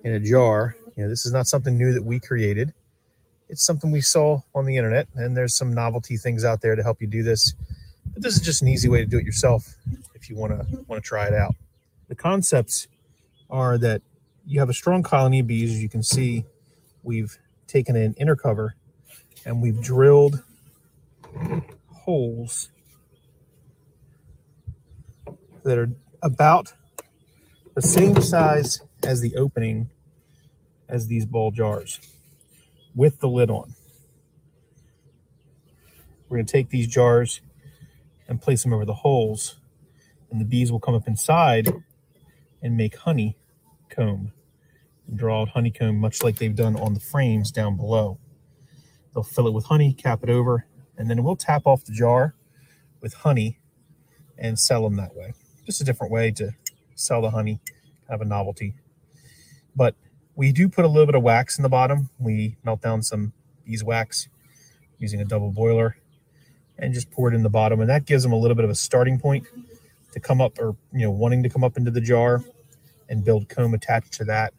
[0.04, 0.76] in a jar.
[0.96, 2.72] You know, this is not something new that we created.
[3.50, 6.84] It's something we saw on the internet, and there's some novelty things out there to
[6.84, 7.56] help you do this.
[8.14, 9.74] But this is just an easy way to do it yourself
[10.14, 11.56] if you want to want to try it out.
[12.08, 12.88] The concepts
[13.50, 14.04] are that
[14.46, 15.72] you have a strong colony of bees.
[15.72, 16.46] As you can see,
[17.02, 18.76] we've taken an inner cover
[19.48, 20.44] and we've drilled
[21.92, 22.70] holes
[25.64, 25.90] that are
[26.22, 26.74] about
[27.76, 29.90] the same size as the opening
[30.88, 32.00] as these ball jars
[32.96, 33.74] with the lid on.
[36.30, 37.42] We're going to take these jars
[38.28, 39.58] and place them over the holes,
[40.32, 41.72] and the bees will come up inside
[42.62, 43.38] and make honey
[43.90, 44.32] comb
[45.08, 48.18] and draw out honeycomb much like they've done on the frames down below.
[49.14, 50.66] They'll fill it with honey, cap it over,
[50.98, 52.36] and then we'll tap off the jar
[53.02, 53.60] with honey
[54.38, 55.34] and sell them that way.
[55.66, 56.52] Just a different way to
[56.96, 57.60] sell the honey,
[58.10, 58.74] have a novelty.
[59.76, 59.96] But
[60.36, 62.10] we do put a little bit of wax in the bottom.
[62.20, 63.34] We melt down some
[63.66, 64.28] beeswax
[65.00, 65.98] using a double boiler
[66.78, 67.80] and just pour it in the bottom.
[67.80, 69.46] And that gives them a little bit of a starting point
[70.12, 72.44] to come up or, you know, wanting to come up into the jar
[73.10, 74.54] and build comb attached to that.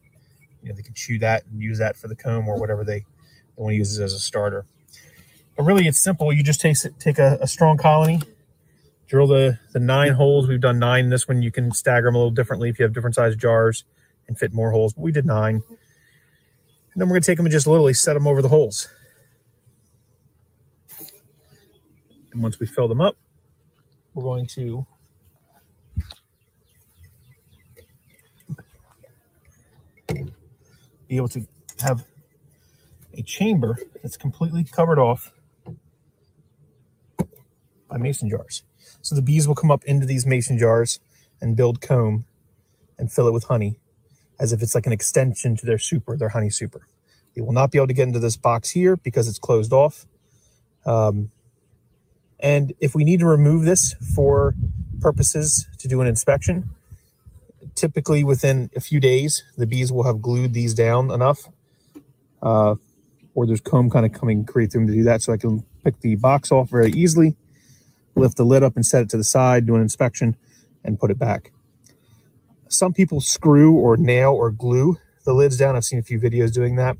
[0.62, 3.00] You know, they can chew that and use that for the comb or whatever they,
[3.00, 4.64] they want to use it as a starter.
[5.56, 6.32] But really, it's simple.
[6.32, 8.20] You just take take a, a, strong colony,
[9.06, 10.48] drill the the nine holes.
[10.48, 11.10] We've done nine.
[11.10, 13.84] This one you can stagger them a little differently if you have different size jars
[14.28, 14.94] and fit more holes.
[14.94, 15.64] But we did nine, and
[16.96, 18.88] then we're gonna take them and just literally set them over the holes.
[22.32, 23.16] And once we fill them up,
[24.12, 24.86] we're going to
[31.08, 31.46] be able to
[31.80, 32.04] have
[33.12, 35.32] a chamber that's completely covered off
[37.88, 38.64] by mason jars.
[39.04, 40.98] So the bees will come up into these mason jars
[41.38, 42.24] and build comb
[42.98, 43.78] and fill it with honey
[44.40, 46.88] as if it's like an extension to their super, their honey super.
[47.34, 50.06] They will not be able to get into this box here because it's closed off.
[50.86, 51.30] Um,
[52.40, 54.54] and if we need to remove this for
[55.00, 56.70] purposes to do an inspection,
[57.74, 61.46] typically within a few days, the bees will have glued these down enough
[62.40, 62.76] uh,
[63.34, 65.20] or there's comb kind of coming create them to do that.
[65.20, 67.36] So I can pick the box off very easily,
[68.16, 70.36] lift the lid up and set it to the side, do an inspection,
[70.84, 71.52] and put it back.
[72.68, 75.76] Some people screw or nail or glue the lids down.
[75.76, 76.96] I've seen a few videos doing that.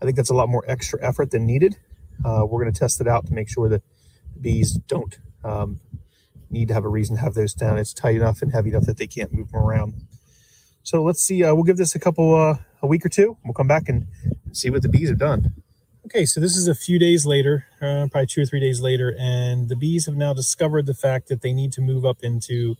[0.00, 1.76] I think that's a lot more extra effort than needed.
[2.24, 3.82] Uh, we're going to test it out to make sure that
[4.40, 5.80] bees don't um,
[6.50, 7.78] need to have a reason to have those down.
[7.78, 9.94] It's tight enough and heavy enough that they can't move them around.
[10.82, 11.42] So let's see.
[11.42, 13.36] Uh, we'll give this a couple, uh, a week or two.
[13.44, 14.06] We'll come back and
[14.52, 15.54] see what the bees have done.
[16.06, 19.16] Okay, so this is a few days later, uh, probably two or three days later,
[19.18, 22.76] and the bees have now discovered the fact that they need to move up into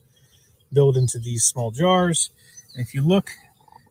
[0.73, 2.31] build into these small jars.
[2.73, 3.32] And if you look,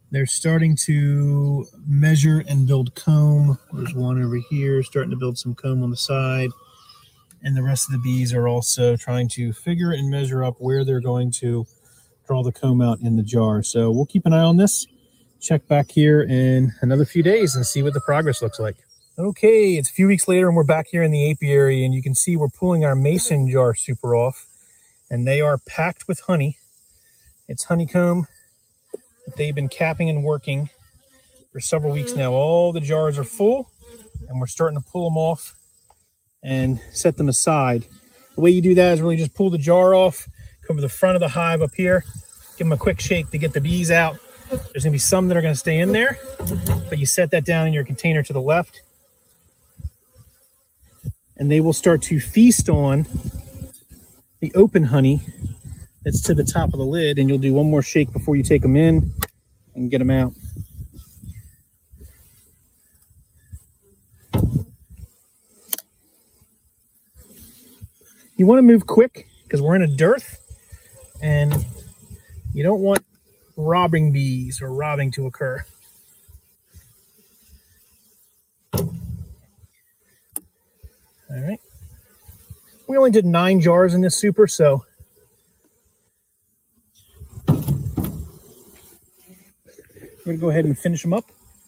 [0.10, 3.60] they're starting to measure and build comb.
[3.74, 6.52] There's one over here starting to build some comb on the side.
[7.44, 10.86] And the rest of the bees are also trying to figure and measure up where
[10.86, 11.66] they're going to
[12.26, 13.64] draw the comb out in the jar.
[13.64, 14.88] So we'll keep an eye on this.
[15.42, 18.78] Check back here in another few days and see what the progress looks like.
[19.18, 22.04] Okay, it's a few weeks later and we're back here in the apiary and you
[22.04, 24.46] can see we're pulling our mason jar super off
[25.10, 26.58] and they are packed with honey.
[27.48, 28.28] It's honeycomb
[29.26, 30.70] that they've been capping and working
[31.54, 32.20] for several weeks mm-hmm.
[32.20, 32.34] now.
[32.34, 33.72] All the jars are full
[34.28, 35.56] and we're starting to pull them off
[36.44, 37.86] and set them aside.
[38.36, 40.28] The way you do that is really just pull the jar off,
[40.68, 42.04] come to the front of the hive up here,
[42.58, 44.18] give them a quick shake to get the bees out.
[44.50, 46.20] There's gonna be some that are gonna stay in there,
[46.90, 48.82] but you set that down in your container to the left
[51.38, 53.06] and they will start to feast on
[54.40, 55.22] the open honey
[56.04, 58.44] that's to the top of the lid and you'll do one more shake before you
[58.44, 59.12] take them in
[59.76, 60.34] and get them out.
[68.38, 70.40] You want to move quick because we're in a dearth
[71.22, 71.66] and
[72.54, 73.04] you don't want
[73.56, 75.66] robbing bees or robbing to occur.
[81.36, 81.60] All right.
[82.88, 84.86] We only did nine jars in this super, so
[87.50, 87.58] we're
[90.26, 91.26] gonna go ahead and finish them up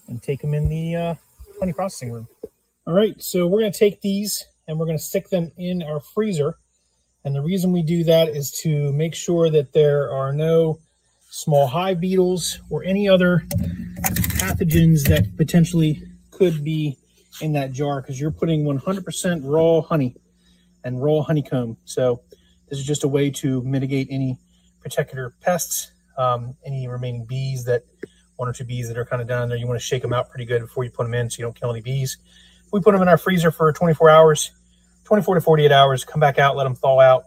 [0.08, 1.16] and take them in the uh,
[1.60, 2.30] honey processing room.
[2.86, 6.56] All right, so we're gonna take these and we're gonna stick them in our freezer.
[7.26, 10.80] And the reason we do that is to make sure that there are no
[11.30, 13.44] small hive beetles or any other
[14.40, 16.98] pathogens that potentially could be
[17.42, 20.16] in that jar because you're putting 100% raw honey
[20.84, 21.78] and raw honeycomb.
[21.86, 22.22] So
[22.70, 24.38] this is just a way to mitigate any
[24.82, 27.84] particular pests, um, any remaining bees that
[28.38, 29.58] one or two bees that are kind of down there.
[29.58, 31.46] You want to shake them out pretty good before you put them in so you
[31.46, 32.18] don't kill any bees.
[32.72, 34.52] We put them in our freezer for 24 hours,
[35.06, 37.26] 24 to 48 hours, come back out, let them thaw out,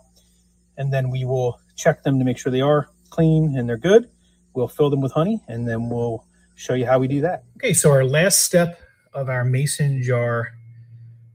[0.77, 4.11] and then we will check them to make sure they are clean and they're good.
[4.55, 6.25] We'll fill them with honey and then we'll
[6.57, 7.45] show you how we do that.
[7.57, 8.81] Okay, so our last step
[9.13, 10.53] of our mason jar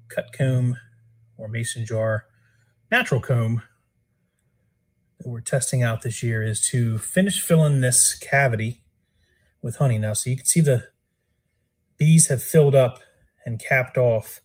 [0.08, 0.78] cut comb
[1.38, 2.26] or mason jar
[2.92, 3.62] natural comb
[5.20, 8.82] that we're testing out this year is to finish filling this cavity
[9.62, 9.98] with honey.
[9.98, 10.90] Now, so you can see the
[11.98, 13.00] bees have filled up
[13.46, 14.42] and capped off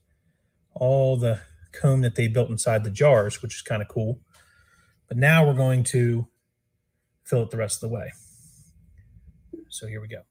[0.74, 1.40] all the
[1.72, 4.20] comb that they built inside the jars, which is kind of cool.
[5.08, 6.28] But now we're going to
[7.24, 8.12] fill it the rest of the way.
[9.68, 10.22] So here we go.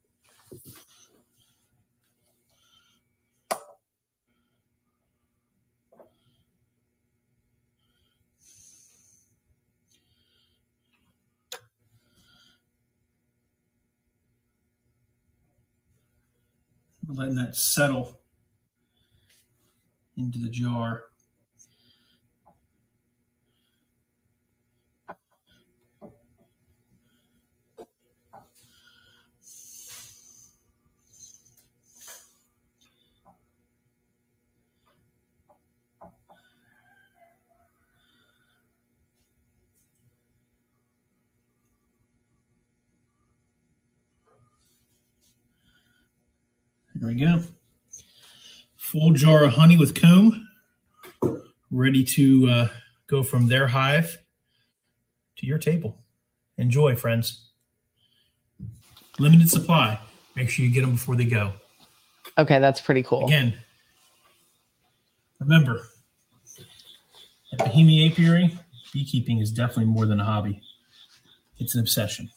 [17.16, 18.20] Letting that settle
[20.18, 21.06] into the jar.
[47.00, 47.42] There we go.
[48.76, 50.50] Full jar of honey with comb,
[51.72, 52.68] ready to uh,
[53.08, 54.18] go from their hive
[55.38, 55.98] to your table.
[56.58, 57.52] Enjoy, friends.
[59.18, 59.98] Limited supply.
[60.36, 61.54] Make sure you get them before they go.
[62.38, 63.26] Okay, that's pretty cool.
[63.26, 63.58] Again,
[65.40, 65.88] remember,
[67.54, 68.60] at Bohemia Apiary,
[68.92, 70.62] beekeeping is definitely more than a hobby.
[71.60, 72.30] It's an obsession.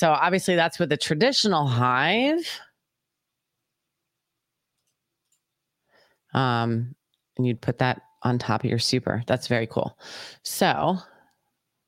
[0.00, 2.40] So, obviously, that's with the traditional hive.
[6.32, 6.94] Um,
[7.36, 9.22] and you'd put that on top of your super.
[9.26, 9.98] That's very cool.
[10.42, 10.96] So,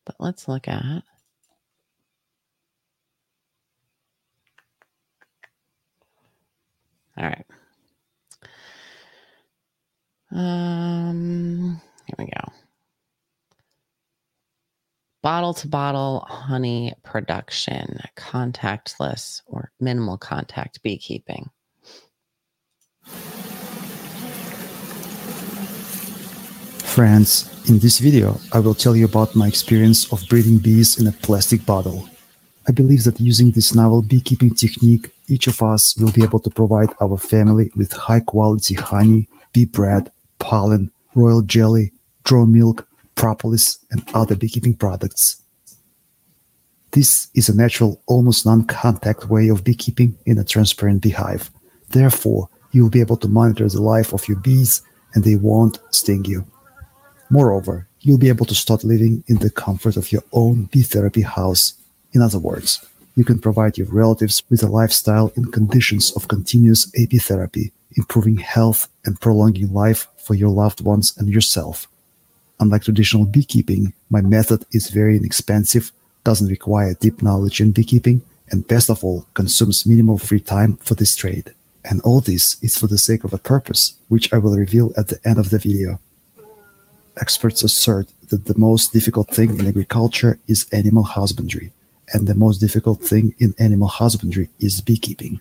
[0.04, 1.02] but let's look at.
[7.16, 7.46] All right.
[10.32, 12.52] Um, here we go.
[15.22, 21.48] Bottle to bottle honey production, contactless or minimal contact beekeeping.
[26.80, 31.06] Friends, in this video, I will tell you about my experience of breeding bees in
[31.06, 32.08] a plastic bottle.
[32.68, 36.50] I believe that using this novel beekeeping technique, each of us will be able to
[36.50, 41.92] provide our family with high quality honey, bee bread, pollen, royal jelly,
[42.24, 45.42] drone milk, propolis, and other beekeeping products.
[46.92, 51.50] This is a natural, almost non contact way of beekeeping in a transparent beehive.
[51.90, 54.82] Therefore, you will be able to monitor the life of your bees
[55.14, 56.44] and they won't sting you.
[57.30, 61.22] Moreover, you'll be able to start living in the comfort of your own bee therapy
[61.22, 61.74] house.
[62.12, 62.84] In other words,
[63.14, 68.88] you can provide your relatives with a lifestyle in conditions of continuous apitherapy, improving health
[69.04, 71.88] and prolonging life for your loved ones and yourself.
[72.62, 75.90] Unlike traditional beekeeping, my method is very inexpensive,
[76.22, 80.94] doesn't require deep knowledge in beekeeping, and best of all, consumes minimal free time for
[80.94, 81.52] this trade.
[81.84, 85.08] And all this is for the sake of a purpose, which I will reveal at
[85.08, 85.98] the end of the video.
[87.20, 91.72] Experts assert that the most difficult thing in agriculture is animal husbandry,
[92.14, 95.40] and the most difficult thing in animal husbandry is beekeeping.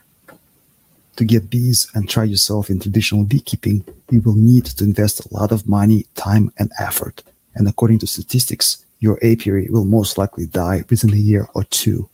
[1.18, 5.34] To get bees and try yourself in traditional beekeeping, you will need to invest a
[5.34, 7.24] lot of money, time, and effort.
[7.56, 12.10] And according to statistics, your apiary will most likely die within a year or two.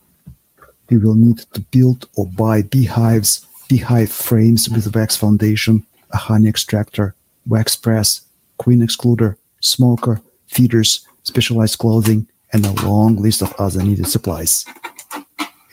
[0.88, 6.48] You will need to build or buy beehives, beehive frames with wax foundation, a honey
[6.48, 7.14] extractor,
[7.46, 8.22] wax press,
[8.56, 14.64] queen excluder, smoker, feeders, specialized clothing, and a long list of other needed supplies.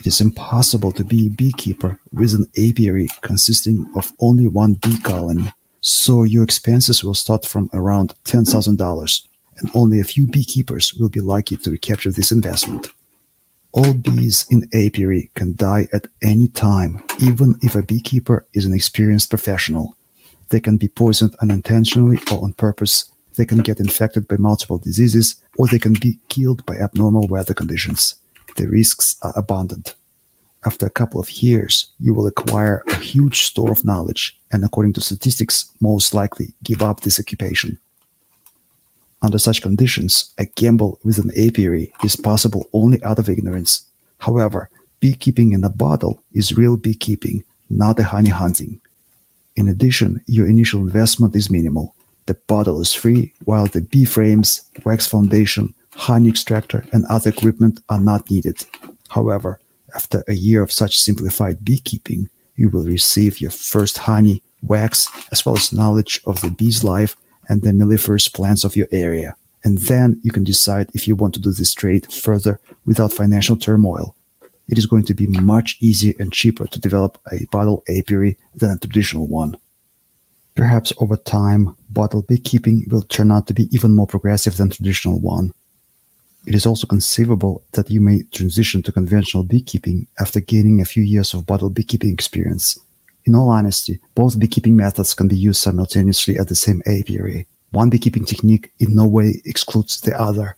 [0.06, 5.00] It is impossible to be a beekeeper with an apiary consisting of only one bee
[5.00, 5.52] colony,
[5.82, 9.28] so your expenses will start from around $10,000,
[9.58, 12.90] and only a few beekeepers will be lucky to recapture this investment.
[13.72, 18.76] All bees in apiary can die at any time, even if a beekeeper is an
[18.76, 19.98] experienced professional.
[20.50, 25.42] They can be poisoned unintentionally or on purpose, they can get infected by multiple diseases,
[25.58, 28.18] or they can be killed by abnormal weather conditions.
[28.56, 29.96] The risks are abundant.
[30.66, 34.94] After a couple of years, you will acquire a huge store of knowledge, and according
[34.94, 37.78] to statistics, most likely give up this occupation.
[39.22, 43.86] Under such conditions, a gamble with an apiary is possible only out of ignorance.
[44.20, 44.70] However,
[45.02, 48.80] beekeeping in a bottle is real beekeeping, not a honey hunting.
[49.56, 51.96] In addition, your initial investment is minimal.
[52.26, 57.82] The bottle is free, while the bee frames, wax foundation, honey extractor, and other equipment
[57.90, 58.66] are not needed.
[59.10, 59.60] However,
[59.96, 65.46] after a year of such simplified beekeeping, you will receive your first honey, wax, as
[65.46, 67.16] well as knowledge of the bee's life
[67.48, 69.36] and the melliferous plants of your area.
[69.64, 73.58] And then you can decide if you want to do this trade further without financial
[73.58, 74.16] turmoil.
[74.68, 78.72] It is going to be much easier and cheaper to develop a bottle apiary than
[78.72, 79.58] a traditional one.
[80.56, 85.20] Perhaps over time, bottle beekeeping will turn out to be even more progressive than traditional
[85.20, 85.52] one.
[86.46, 91.04] It is also conceivable that you may transition to conventional beekeeping after gaining a few
[91.04, 92.78] years of bottle beekeeping experience.
[93.26, 97.48] In all honesty, both beekeeping methods can be used simultaneously at the same apiary.
[97.72, 100.56] One beekeeping technique in no way excludes the other.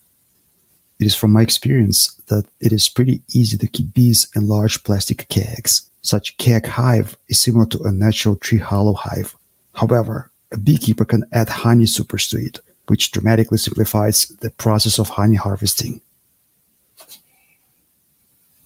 [1.00, 4.84] It is from my experience that it is pretty easy to keep bees in large
[4.84, 5.90] plastic kegs.
[6.02, 9.36] Such keg hive is similar to a natural tree hollow hive.
[9.74, 15.10] However, a beekeeper can add honey supers to it, which dramatically simplifies the process of
[15.10, 16.02] honey harvesting.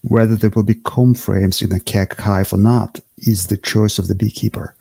[0.03, 3.99] Whether there will be comb frames in a keg hive or not is the choice
[3.99, 4.75] of the beekeeper.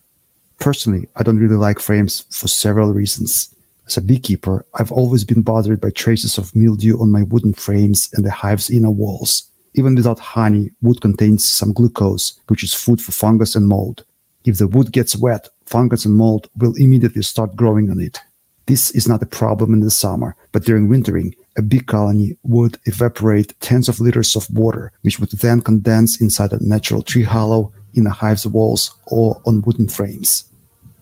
[0.58, 3.54] Personally, I don't really like frames for several reasons.
[3.86, 8.08] As a beekeeper, I've always been bothered by traces of mildew on my wooden frames
[8.14, 9.44] and the hive's inner walls.
[9.74, 14.04] Even without honey, wood contains some glucose, which is food for fungus and mold.
[14.44, 18.18] If the wood gets wet, fungus and mold will immediately start growing on it.
[18.66, 22.78] This is not a problem in the summer, but during wintering, a bee colony would
[22.84, 27.72] evaporate tens of liters of water, which would then condense inside a natural tree hollow,
[27.94, 30.44] in a hive's walls, or on wooden frames.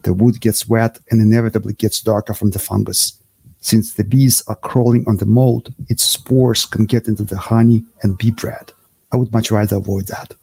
[0.02, 3.12] The wood gets wet and inevitably gets darker from the fungus.
[3.60, 7.84] Since the bees are crawling on the mold, its spores can get into the honey
[8.02, 8.72] and bee bread.
[9.12, 10.34] I would much rather avoid that.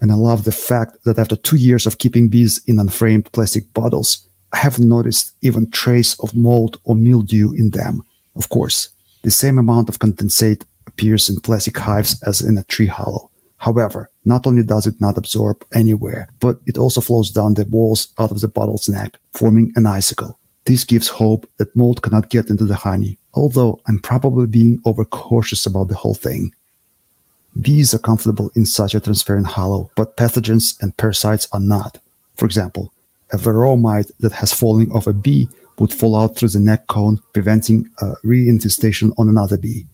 [0.00, 3.72] And I love the fact that after two years of keeping bees in unframed plastic
[3.72, 4.26] bottles,
[4.58, 8.04] haven't noticed even trace of mold or mildew in them.
[8.36, 8.88] Of course,
[9.22, 13.30] the same amount of condensate appears in plastic hives as in a tree hollow.
[13.58, 18.08] However, not only does it not absorb anywhere, but it also flows down the walls
[18.18, 20.38] out of the bottle's neck, forming an icicle.
[20.64, 25.66] This gives hope that mold cannot get into the honey, although I'm probably being overcautious
[25.66, 26.52] about the whole thing.
[27.60, 31.98] Bees are comfortable in such a transparent hollow, but pathogens and parasites are not.
[32.36, 32.92] For example,
[33.32, 35.48] a varroa mite that has fallen off a bee
[35.78, 39.86] would fall out through the neck cone, preventing a reinfestation on another bee.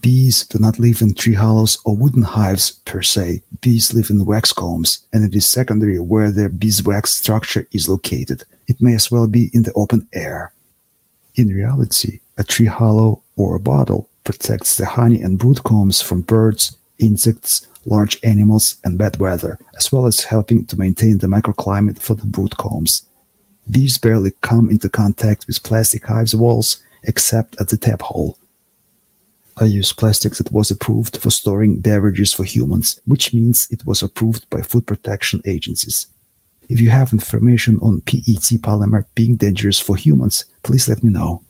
[0.00, 3.42] Bees do not live in tree hollows or wooden hives per se.
[3.60, 8.44] Bees live in wax combs, and it is secondary where their beeswax structure is located.
[8.68, 10.52] It may as well be in the open air.
[11.34, 16.22] In reality, a tree hollow or a bottle protects the honey and brood combs from
[16.22, 21.98] birds, insects, large animals, and bad weather, as well as helping to maintain the microclimate
[21.98, 23.02] for the brood combs.
[23.66, 28.38] These barely come into contact with plastic hives walls except at the tap hole.
[29.58, 34.02] I use plastic that was approved for storing beverages for humans, which means it was
[34.02, 36.06] approved by food protection agencies.
[36.68, 41.42] If you have information on PET polymer being dangerous for humans, please let me know.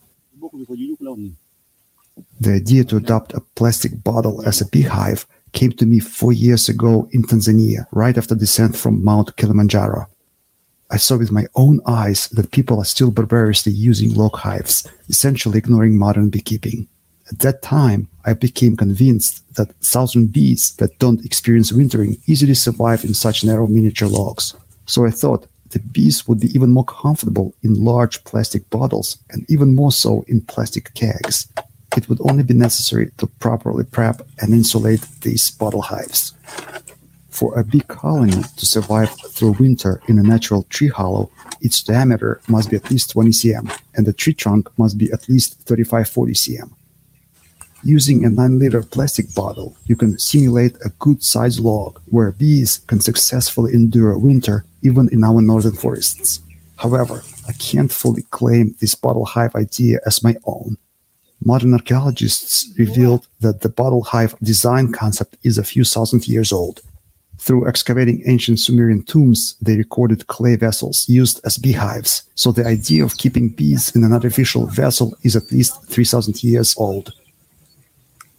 [2.40, 6.68] The idea to adopt a plastic bottle as a beehive came to me four years
[6.68, 10.06] ago in Tanzania, right after descent from Mount Kilimanjaro.
[10.90, 15.58] I saw with my own eyes that people are still barbarously using log hives, essentially
[15.58, 16.86] ignoring modern beekeeping.
[17.30, 23.04] At that time, I became convinced that southern bees that don't experience wintering easily survive
[23.04, 24.54] in such narrow miniature logs.
[24.84, 29.46] So I thought the bees would be even more comfortable in large plastic bottles and
[29.48, 31.48] even more so in plastic kegs.
[31.96, 36.32] It would only be necessary to properly prep and insulate these bottle hives.
[37.28, 42.40] For a bee colony to survive through winter in a natural tree hollow, its diameter
[42.46, 46.08] must be at least 20 cm and the tree trunk must be at least 35
[46.08, 46.70] 40 cm.
[47.84, 52.78] Using a 9 liter plastic bottle, you can simulate a good sized log where bees
[52.86, 56.40] can successfully endure winter even in our northern forests.
[56.76, 60.76] However, I can't fully claim this bottle hive idea as my own.
[61.44, 66.80] Modern archaeologists revealed that the bottle hive design concept is a few thousand years old.
[67.38, 73.04] Through excavating ancient Sumerian tombs, they recorded clay vessels used as beehives, so the idea
[73.04, 77.12] of keeping bees in an artificial vessel is at least 3,000 years old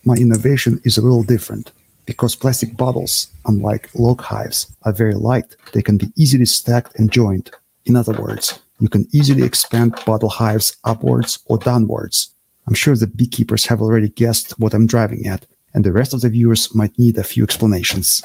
[0.06, 1.72] my innovation is a little different
[2.06, 5.56] because plastic bottles, unlike log hives, are very light.
[5.74, 7.52] They can be easily stacked and joined.
[7.86, 12.33] In other words, you can easily expand bottle hives upwards or downwards.
[12.68, 16.22] I'm sure the beekeepers have already guessed what I'm driving at, and the rest of
[16.22, 18.24] the viewers might need a few explanations.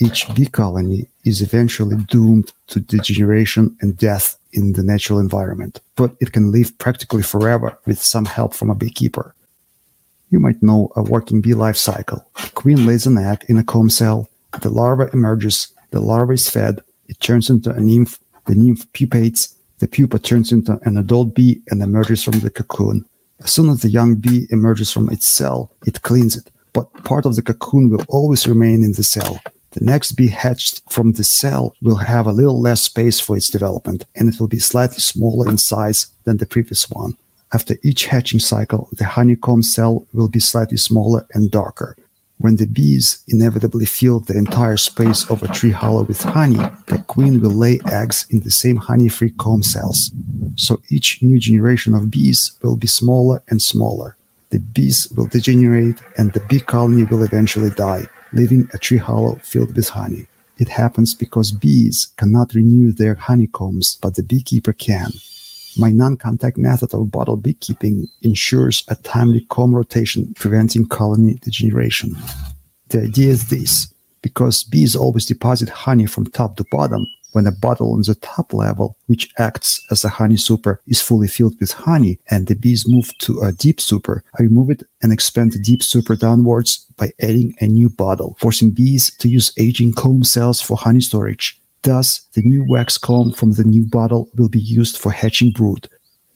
[0.00, 6.14] Each bee colony is eventually doomed to degeneration and death in the natural environment, but
[6.20, 9.34] it can live practically forever with some help from a beekeeper.
[10.30, 12.24] You might know a working bee life cycle.
[12.40, 14.28] The queen lays an egg in a comb cell,
[14.60, 19.54] the larva emerges, the larva is fed, it turns into a nymph, the nymph pupates,
[19.78, 23.04] the pupa turns into an adult bee and emerges from the cocoon.
[23.40, 27.24] As soon as the young bee emerges from its cell, it cleans it, but part
[27.24, 29.40] of the cocoon will always remain in the cell.
[29.72, 33.48] The next bee hatched from the cell will have a little less space for its
[33.48, 37.16] development, and it will be slightly smaller in size than the previous one.
[37.52, 41.96] After each hatching cycle, the honeycomb cell will be slightly smaller and darker.
[42.40, 47.04] When the bees inevitably fill the entire space of a tree hollow with honey, the
[47.08, 50.12] queen will lay eggs in the same honey-free comb cells.
[50.54, 54.16] So each new generation of bees will be smaller and smaller.
[54.50, 59.40] The bees will degenerate and the bee colony will eventually die, leaving a tree hollow
[59.42, 60.28] filled with honey.
[60.58, 65.10] It happens because bees cannot renew their honeycombs, but the beekeeper can.
[65.78, 72.16] My non-contact method of bottle beekeeping ensures a timely comb rotation, preventing colony degeneration.
[72.88, 73.86] The idea is this.
[74.20, 78.52] Because bees always deposit honey from top to bottom, when a bottle on the top
[78.52, 82.88] level, which acts as a honey super, is fully filled with honey and the bees
[82.88, 87.12] move to a deep super, I remove it and expand the deep super downwards by
[87.20, 91.60] adding a new bottle, forcing bees to use aging comb cells for honey storage.
[91.82, 95.88] Thus, the new wax comb from the new bottle will be used for hatching brood.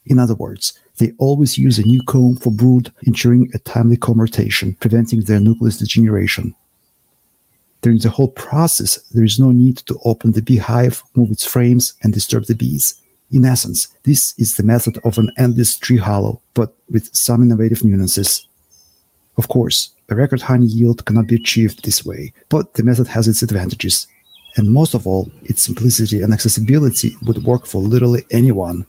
[0.06, 4.20] In other words, they always use a new comb for brood, ensuring a timely comb
[4.20, 6.54] rotation, preventing their nucleus degeneration.
[7.80, 11.94] During the whole process, there is no need to open the beehive, move its frames,
[12.02, 12.94] and disturb the bees.
[13.32, 17.82] In essence, this is the method of an endless tree hollow, but with some innovative
[17.82, 18.46] nuances.
[19.36, 23.26] Of course, a record honey yield cannot be achieved this way, but the method has
[23.26, 24.06] its advantages.
[24.56, 28.86] And most of all, its simplicity and accessibility would work for literally anyone.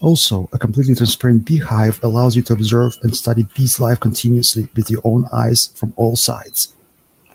[0.00, 4.90] Also, a completely transparent beehive allows you to observe and study bees' life continuously with
[4.90, 6.74] your own eyes from all sides.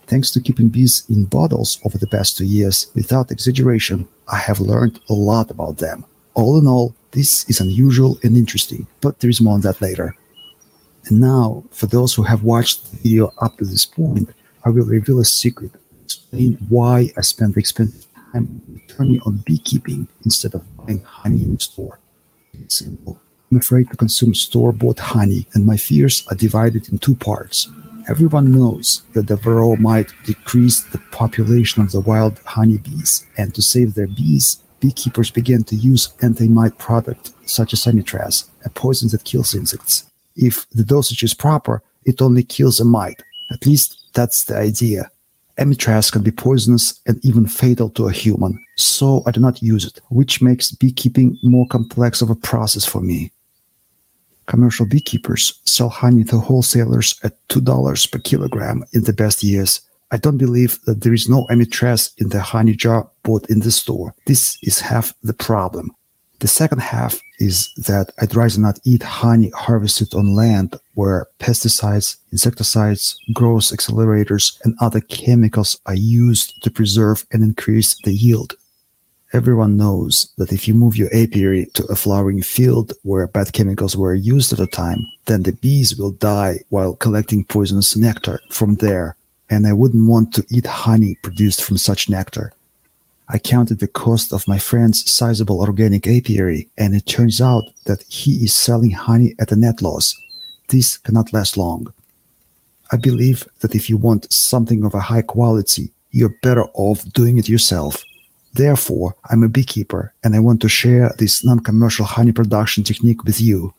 [0.08, 4.60] Thanks to keeping bees in bottles over the past two years, without exaggeration, I have
[4.60, 6.06] learned a lot about them.
[6.34, 10.16] All in all, this is unusual and interesting, but there is more on that later.
[11.06, 14.30] And now, for those who have watched the video up to this point,
[14.64, 15.72] I will reveal a secret,
[16.12, 21.60] explain why I spend expensive time turning on beekeeping instead of buying honey in the
[21.60, 22.00] store.
[22.54, 23.20] It's simple.
[23.50, 27.70] I'm afraid to consume store-bought honey, and my fears are divided in two parts.
[28.10, 33.62] Everyone knows that the varroa mite decrease the population of the wild honeybees, and to
[33.62, 39.24] save their bees, beekeepers began to use anti-mite product such as amitraz, a poison that
[39.24, 40.06] kills insects.
[40.36, 43.22] If the dosage is proper, it only kills a mite.
[43.52, 45.12] At least that's the idea.
[45.58, 49.86] Amitraz can be poisonous and even fatal to a human, so I do not use
[49.86, 53.32] it, which makes beekeeping more complex of a process for me.
[54.48, 59.82] Commercial beekeepers sell honey to wholesalers at $2 per kilogram in the best years.
[60.12, 63.72] I don't believe that there is no amitraz in the honey jar bought in the
[63.72, 64.14] store.
[64.26, 65.92] This is half the problem.
[66.42, 72.18] The second half is that I'd rather not eat honey harvested on land where pesticides,
[72.32, 78.56] insecticides, growth accelerators, and other chemicals are used to preserve and increase the yield.
[79.34, 83.96] Everyone knows that if you move your apiary to a flowering field where bad chemicals
[83.96, 88.78] were used at the time, then the bees will die while collecting poisonous nectar from
[88.78, 89.16] there,
[89.52, 92.52] and I wouldn't want to eat honey produced from such nectar.
[93.30, 98.04] I counted the cost of my friend's sizable organic apiary, and it turns out that
[98.04, 100.16] he is selling honey at a net loss.
[100.68, 101.94] This cannot last long.
[102.92, 107.38] I believe that if you want something of a high quality, you're better off doing
[107.38, 108.04] it yourself.
[108.54, 113.24] Therefore, I'm a beekeeper and I want to share this non commercial honey production technique
[113.24, 113.74] with you.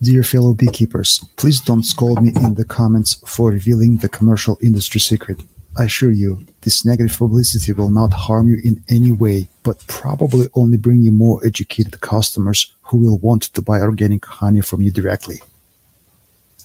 [0.00, 5.00] Dear fellow beekeepers, please don't scold me in the comments for revealing the commercial industry
[5.00, 5.40] secret.
[5.74, 10.48] I assure you, this negative publicity will not harm you in any way, but probably
[10.54, 14.90] only bring you more educated customers who will want to buy organic honey from you
[14.90, 15.40] directly.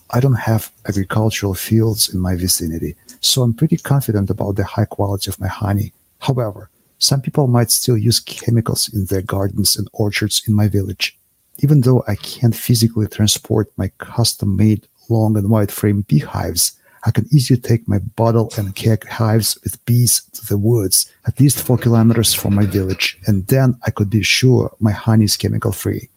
[0.09, 4.85] I don't have agricultural fields in my vicinity, so I'm pretty confident about the high
[4.85, 5.93] quality of my honey.
[6.19, 6.69] However,
[6.99, 11.17] some people might still use chemicals in their gardens and orchards in my village.
[11.59, 16.76] Even though I can't physically transport my custom made long and wide frame beehives,
[17.07, 21.39] I can easily take my bottle and keg hives with bees to the woods, at
[21.39, 25.37] least four kilometers from my village, and then I could be sure my honey is
[25.37, 26.09] chemical free.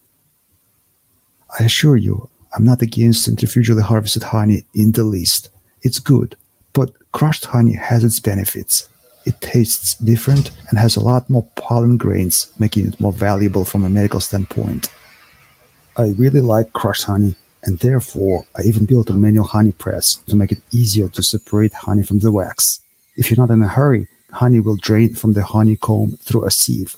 [1.61, 5.51] I assure you, I'm not against centrifugally harvested honey in the least.
[5.83, 6.35] It's good,
[6.73, 8.89] but crushed honey has its benefits.
[9.27, 13.85] It tastes different and has a lot more pollen grains, making it more valuable from
[13.85, 14.91] a medical standpoint.
[15.97, 20.37] I really like crushed honey, and therefore I even built a manual honey press to
[20.37, 22.81] make it easier to separate honey from the wax.
[23.16, 26.97] If you're not in a hurry, honey will drain from the honeycomb through a sieve.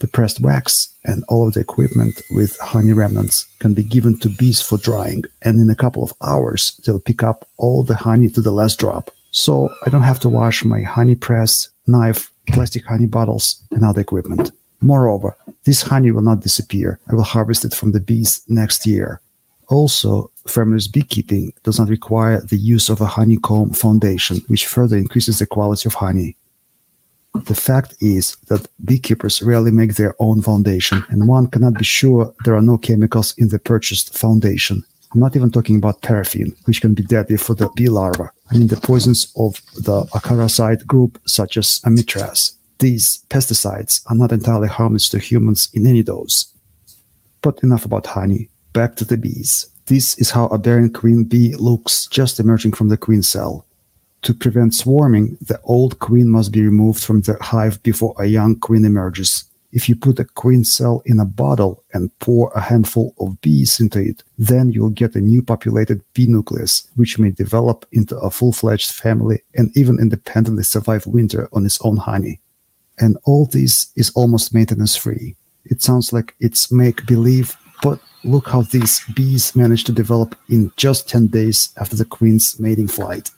[0.00, 4.28] The pressed wax and all of the equipment with honey remnants can be given to
[4.28, 8.28] bees for drying, and in a couple of hours they'll pick up all the honey
[8.30, 9.10] to the last drop.
[9.32, 14.00] So I don't have to wash my honey press, knife, plastic honey bottles, and other
[14.00, 14.52] equipment.
[14.80, 17.00] Moreover, this honey will not disappear.
[17.10, 19.20] I will harvest it from the bees next year.
[19.68, 25.38] Also, farmers beekeeping does not require the use of a honeycomb foundation, which further increases
[25.38, 26.36] the quality of honey.
[27.44, 32.34] The fact is that beekeepers rarely make their own foundation, and one cannot be sure
[32.44, 34.82] there are no chemicals in the purchased foundation.
[35.12, 38.30] I'm not even talking about paraffin, which can be deadly for the bee larva.
[38.50, 42.52] I mean the poisons of the acaricide group, such as amitraz.
[42.78, 46.52] These pesticides are not entirely harmless to humans in any dose.
[47.42, 48.48] But enough about honey.
[48.78, 49.66] Back to the bees.
[49.86, 53.66] This is how a barren queen bee looks just emerging from the queen cell.
[54.22, 58.54] To prevent swarming, the old queen must be removed from the hive before a young
[58.54, 59.42] queen emerges.
[59.72, 63.80] If you put a queen cell in a bottle and pour a handful of bees
[63.80, 68.30] into it, then you'll get a new populated bee nucleus, which may develop into a
[68.30, 72.38] full fledged family and even independently survive winter on its own honey.
[72.96, 75.34] And all this is almost maintenance free.
[75.64, 80.72] It sounds like it's make believe, but look how these bees managed to develop in
[80.76, 83.30] just 10 days after the queen's mating flight.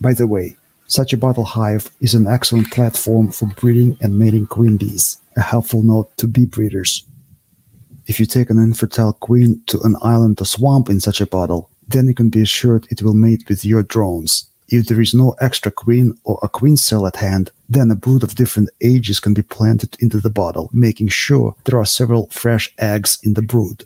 [0.00, 0.56] By the way,
[0.86, 5.40] such a bottle hive is an excellent platform for breeding and mating queen bees, a
[5.40, 7.04] helpful note to bee breeders.
[8.06, 11.70] If you take an infertile queen to an island or swamp in such a bottle,
[11.86, 14.50] then you can be assured it will mate with your drones.
[14.72, 18.22] If there is no extra queen or a queen cell at hand, then a brood
[18.22, 22.72] of different ages can be planted into the bottle, making sure there are several fresh
[22.78, 23.84] eggs in the brood.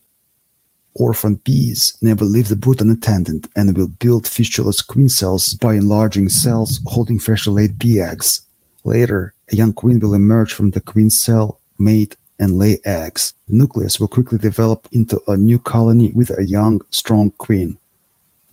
[0.94, 6.28] orphan bees never leave the brood unattended and will build fistulous queen cells by enlarging
[6.28, 8.42] cells holding freshly laid bee eggs.
[8.84, 13.34] Later, a young queen will emerge from the queen cell, mate, and lay eggs.
[13.48, 17.76] The nucleus will quickly develop into a new colony with a young, strong queen.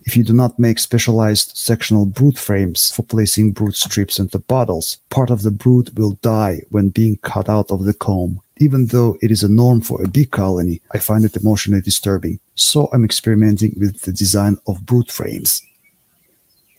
[0.06, 4.98] If you do not make specialized sectional brood frames for placing brood strips into bottles,
[5.08, 8.40] part of the brood will die when being cut out of the comb.
[8.58, 12.38] Even though it is a norm for a bee colony, I find it emotionally disturbing,
[12.54, 15.62] so I'm experimenting with the design of brood frames.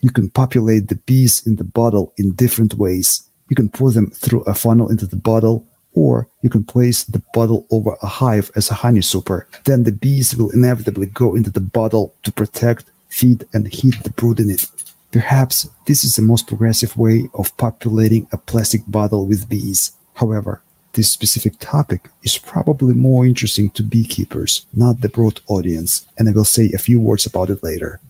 [0.00, 3.28] You can populate the bees in the bottle in different ways.
[3.48, 7.22] You can pour them through a funnel into the bottle, or you can place the
[7.34, 9.48] bottle over a hive as a honey super.
[9.64, 14.10] Then the bees will inevitably go into the bottle to protect, feed, and heat the
[14.10, 14.66] brood in it.
[15.12, 19.92] Perhaps this is the most progressive way of populating a plastic bottle with bees.
[20.14, 20.62] However,
[20.92, 26.32] this specific topic is probably more interesting to beekeepers, not the broad audience, and I
[26.32, 28.00] will say a few words about it later.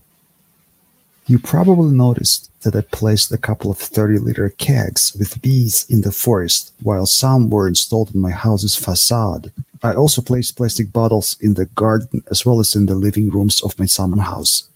[1.26, 6.02] You probably noticed that I placed a couple of 30 liter kegs with bees in
[6.02, 9.52] the forest, while some were installed in my house's facade.
[9.82, 13.60] I also placed plastic bottles in the garden as well as in the living rooms
[13.62, 14.68] of my summer house.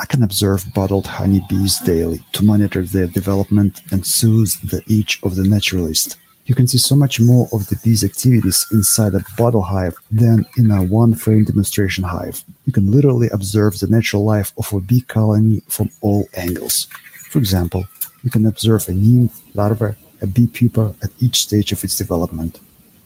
[0.00, 5.36] I can observe bottled honeybees daily to monitor their development and soothe the itch of
[5.36, 6.16] the naturalist.
[6.46, 10.46] You can see so much more of the bees' activities inside a bottle hive than
[10.56, 12.42] in a one frame demonstration hive.
[12.64, 16.88] You can literally observe the natural life of a bee colony from all angles.
[17.28, 17.84] For example,
[18.24, 22.58] you can observe a nymph, larva, a bee pupa at each stage of its development.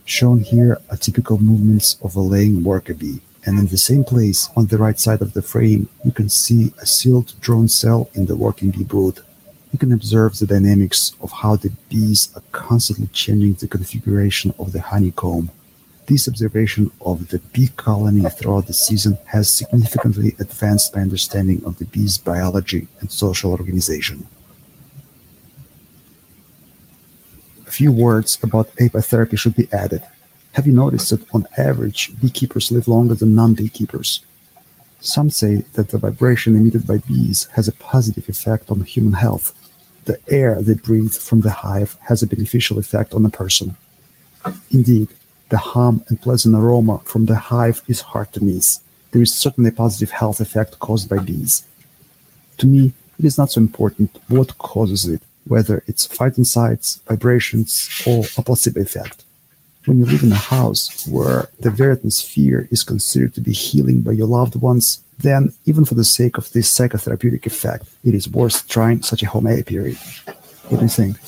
[0.05, 4.49] Shown here are typical movements of a laying worker bee, and in the same place
[4.57, 8.27] on the right side of the frame, you can see a sealed drone cell in
[8.27, 9.21] the working bee brood
[9.75, 14.71] you can observe the dynamics of how the bees are constantly changing the configuration of
[14.71, 15.51] the honeycomb.
[16.07, 21.79] This observation of the bee colony throughout the season has significantly advanced my understanding of
[21.79, 24.29] the bee's biology and social organization.
[27.67, 30.05] A few words about apitherapy should be added.
[30.55, 34.25] Have you noticed that on average, beekeepers live longer than non beekeepers?
[35.01, 39.53] Some say that the vibration emitted by bees has a positive effect on human health
[40.05, 43.77] the air they breathe from the hive has a beneficial effect on a person.
[44.71, 45.09] Indeed,
[45.49, 48.81] the hum and pleasant aroma from the hive is hard to miss.
[49.13, 51.65] There is certainly a positive health effect caused by bees.
[52.59, 58.25] To me, it is not so important what causes it, whether it's phytoncides, vibrations, or
[58.37, 59.24] a placebo effect.
[59.87, 64.01] When you live in a house where the very atmosphere is considered to be healing
[64.01, 68.29] by your loved ones, then even for the sake of this psychotherapeutic effect, it is
[68.29, 69.97] worth trying such a home apiary.
[70.69, 71.19] What do you think?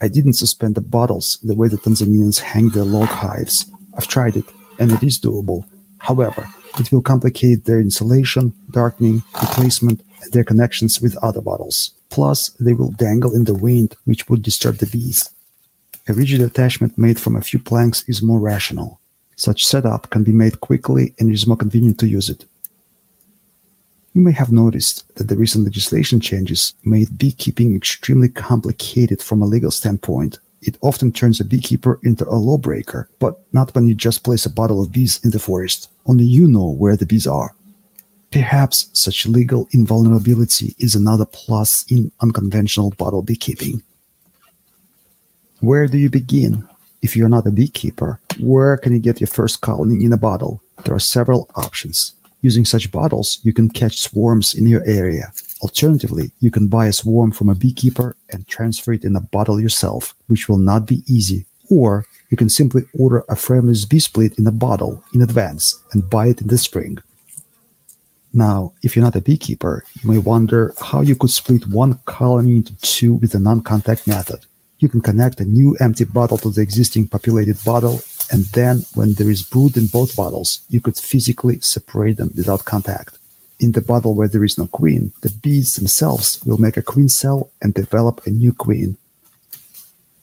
[0.00, 3.66] I didn't suspend the bottles the way the Tanzanians hang their log hives.
[3.96, 4.44] I've tried it,
[4.80, 5.64] and it is doable.
[5.98, 6.48] However,
[6.80, 10.02] it will complicate their insulation, darkening, replacement,
[10.32, 11.92] their connections with other bottles.
[12.10, 15.30] Plus, they will dangle in the wind, which would disturb the bees.
[16.06, 19.00] A rigid attachment made from a few planks is more rational.
[19.36, 22.44] Such setup can be made quickly and it is more convenient to use it.
[24.12, 29.46] You may have noticed that the recent legislation changes made beekeeping extremely complicated from a
[29.46, 30.38] legal standpoint.
[30.62, 34.50] It often turns a beekeeper into a lawbreaker, but not when you just place a
[34.50, 35.88] bottle of bees in the forest.
[36.06, 37.54] Only you know where the bees are.
[38.34, 43.80] Perhaps such legal invulnerability is another plus in unconventional bottle beekeeping.
[45.60, 46.66] Where do you begin?
[47.00, 50.60] If you're not a beekeeper, where can you get your first colony in a bottle?
[50.84, 52.14] There are several options.
[52.40, 55.32] Using such bottles, you can catch swarms in your area.
[55.62, 59.60] Alternatively, you can buy a swarm from a beekeeper and transfer it in a bottle
[59.60, 61.46] yourself, which will not be easy.
[61.70, 66.10] Or you can simply order a frameless bee split in a bottle in advance and
[66.10, 66.98] buy it in the spring.
[68.34, 72.56] Now, if you're not a beekeeper, you may wonder how you could split one colony
[72.56, 74.44] into two with a non contact method
[74.84, 79.14] you can connect a new empty bottle to the existing populated bottle, and then when
[79.14, 83.16] there is brood in both bottles, you could physically separate them without contact.
[83.60, 87.08] In the bottle where there is no queen, the bees themselves will make a queen
[87.08, 88.98] cell and develop a new queen.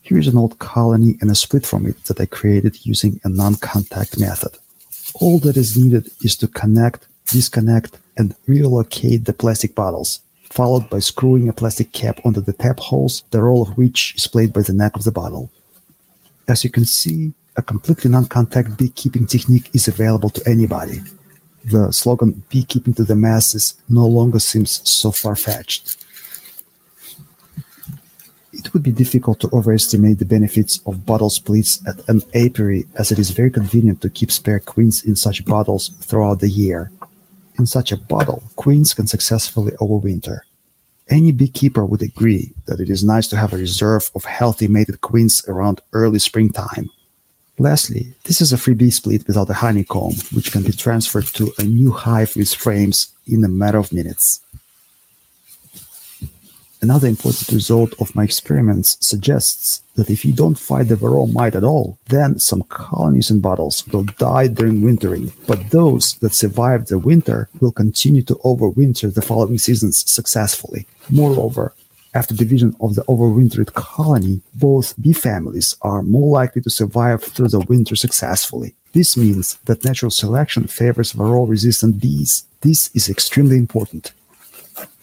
[0.04, 4.20] Here's an old colony and a split from it that I created using a non-contact
[4.20, 4.54] method.
[5.16, 10.20] All that is needed is to connect, disconnect, and relocate the plastic bottles
[10.52, 14.28] followed by screwing a plastic cap onto the tap holes, the role of which is
[14.28, 15.50] played by the neck of the bottle.
[16.48, 21.00] As you can see, a completely non-contact beekeeping technique is available to anybody.
[21.64, 25.98] The slogan beekeeping to the masses no longer seems so far-fetched.
[28.52, 32.86] It It would be difficult to overestimate the benefits of bottle splits at an apiary
[32.96, 36.90] as it is very convenient to keep spare queens in such bottles throughout the year.
[37.62, 40.40] In such a bottle, queens can successfully overwinter.
[41.08, 45.02] Any beekeeper would agree that it is nice to have a reserve of healthy mated
[45.02, 46.90] queens around early springtime.
[47.60, 51.54] Lastly, this is a free bee split without a honeycomb, which can be transferred to
[51.60, 54.42] a new hive with frames in a matter of minutes.
[56.84, 61.54] Another important result of my experiments suggests that if you don't fight the varroa mite
[61.54, 66.88] at all, then some colonies in bottles will die during wintering, but those that survive
[66.88, 70.88] the winter will continue to overwinter the following seasons successfully.
[71.12, 71.76] Moreover,
[72.16, 77.50] after division of the overwintered colony, both bee families are more likely to survive through
[77.50, 78.74] the winter successfully.
[78.94, 82.44] This means that natural selection favors varroa resistant bees.
[82.62, 84.14] This is extremely important.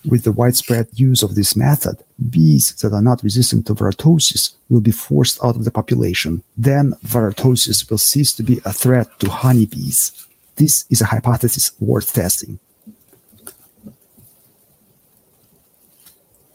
[0.04, 1.98] With the widespread use of this method,
[2.30, 6.42] bees that are not resistant to varrotosis will be forced out of the population.
[6.56, 10.26] Then varrotosis will cease to be a threat to honeybees.
[10.56, 12.58] This is a hypothesis worth testing.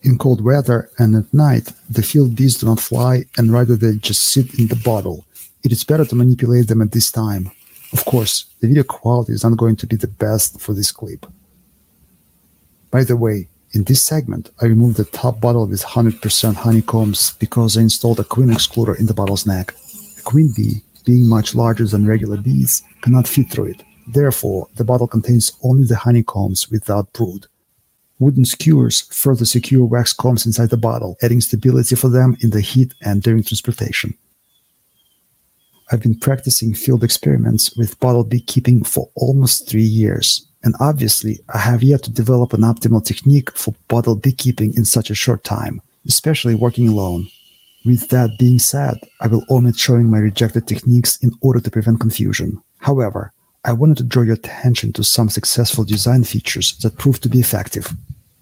[0.03, 3.95] In cold weather and at night, the field bees do not fly and rather they
[3.95, 5.25] just sit in the bottle.
[5.63, 7.51] It is better to manipulate them at this time.
[7.93, 11.25] Of course, the video quality is not going to be the best for this clip.
[12.93, 17.75] By the way, in this segment, I removed the top bottle with 100% honeycombs because
[17.75, 19.73] I installed a queen excluder in the bottle's neck.
[20.19, 23.81] A queen bee, being much larger than regular bees, cannot fit through it.
[24.05, 27.47] Therefore, the bottle contains only the honeycombs without brood.
[28.19, 32.61] Wooden skewers further secure wax combs inside the bottle, adding stability for them in the
[32.61, 34.15] heat and during transportation.
[35.91, 41.59] I've been practicing field experiments with bottle beekeeping for almost three years, and obviously I
[41.59, 45.81] have yet to develop an optimal technique for bottle beekeeping in such a short time,
[46.07, 47.27] especially working alone.
[47.85, 51.99] With that being said, I will omit showing my rejected techniques in order to prevent
[51.99, 52.61] confusion.
[52.77, 53.33] However,
[53.65, 57.39] I wanted to draw your attention to some successful design features that proved to be
[57.39, 57.93] effective.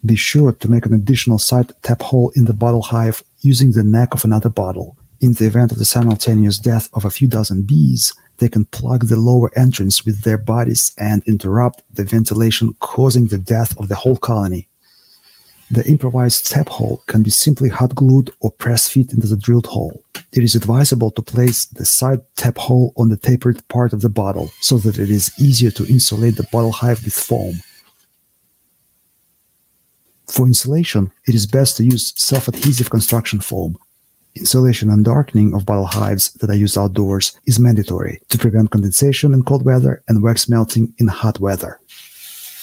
[0.05, 3.83] Be sure to make an additional side tap hole in the bottle hive using the
[3.83, 4.97] neck of another bottle.
[5.19, 9.05] In the event of the simultaneous death of a few dozen bees, they can plug
[9.05, 13.93] the lower entrance with their bodies and interrupt the ventilation, causing the death of the
[13.93, 14.67] whole colony.
[15.69, 19.67] The improvised tap hole can be simply hot glued or press fit into the drilled
[19.67, 20.03] hole.
[20.33, 24.09] It is advisable to place the side tap hole on the tapered part of the
[24.09, 27.61] bottle so that it is easier to insulate the bottle hive with foam.
[30.27, 33.77] For insulation, it is best to use self-adhesive construction foam.
[34.35, 39.33] Insulation and darkening of bottle hives that are used outdoors is mandatory to prevent condensation
[39.33, 41.79] in cold weather and wax melting in hot weather.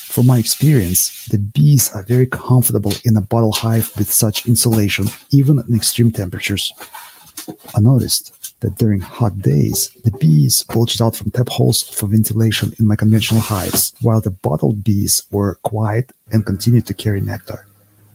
[0.08, 5.06] From my experience, the bees are very comfortable in a bottle hive with such insulation,
[5.30, 6.72] even in extreme temperatures.
[7.76, 12.72] I noticed that during hot days, the bees bulged out from tap holes for ventilation
[12.78, 17.67] in my conventional hives, while the bottled bees were quiet and continued to carry nectar.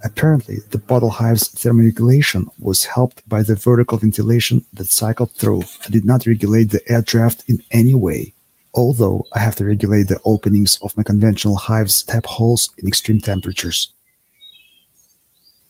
[0.03, 5.93] Apparently, the bottle hive's thermoregulation was helped by the vertical ventilation that cycled through and
[5.93, 8.33] did not regulate the air draft in any way,
[8.73, 13.21] although I have to regulate the openings of my conventional hive's tap holes in extreme
[13.21, 13.93] temperatures.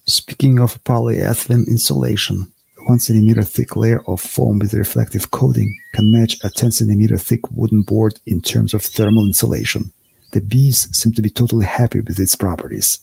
[0.05, 6.11] Speaking of polyethylene insulation, a 1 centimeter thick layer of foam with reflective coating can
[6.11, 9.93] match a 10 centimeter thick wooden board in terms of thermal insulation.
[10.31, 12.99] The bees seem to be totally happy with its properties.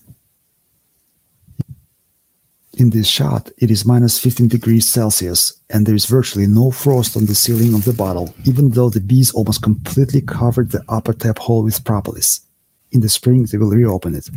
[2.74, 7.16] In this shot, it is minus 15 degrees Celsius, and there is virtually no frost
[7.16, 11.12] on the ceiling of the bottle, even though the bees almost completely covered the upper
[11.12, 12.40] tap hole with propolis.
[12.92, 14.28] In the spring, they will reopen it.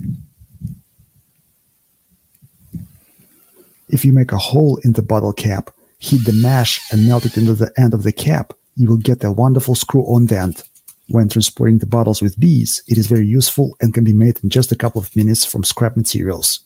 [3.90, 5.70] If you make a hole in the bottle cap,
[6.00, 9.24] heat the mash and melt it into the end of the cap, you will get
[9.24, 10.64] a wonderful screw-on vent.
[11.10, 14.50] When transporting the bottles with bees, it is very useful and can be made in
[14.50, 16.62] just a couple of minutes from scrap materials.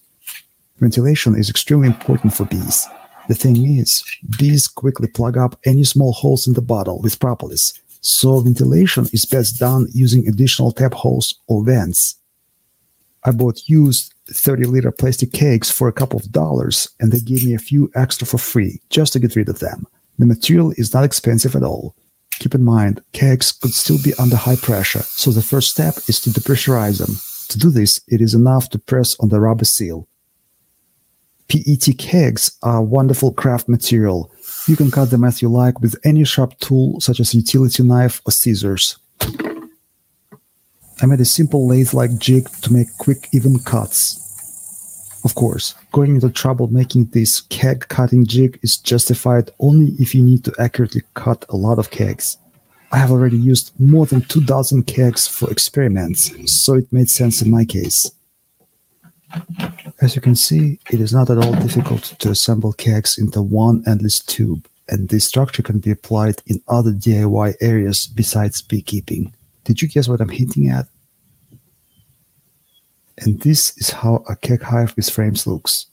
[0.80, 2.88] Ventilation is extremely important for bees.
[3.28, 4.04] The thing is,
[4.38, 9.26] bees quickly plug up any small holes in the bottle with propolis, so ventilation is
[9.26, 12.16] best done using additional tap holes or vents.
[13.24, 17.44] I bought used 30 liter plastic kegs for a couple of dollars, and they gave
[17.44, 19.88] me a few extra for free just to get rid of them.
[20.20, 21.96] The material is not expensive at all.
[22.40, 26.22] Keep in mind, kegs could still be under high pressure, so the first step is
[26.22, 27.18] to depressurize them.
[27.50, 30.08] To do this, it is enough to press on the rubber seal.
[31.48, 34.32] PET kegs are wonderful craft material.
[34.68, 37.84] You can cut them as you like with any sharp tool such as a utility
[37.84, 38.98] knife or scissors.
[41.02, 44.24] I made a simple lathe-like jig to make quick, even cuts.
[45.24, 50.24] Of course, going into trouble making this keg cutting jig is justified only if you
[50.24, 52.38] need to accurately cut a lot of kegs.
[52.92, 57.42] I have already used more than two dozen kegs for experiments, so it made sense
[57.42, 58.10] in my case.
[60.00, 63.84] As you can see, it is not at all difficult to assemble kegs into one
[63.88, 69.34] endless tube, and this structure can be applied in other DIY areas besides beekeeping.
[69.64, 70.86] Did you guess what I'm hinting at?
[73.18, 75.88] And this is how a keg hive with frames looks.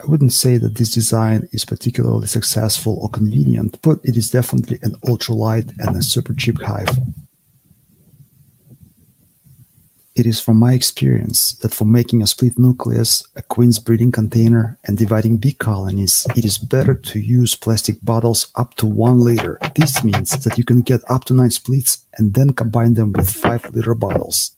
[0.00, 4.78] I wouldn't say that this design is particularly successful or convenient, but it is definitely
[4.82, 6.90] an ultralight and a super cheap hive.
[10.18, 14.76] It is from my experience that for making a split nucleus, a queen's breeding container,
[14.82, 19.60] and dividing bee colonies, it is better to use plastic bottles up to one liter.
[19.76, 23.30] This means that you can get up to nine splits and then combine them with
[23.30, 24.56] five liter bottles.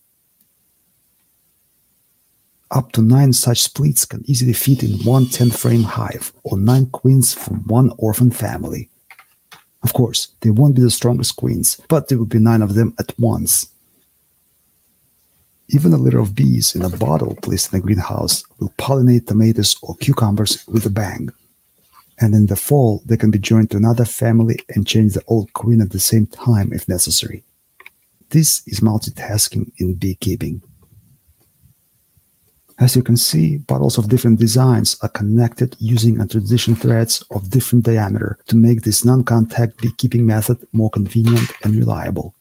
[2.71, 6.87] Up to nine such splits can easily fit in one 10 frame hive, or nine
[6.87, 8.89] queens from one orphan family.
[9.83, 12.95] Of course, they won't be the strongest queens, but there will be nine of them
[12.99, 13.67] at once.
[15.73, 19.77] Even a litter of bees in a bottle placed in a greenhouse will pollinate tomatoes
[19.83, 21.29] or cucumbers with a bang.
[22.19, 25.53] And in the fall, they can be joined to another family and change the old
[25.53, 27.45] queen at the same time if necessary.
[28.31, 30.61] This is multitasking in beekeeping.
[32.81, 37.51] As you can see, bottles of different designs are connected using a transition threads of
[37.51, 42.35] different diameter to make this non-contact beekeeping method more convenient and reliable.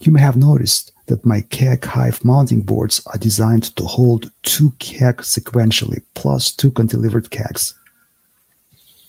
[0.00, 4.72] You may have noticed that my keg hive mounting boards are designed to hold two
[4.78, 7.74] kegs sequentially plus two cantilevered kegs.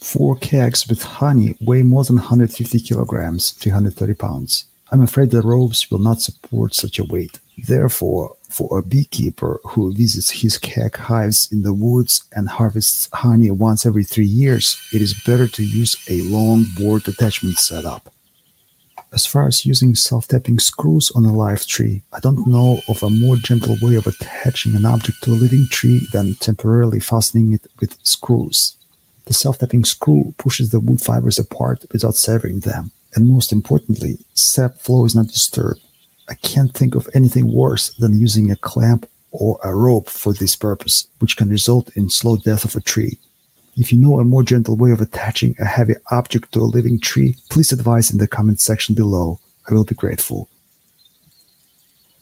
[0.02, 4.66] Four kegs with honey weigh more than 150 kilograms, 330 pounds.
[4.92, 7.40] I'm afraid the ropes will not support such a weight.
[7.68, 13.52] Therefore, for a beekeeper who visits his keg hives in the woods and harvests honey
[13.52, 18.12] once every three years, it is better to use a long board attachment setup.
[19.12, 23.10] As far as using self-tapping screws on a live tree, I don't know of a
[23.10, 27.66] more gentle way of attaching an object to a living tree than temporarily fastening it
[27.80, 28.78] with screws.
[29.26, 34.78] The self-tapping screw pushes the wood fibers apart without severing them, and most importantly, sap
[34.78, 35.82] flow is not disturbed.
[36.28, 40.56] I can't think of anything worse than using a clamp or a rope for this
[40.56, 43.18] purpose, which can result in slow death of a tree.
[43.80, 47.00] If you know a more gentle way of attaching a heavy object to a living
[47.00, 49.40] tree, please advise in the comment section below.
[49.70, 50.50] I will be grateful.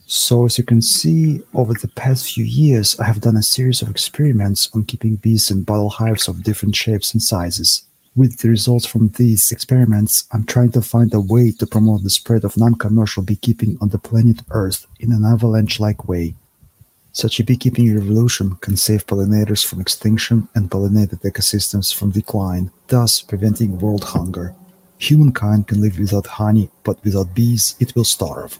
[0.05, 3.81] So as you can see, over the past few years, I have done a series
[3.81, 7.81] of experiments on keeping bees in bottle hives of different shapes and sizes.
[8.15, 12.11] With the results from these experiments, I'm trying to find a way to promote the
[12.11, 16.35] spread of non-commercial beekeeping on the planet Earth in an avalanche-like way.
[17.23, 23.23] Such a beekeeping revolution can save pollinators from extinction and pollinated ecosystems from decline, thus
[23.23, 24.53] preventing world hunger.
[24.99, 28.60] Humankind can live without honey, but without bees, it will starve.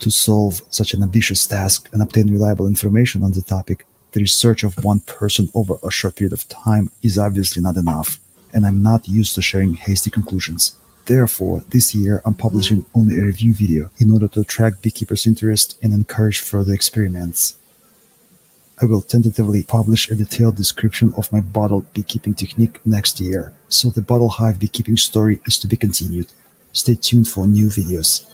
[0.00, 4.62] To solve such an ambitious task and obtain reliable information on the topic, the research
[4.62, 8.20] of one person over a short period of time is obviously not enough,
[8.52, 10.76] and I'm not used to sharing hasty conclusions.
[11.06, 15.78] Therefore, this year I'm publishing only a review video in order to attract beekeepers' interest
[15.82, 17.56] and encourage further experiments.
[18.78, 23.88] I will tentatively publish a detailed description of my bottle beekeeping technique next year, so
[23.88, 26.28] the bottle hive beekeeping story is to be continued.
[26.72, 28.30] Stay tuned for new videos.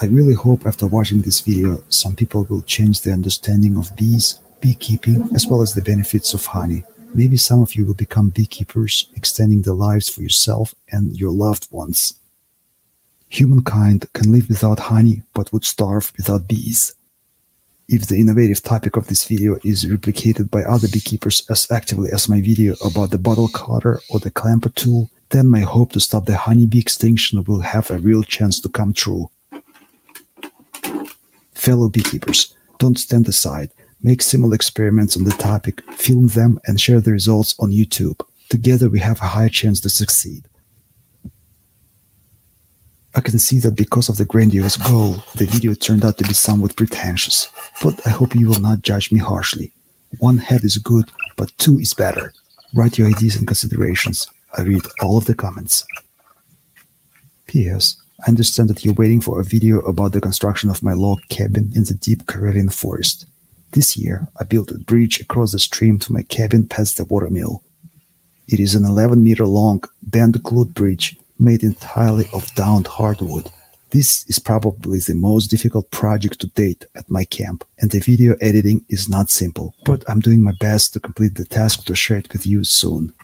[0.00, 4.38] I really hope after watching this video, some people will change their understanding of bees,
[4.60, 6.84] beekeeping, as well as the benefits of honey.
[7.12, 11.70] Maybe some of you will become beekeepers, extending the lives for yourself and your loved
[11.70, 12.14] ones.
[13.28, 16.94] Humankind can live without honey, but would starve without bees.
[17.88, 22.28] If the innovative topic of this video is replicated by other beekeepers as actively as
[22.28, 26.26] my video about the bottle cutter or the clamper tool, then my hope to stop
[26.26, 29.30] the honeybee extinction will have a real chance to come true.
[31.54, 33.70] Fellow beekeepers, don't stand aside.
[34.02, 38.20] Make similar experiments on the topic, film them, and share the results on YouTube.
[38.50, 40.47] Together we have a high chance to succeed.
[43.14, 46.34] I can see that because of the grandiose goal, the video turned out to be
[46.34, 47.48] somewhat pretentious,
[47.82, 49.72] but I hope you will not judge me harshly.
[50.18, 52.32] One head is good, but two is better.
[52.74, 54.28] Write your ideas and considerations.
[54.56, 55.86] I read all of the comments.
[57.46, 57.96] P.S.
[58.26, 61.72] I understand that you're waiting for a video about the construction of my log cabin
[61.74, 63.26] in the deep Karelian forest.
[63.72, 67.62] This year, I built a bridge across the stream to my cabin past the watermill.
[68.48, 73.50] It is an 11 meter long bend glued bridge made entirely of downed hardwood.
[73.90, 78.36] This is probably the most difficult project to date at my camp, and the video
[78.40, 82.18] editing is not simple, but I'm doing my best to complete the task to share
[82.18, 83.14] it with you soon.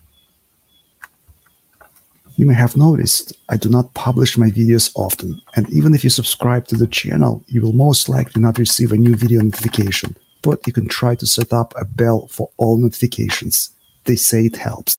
[2.36, 6.10] You may have noticed I do not publish my videos often, and even if you
[6.10, 10.66] subscribe to the channel, you will most likely not receive a new video notification, but
[10.66, 13.70] you can try to set up a bell for all notifications.
[14.04, 14.96] They say it helps.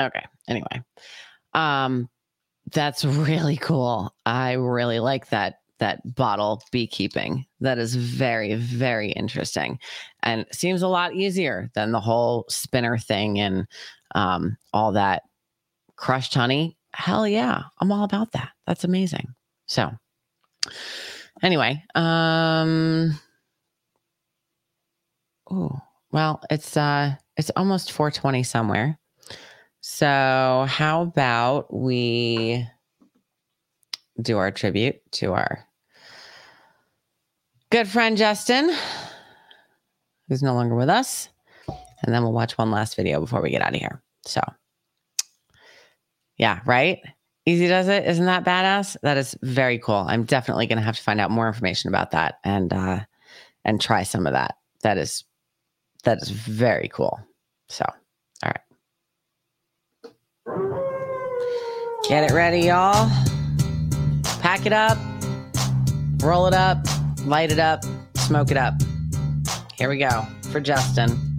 [0.00, 0.24] Okay.
[0.48, 0.82] Anyway,
[1.54, 2.08] um,
[2.72, 4.14] that's really cool.
[4.26, 7.44] I really like that that bottle beekeeping.
[7.60, 9.78] That is very very interesting,
[10.22, 13.66] and seems a lot easier than the whole spinner thing and
[14.14, 15.22] um, all that
[15.96, 16.76] crushed honey.
[16.94, 18.50] Hell yeah, I'm all about that.
[18.66, 19.34] That's amazing.
[19.66, 19.90] So,
[21.42, 23.18] anyway, um,
[25.50, 25.80] oh
[26.12, 28.98] well, it's uh, it's almost 420 somewhere.
[29.84, 32.64] So, how about we
[34.20, 35.66] do our tribute to our
[37.70, 38.72] good friend Justin,
[40.28, 41.28] who's no longer with us.
[41.66, 44.00] And then we'll watch one last video before we get out of here.
[44.24, 44.40] So,
[46.36, 47.00] yeah, right?
[47.44, 48.06] Easy does it.
[48.06, 48.96] Isn't that badass?
[49.02, 50.04] That is very cool.
[50.06, 53.00] I'm definitely going to have to find out more information about that and uh
[53.64, 54.58] and try some of that.
[54.82, 55.24] That is
[56.04, 57.18] that is very cool.
[57.68, 57.84] So.
[60.44, 63.08] Get it ready, y'all.
[64.40, 64.98] Pack it up,
[66.20, 66.84] roll it up,
[67.24, 67.84] light it up,
[68.16, 68.74] smoke it up.
[69.74, 71.31] Here we go for Justin.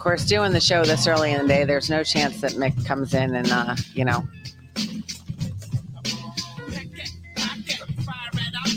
[0.00, 3.14] Course, doing the show this early in the day, there's no chance that Mick comes
[3.14, 4.26] in and, uh, you know,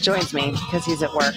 [0.01, 1.33] joins me because he's at work.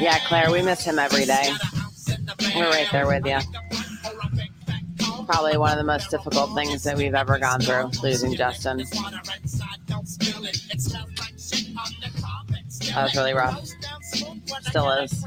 [0.00, 1.52] Yeah, Claire, we miss him every day.
[2.56, 3.38] We're right there with you.
[5.26, 8.84] Probably one of the most difficult things that we've ever gone through, losing Justin.
[12.94, 13.66] That was really rough.
[14.62, 15.24] Still is.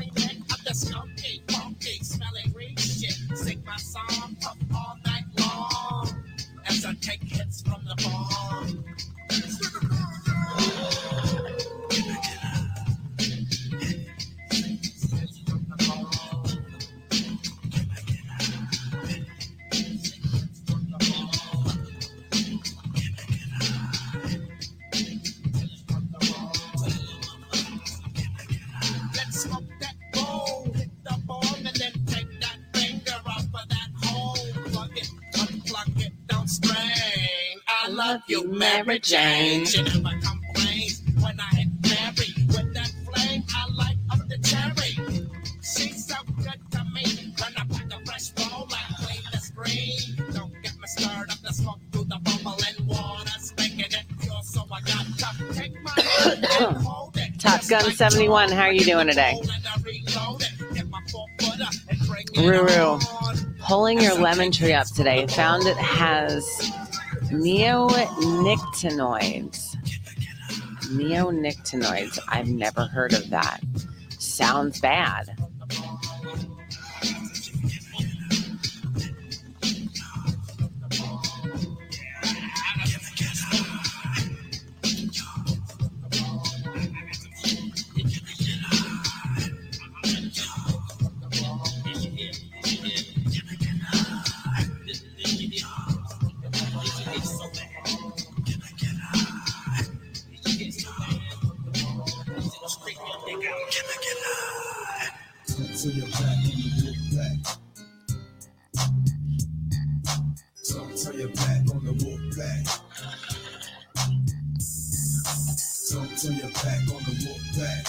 [38.95, 39.65] Mary Jane.
[39.65, 43.43] She never complains when I hit Mary with that flame.
[43.53, 45.27] I light up the cherry.
[45.61, 47.33] She's so good to me.
[47.37, 50.33] When I pack a fresh bowl, I clean the screen.
[50.33, 54.61] Don't get me stirred up the smoke through the bubbling water's making it pure, so
[54.71, 55.91] I got to take my
[56.31, 56.45] and
[56.77, 57.37] hold it.
[57.37, 59.37] Top Gun 71, how are you doing today?
[62.35, 65.27] Ruru, pulling your lemon tree up today.
[65.27, 66.71] Found it has
[68.75, 69.75] neonicotinoids.
[70.89, 72.19] Neonicotinoids.
[72.27, 73.61] I've never heard of that.
[74.09, 75.34] Sounds bad.
[105.85, 107.37] So you're back on the wolf pack.
[110.55, 112.65] So turn your back on the wolf pack.
[114.57, 117.85] So turn your back on the wolf pack.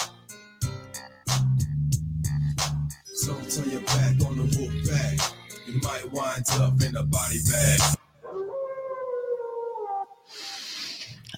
[3.14, 5.16] So turn your back on the wolf pack.
[5.66, 7.80] You might wind up in a body bag.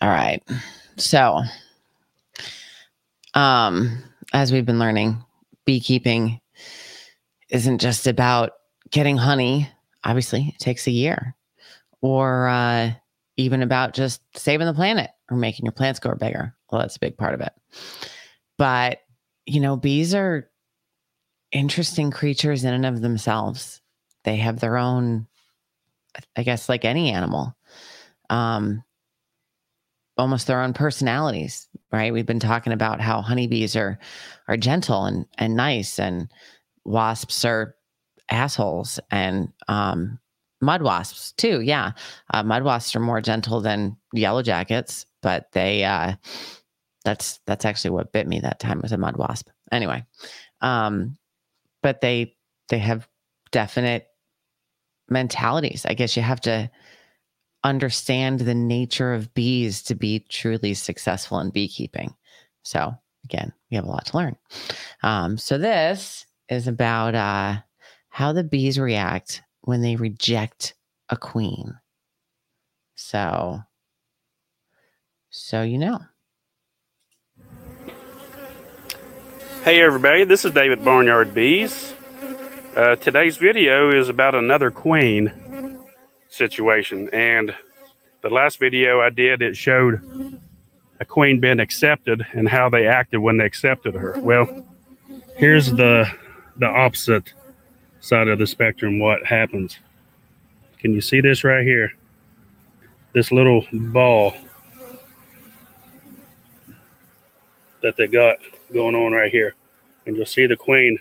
[0.02, 0.42] All right.
[0.96, 1.40] So,
[3.34, 4.02] um,
[4.32, 5.24] as we've been learning,
[5.64, 6.40] beekeeping
[7.50, 8.52] isn't just about
[8.90, 9.68] getting honey.
[10.04, 11.34] Obviously, it takes a year,
[12.00, 12.92] or uh,
[13.36, 16.54] even about just saving the planet or making your plants grow bigger.
[16.70, 17.52] Well, that's a big part of it.
[18.56, 19.00] But
[19.46, 20.50] you know, bees are
[21.52, 23.80] interesting creatures in and of themselves.
[24.24, 25.26] They have their own,
[26.36, 27.56] I guess, like any animal,
[28.28, 28.84] um,
[30.18, 32.12] almost their own personalities, right?
[32.12, 33.98] We've been talking about how honeybees are
[34.48, 36.30] are gentle and and nice, and
[36.88, 37.76] wasps are
[38.30, 40.18] assholes, and um,
[40.60, 41.60] mud wasps too.
[41.60, 41.92] Yeah,
[42.32, 46.14] uh, mud wasps are more gentle than yellow jackets, but they uh,
[47.04, 49.48] that's that's actually what bit me that time was a mud wasp.
[49.70, 50.04] Anyway,
[50.60, 51.16] um,
[51.82, 52.34] but they
[52.68, 53.08] they have
[53.50, 54.08] definite
[55.08, 55.86] mentalities.
[55.86, 56.70] I guess you have to
[57.64, 62.14] understand the nature of bees to be truly successful in beekeeping.
[62.62, 62.94] So
[63.24, 64.36] again, we have a lot to learn.
[65.02, 67.56] Um, so this is about uh,
[68.08, 70.74] how the bees react when they reject
[71.08, 71.74] a queen.
[72.94, 73.60] So,
[75.30, 76.00] so you know.
[79.62, 81.92] Hey everybody, this is David Barnyard Bees.
[82.74, 85.32] Uh, today's video is about another queen
[86.28, 87.54] situation, and
[88.22, 90.40] the last video I did it showed
[91.00, 94.14] a queen being accepted and how they acted when they accepted her.
[94.18, 94.64] Well,
[95.36, 96.10] here's the
[96.58, 97.32] the opposite
[98.00, 98.98] side of the spectrum.
[98.98, 99.78] What happens?
[100.78, 101.92] Can you see this right here?
[103.12, 104.34] This little ball
[107.82, 108.38] that they got
[108.72, 109.54] going on right here.
[110.06, 110.98] And you'll see the queen.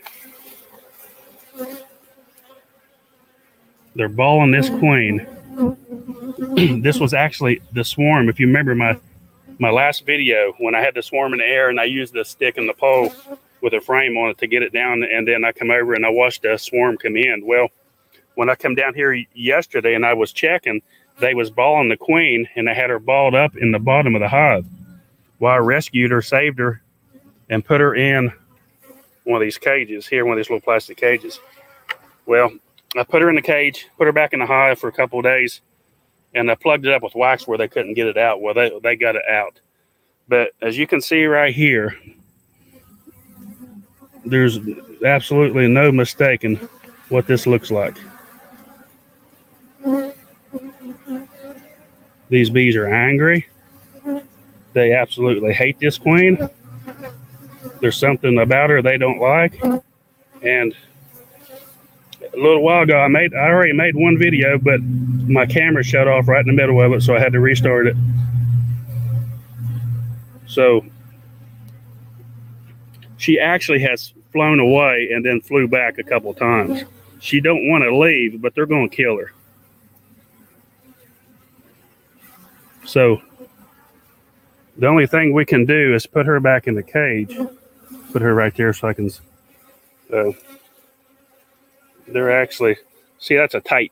[3.96, 5.26] They're balling this queen.
[6.82, 8.30] this was actually the swarm.
[8.30, 8.98] If you remember my
[9.60, 12.24] my last video when I had the swarm in the air and I used the
[12.24, 13.12] stick and the pole
[13.62, 16.06] with a frame on it to get it down and then I come over and
[16.06, 17.46] I watched a swarm come in.
[17.46, 17.70] Well,
[18.36, 20.82] when I come down here yesterday and I was checking,
[21.20, 24.22] they was balling the queen and they had her balled up in the bottom of
[24.22, 24.66] the hive.
[25.40, 26.82] Well, I rescued her, saved her,
[27.50, 28.32] and put her in
[29.24, 31.40] one of these cages here, one of these little plastic cages.
[32.26, 32.52] Well,
[32.96, 35.20] I put her in the cage, put her back in the hive for a couple
[35.20, 35.62] of days,
[36.34, 38.42] and I plugged it up with wax where they couldn't get it out.
[38.42, 39.60] Well, they, they got it out.
[40.28, 41.98] But as you can see right here,
[44.30, 44.60] there's
[45.06, 46.58] absolutely no mistaking
[47.10, 47.98] what this looks like.
[52.30, 53.48] These bees are angry.
[54.74, 56.50] They absolutely hate this queen.
[57.80, 59.62] There's something about her they don't like.
[60.42, 60.76] And
[62.22, 66.08] a little while ago, I made I already made one video, but my camera shut
[66.08, 67.96] off right in the middle of it, so I had to restart it.
[70.48, 70.86] So
[73.18, 76.84] she actually has flown away and then flew back a couple times.
[77.20, 79.34] She don't want to leave, but they're going to kill her.
[82.86, 83.22] So
[84.78, 87.38] the only thing we can do is put her back in the cage.
[88.12, 89.12] Put her right there so I can.
[90.14, 90.32] Uh,
[92.08, 92.78] they're actually
[93.20, 93.92] see that's a tight.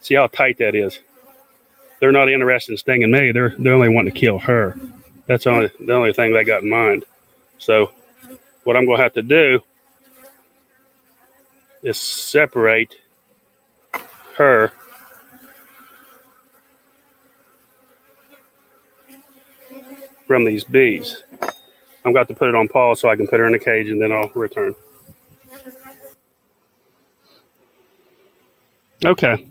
[0.00, 1.00] See how tight that is.
[1.98, 3.32] They're not interested in stinging me.
[3.32, 4.78] They're they're only wanting to kill her.
[5.26, 7.04] That's only the only thing they got in mind.
[7.58, 7.90] So
[8.66, 9.60] what I'm going to have to do
[11.84, 12.96] is separate
[14.36, 14.72] her
[20.26, 21.22] from these bees.
[22.04, 23.88] I'm going to put it on pause so I can put her in a cage
[23.88, 24.74] and then I'll return.
[29.04, 29.46] Okay.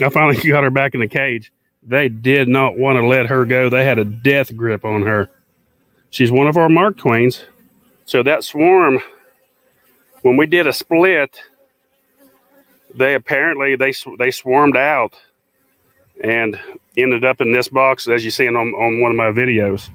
[0.00, 1.52] I finally got her back in the cage.
[1.82, 3.68] They did not want to let her go.
[3.68, 5.28] They had a death grip on her.
[6.10, 7.44] She's one of our mark queens.
[8.06, 9.00] So that swarm,
[10.22, 11.40] when we did a split,
[12.94, 15.14] they apparently they they swarmed out
[16.22, 16.58] and
[16.96, 19.90] ended up in this box as you see on, on one of my videos.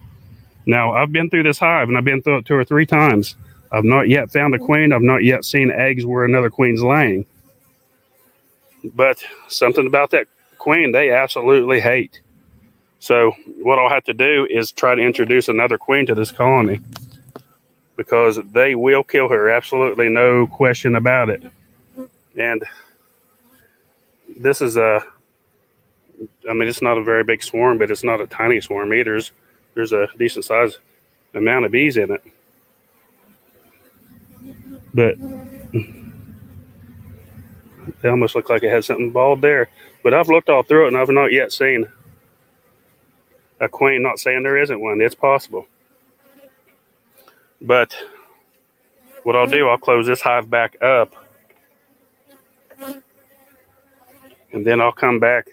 [0.65, 3.35] Now I've been through this hive and I've been through it two or three times.
[3.71, 4.91] I've not yet found a queen.
[4.91, 7.25] I've not yet seen eggs where another queen's laying.
[8.93, 10.27] But something about that
[10.57, 12.19] queen they absolutely hate.
[12.99, 13.31] So
[13.61, 16.81] what I'll have to do is try to introduce another queen to this colony
[17.95, 19.49] because they will kill her.
[19.49, 21.43] Absolutely no question about it.
[22.38, 22.63] And
[24.38, 25.03] this is a
[26.49, 29.11] I mean, it's not a very big swarm, but it's not a tiny swarm either.
[29.11, 29.31] There's,
[29.73, 30.77] there's a decent size
[31.34, 32.23] amount of bees in it.
[34.93, 35.18] But
[38.01, 39.69] they almost look like it had something bald there.
[40.03, 41.88] But I've looked all through it and I've not yet seen
[43.59, 44.01] a queen.
[44.03, 45.68] Not saying there isn't one, it's possible.
[47.61, 47.95] But
[49.23, 51.15] what I'll do, I'll close this hive back up.
[54.53, 55.47] And then I'll come back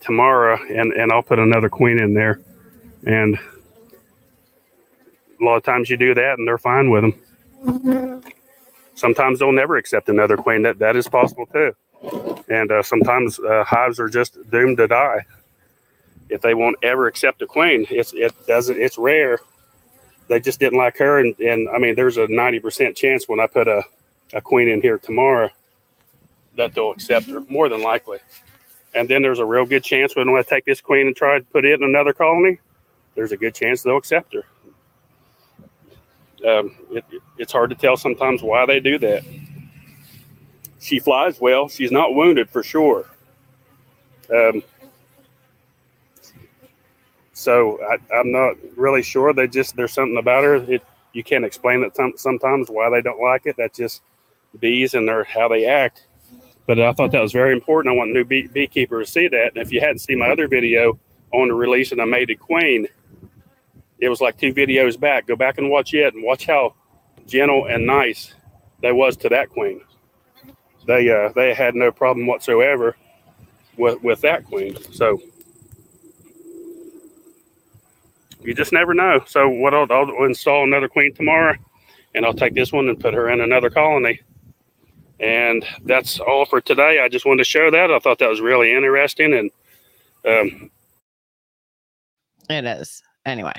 [0.00, 2.38] tomorrow and, and I'll put another queen in there
[3.06, 3.38] And
[5.40, 7.14] a lot of times you do that and they're fine with them.
[8.94, 10.62] Sometimes they'll never accept another queen.
[10.62, 11.74] That that is possible too.
[12.48, 15.26] And uh, sometimes uh, hives are just doomed to die
[16.30, 17.86] if they won't ever accept a queen.
[17.90, 18.80] It's it doesn't.
[18.80, 19.40] It's rare.
[20.28, 23.40] They just didn't like her, and, and I mean, there's a ninety percent chance when
[23.40, 23.82] I put a,
[24.32, 25.50] a queen in here tomorrow
[26.56, 28.18] that they'll accept her, more than likely.
[28.94, 31.44] And then there's a real good chance when I take this queen and try to
[31.44, 32.58] put it in another colony,
[33.14, 34.44] there's a good chance they'll accept her.
[36.46, 37.04] Um, it,
[37.36, 39.24] it's hard to tell sometimes why they do that.
[40.80, 41.68] She flies well.
[41.68, 43.06] She's not wounded for sure.
[44.32, 44.62] Um,
[47.38, 49.32] so I, I'm not really sure.
[49.32, 50.56] They just there's something about her.
[50.56, 53.54] It you can't explain it some, sometimes why they don't like it.
[53.56, 54.02] That's just
[54.58, 56.06] bees and their how they act.
[56.66, 57.94] But I thought that was very important.
[57.94, 59.52] I want new bee, beekeepers to see that.
[59.54, 60.98] And if you hadn't seen my other video
[61.32, 62.88] on the release of a mated queen,
[64.00, 65.26] it was like two videos back.
[65.26, 66.74] Go back and watch it and watch how
[67.26, 68.34] gentle and nice
[68.82, 69.80] they was to that queen.
[70.86, 72.96] They uh, they had no problem whatsoever
[73.76, 74.76] with with that queen.
[74.92, 75.22] So
[78.40, 79.22] you just never know.
[79.26, 81.54] So what I'll, I'll install another queen tomorrow,
[82.14, 84.20] and I'll take this one and put her in another colony.
[85.20, 87.00] And that's all for today.
[87.00, 87.90] I just wanted to show that.
[87.90, 89.50] I thought that was really interesting, and
[90.24, 90.70] um,
[92.48, 93.02] It is.
[93.24, 93.54] Anyway.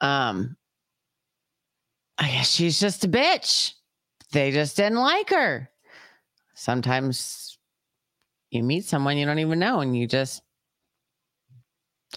[0.00, 0.56] Um
[2.18, 3.72] I guess she's just a bitch.
[4.32, 5.70] They just didn't like her.
[6.54, 7.58] Sometimes
[8.50, 10.42] you meet someone you don't even know and you just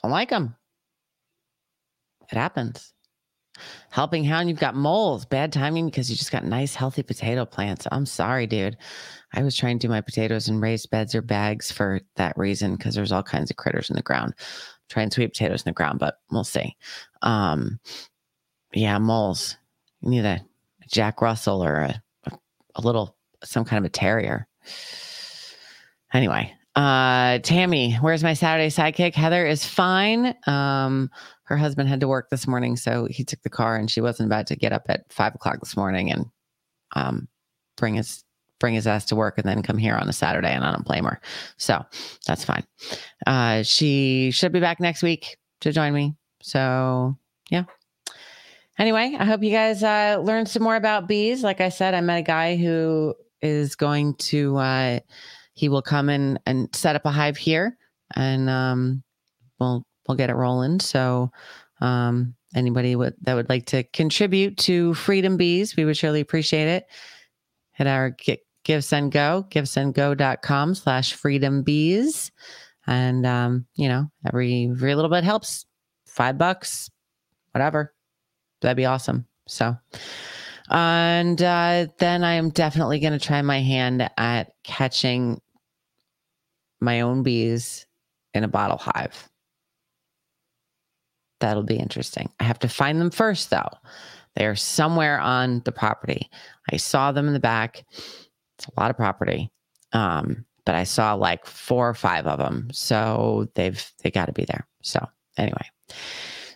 [0.02, 0.56] don't like them.
[2.32, 2.94] It happens.
[3.92, 5.26] Helping Hound, you've got moles.
[5.26, 7.88] Bad timing because you just got nice, healthy potato plants.
[7.92, 8.78] I'm sorry, dude.
[9.34, 12.76] I was trying to do my potatoes in raised beds or bags for that reason
[12.76, 14.34] because there's all kinds of critters in the ground.
[14.90, 16.76] Try and sweet potatoes in the ground, but we'll see.
[17.22, 17.80] Um,
[18.74, 19.58] yeah, moles.
[20.02, 20.42] You need a,
[20.82, 22.32] a Jack Russell or a, a,
[22.76, 24.48] a little, some kind of a terrier.
[26.12, 29.14] Anyway, uh, Tammy, where's my Saturday sidekick?
[29.14, 30.36] Heather is fine.
[30.48, 31.10] Um,
[31.44, 34.28] her husband had to work this morning, so he took the car, and she wasn't
[34.28, 36.26] about to get up at five o'clock this morning and
[36.96, 37.28] um,
[37.78, 38.24] bring his
[38.60, 40.86] bring his ass to work and then come here on a Saturday, and I don't
[40.86, 41.20] blame her.
[41.58, 41.84] So
[42.26, 42.64] that's fine.
[43.28, 46.16] Uh, she should be back next week to join me.
[46.42, 47.18] So
[47.50, 47.66] yeah.
[48.80, 51.44] Anyway, I hope you guys uh, learned some more about bees.
[51.44, 55.00] Like I said, I met a guy who is going to uh,
[55.54, 57.78] he will come in and set up a hive here,
[58.16, 59.04] and um,
[59.60, 60.80] we'll we'll get it rolling.
[60.80, 61.32] So
[61.82, 66.86] um, anybody that would like to contribute to Freedom Bees, we would surely appreciate it.
[67.74, 72.32] Hit our gi- Give Send Go, givesendgo.com slash freedom bees.
[72.88, 75.66] And, um, you know, every, every little bit helps.
[76.06, 76.90] Five bucks,
[77.52, 77.94] whatever.
[78.62, 79.26] That'd be awesome.
[79.48, 79.76] So,
[80.70, 85.42] and uh, then I am definitely going to try my hand at catching
[86.84, 87.86] my own bees
[88.34, 89.30] in a bottle hive.
[91.40, 92.30] That'll be interesting.
[92.40, 93.70] I have to find them first, though.
[94.36, 96.30] They're somewhere on the property.
[96.72, 97.84] I saw them in the back.
[98.58, 99.52] It's a lot of property.
[99.92, 102.70] Um, but I saw like four or five of them.
[102.72, 104.68] So they've they got to be there.
[104.82, 105.06] So
[105.38, 105.70] anyway.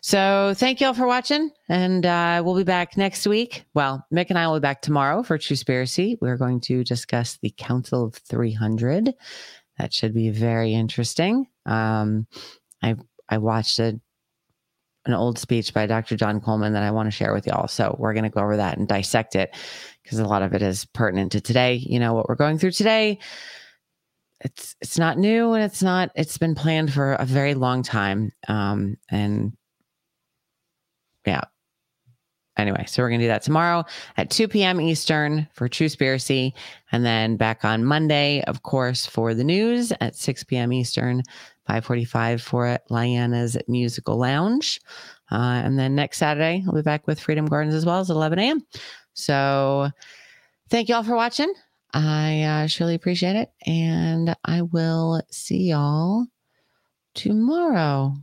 [0.01, 1.51] So thank you all for watching.
[1.67, 3.65] And uh, we'll be back next week.
[3.73, 6.17] Well, Mick and I will be back tomorrow for Truspiracy.
[6.21, 9.13] We're going to discuss the Council of 300.
[9.77, 11.47] That should be very interesting.
[11.65, 12.27] Um,
[12.81, 12.95] I
[13.29, 13.99] I watched a
[15.07, 16.17] an old speech by Dr.
[16.17, 17.67] John Coleman that I want to share with y'all.
[17.67, 19.55] So we're going to go over that and dissect it
[20.03, 21.75] because a lot of it is pertinent to today.
[21.75, 23.19] You know what we're going through today.
[24.41, 26.11] It's it's not new and it's not.
[26.15, 28.31] It's been planned for a very long time.
[28.47, 29.53] Um, and
[31.25, 31.41] yeah.
[32.57, 33.83] Anyway, so we're going to do that tomorrow
[34.17, 34.81] at 2 p.m.
[34.81, 36.53] Eastern for Truspiracy.
[36.91, 40.73] And then back on Monday, of course, for the news at 6 p.m.
[40.73, 41.21] Eastern,
[41.67, 44.81] 545 for Liana's Musical Lounge.
[45.31, 48.39] Uh, and then next Saturday, I'll be back with Freedom Gardens as well as 11
[48.39, 48.65] a.m.
[49.13, 49.89] So
[50.69, 51.53] thank you all for watching.
[51.93, 53.51] I uh, surely appreciate it.
[53.65, 56.25] And I will see y'all
[57.13, 58.13] tomorrow.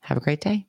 [0.00, 0.66] Have a great day.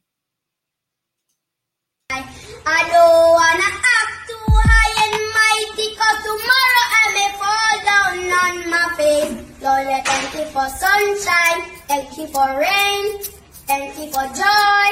[2.22, 8.56] I don't wanna act too high and mighty Cause tomorrow I may fall down on
[8.70, 9.34] my face.
[9.64, 13.22] Lord, I thank you for sunshine Thank you for rain
[13.66, 14.88] Thank you for joy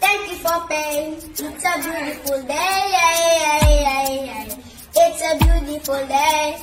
[0.00, 1.14] Thank you for pain.
[1.16, 2.84] It's a beautiful day
[4.96, 6.58] It's a beautiful day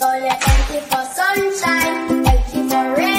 [0.00, 3.15] Lord, I thank you for sunshine Thank you for rain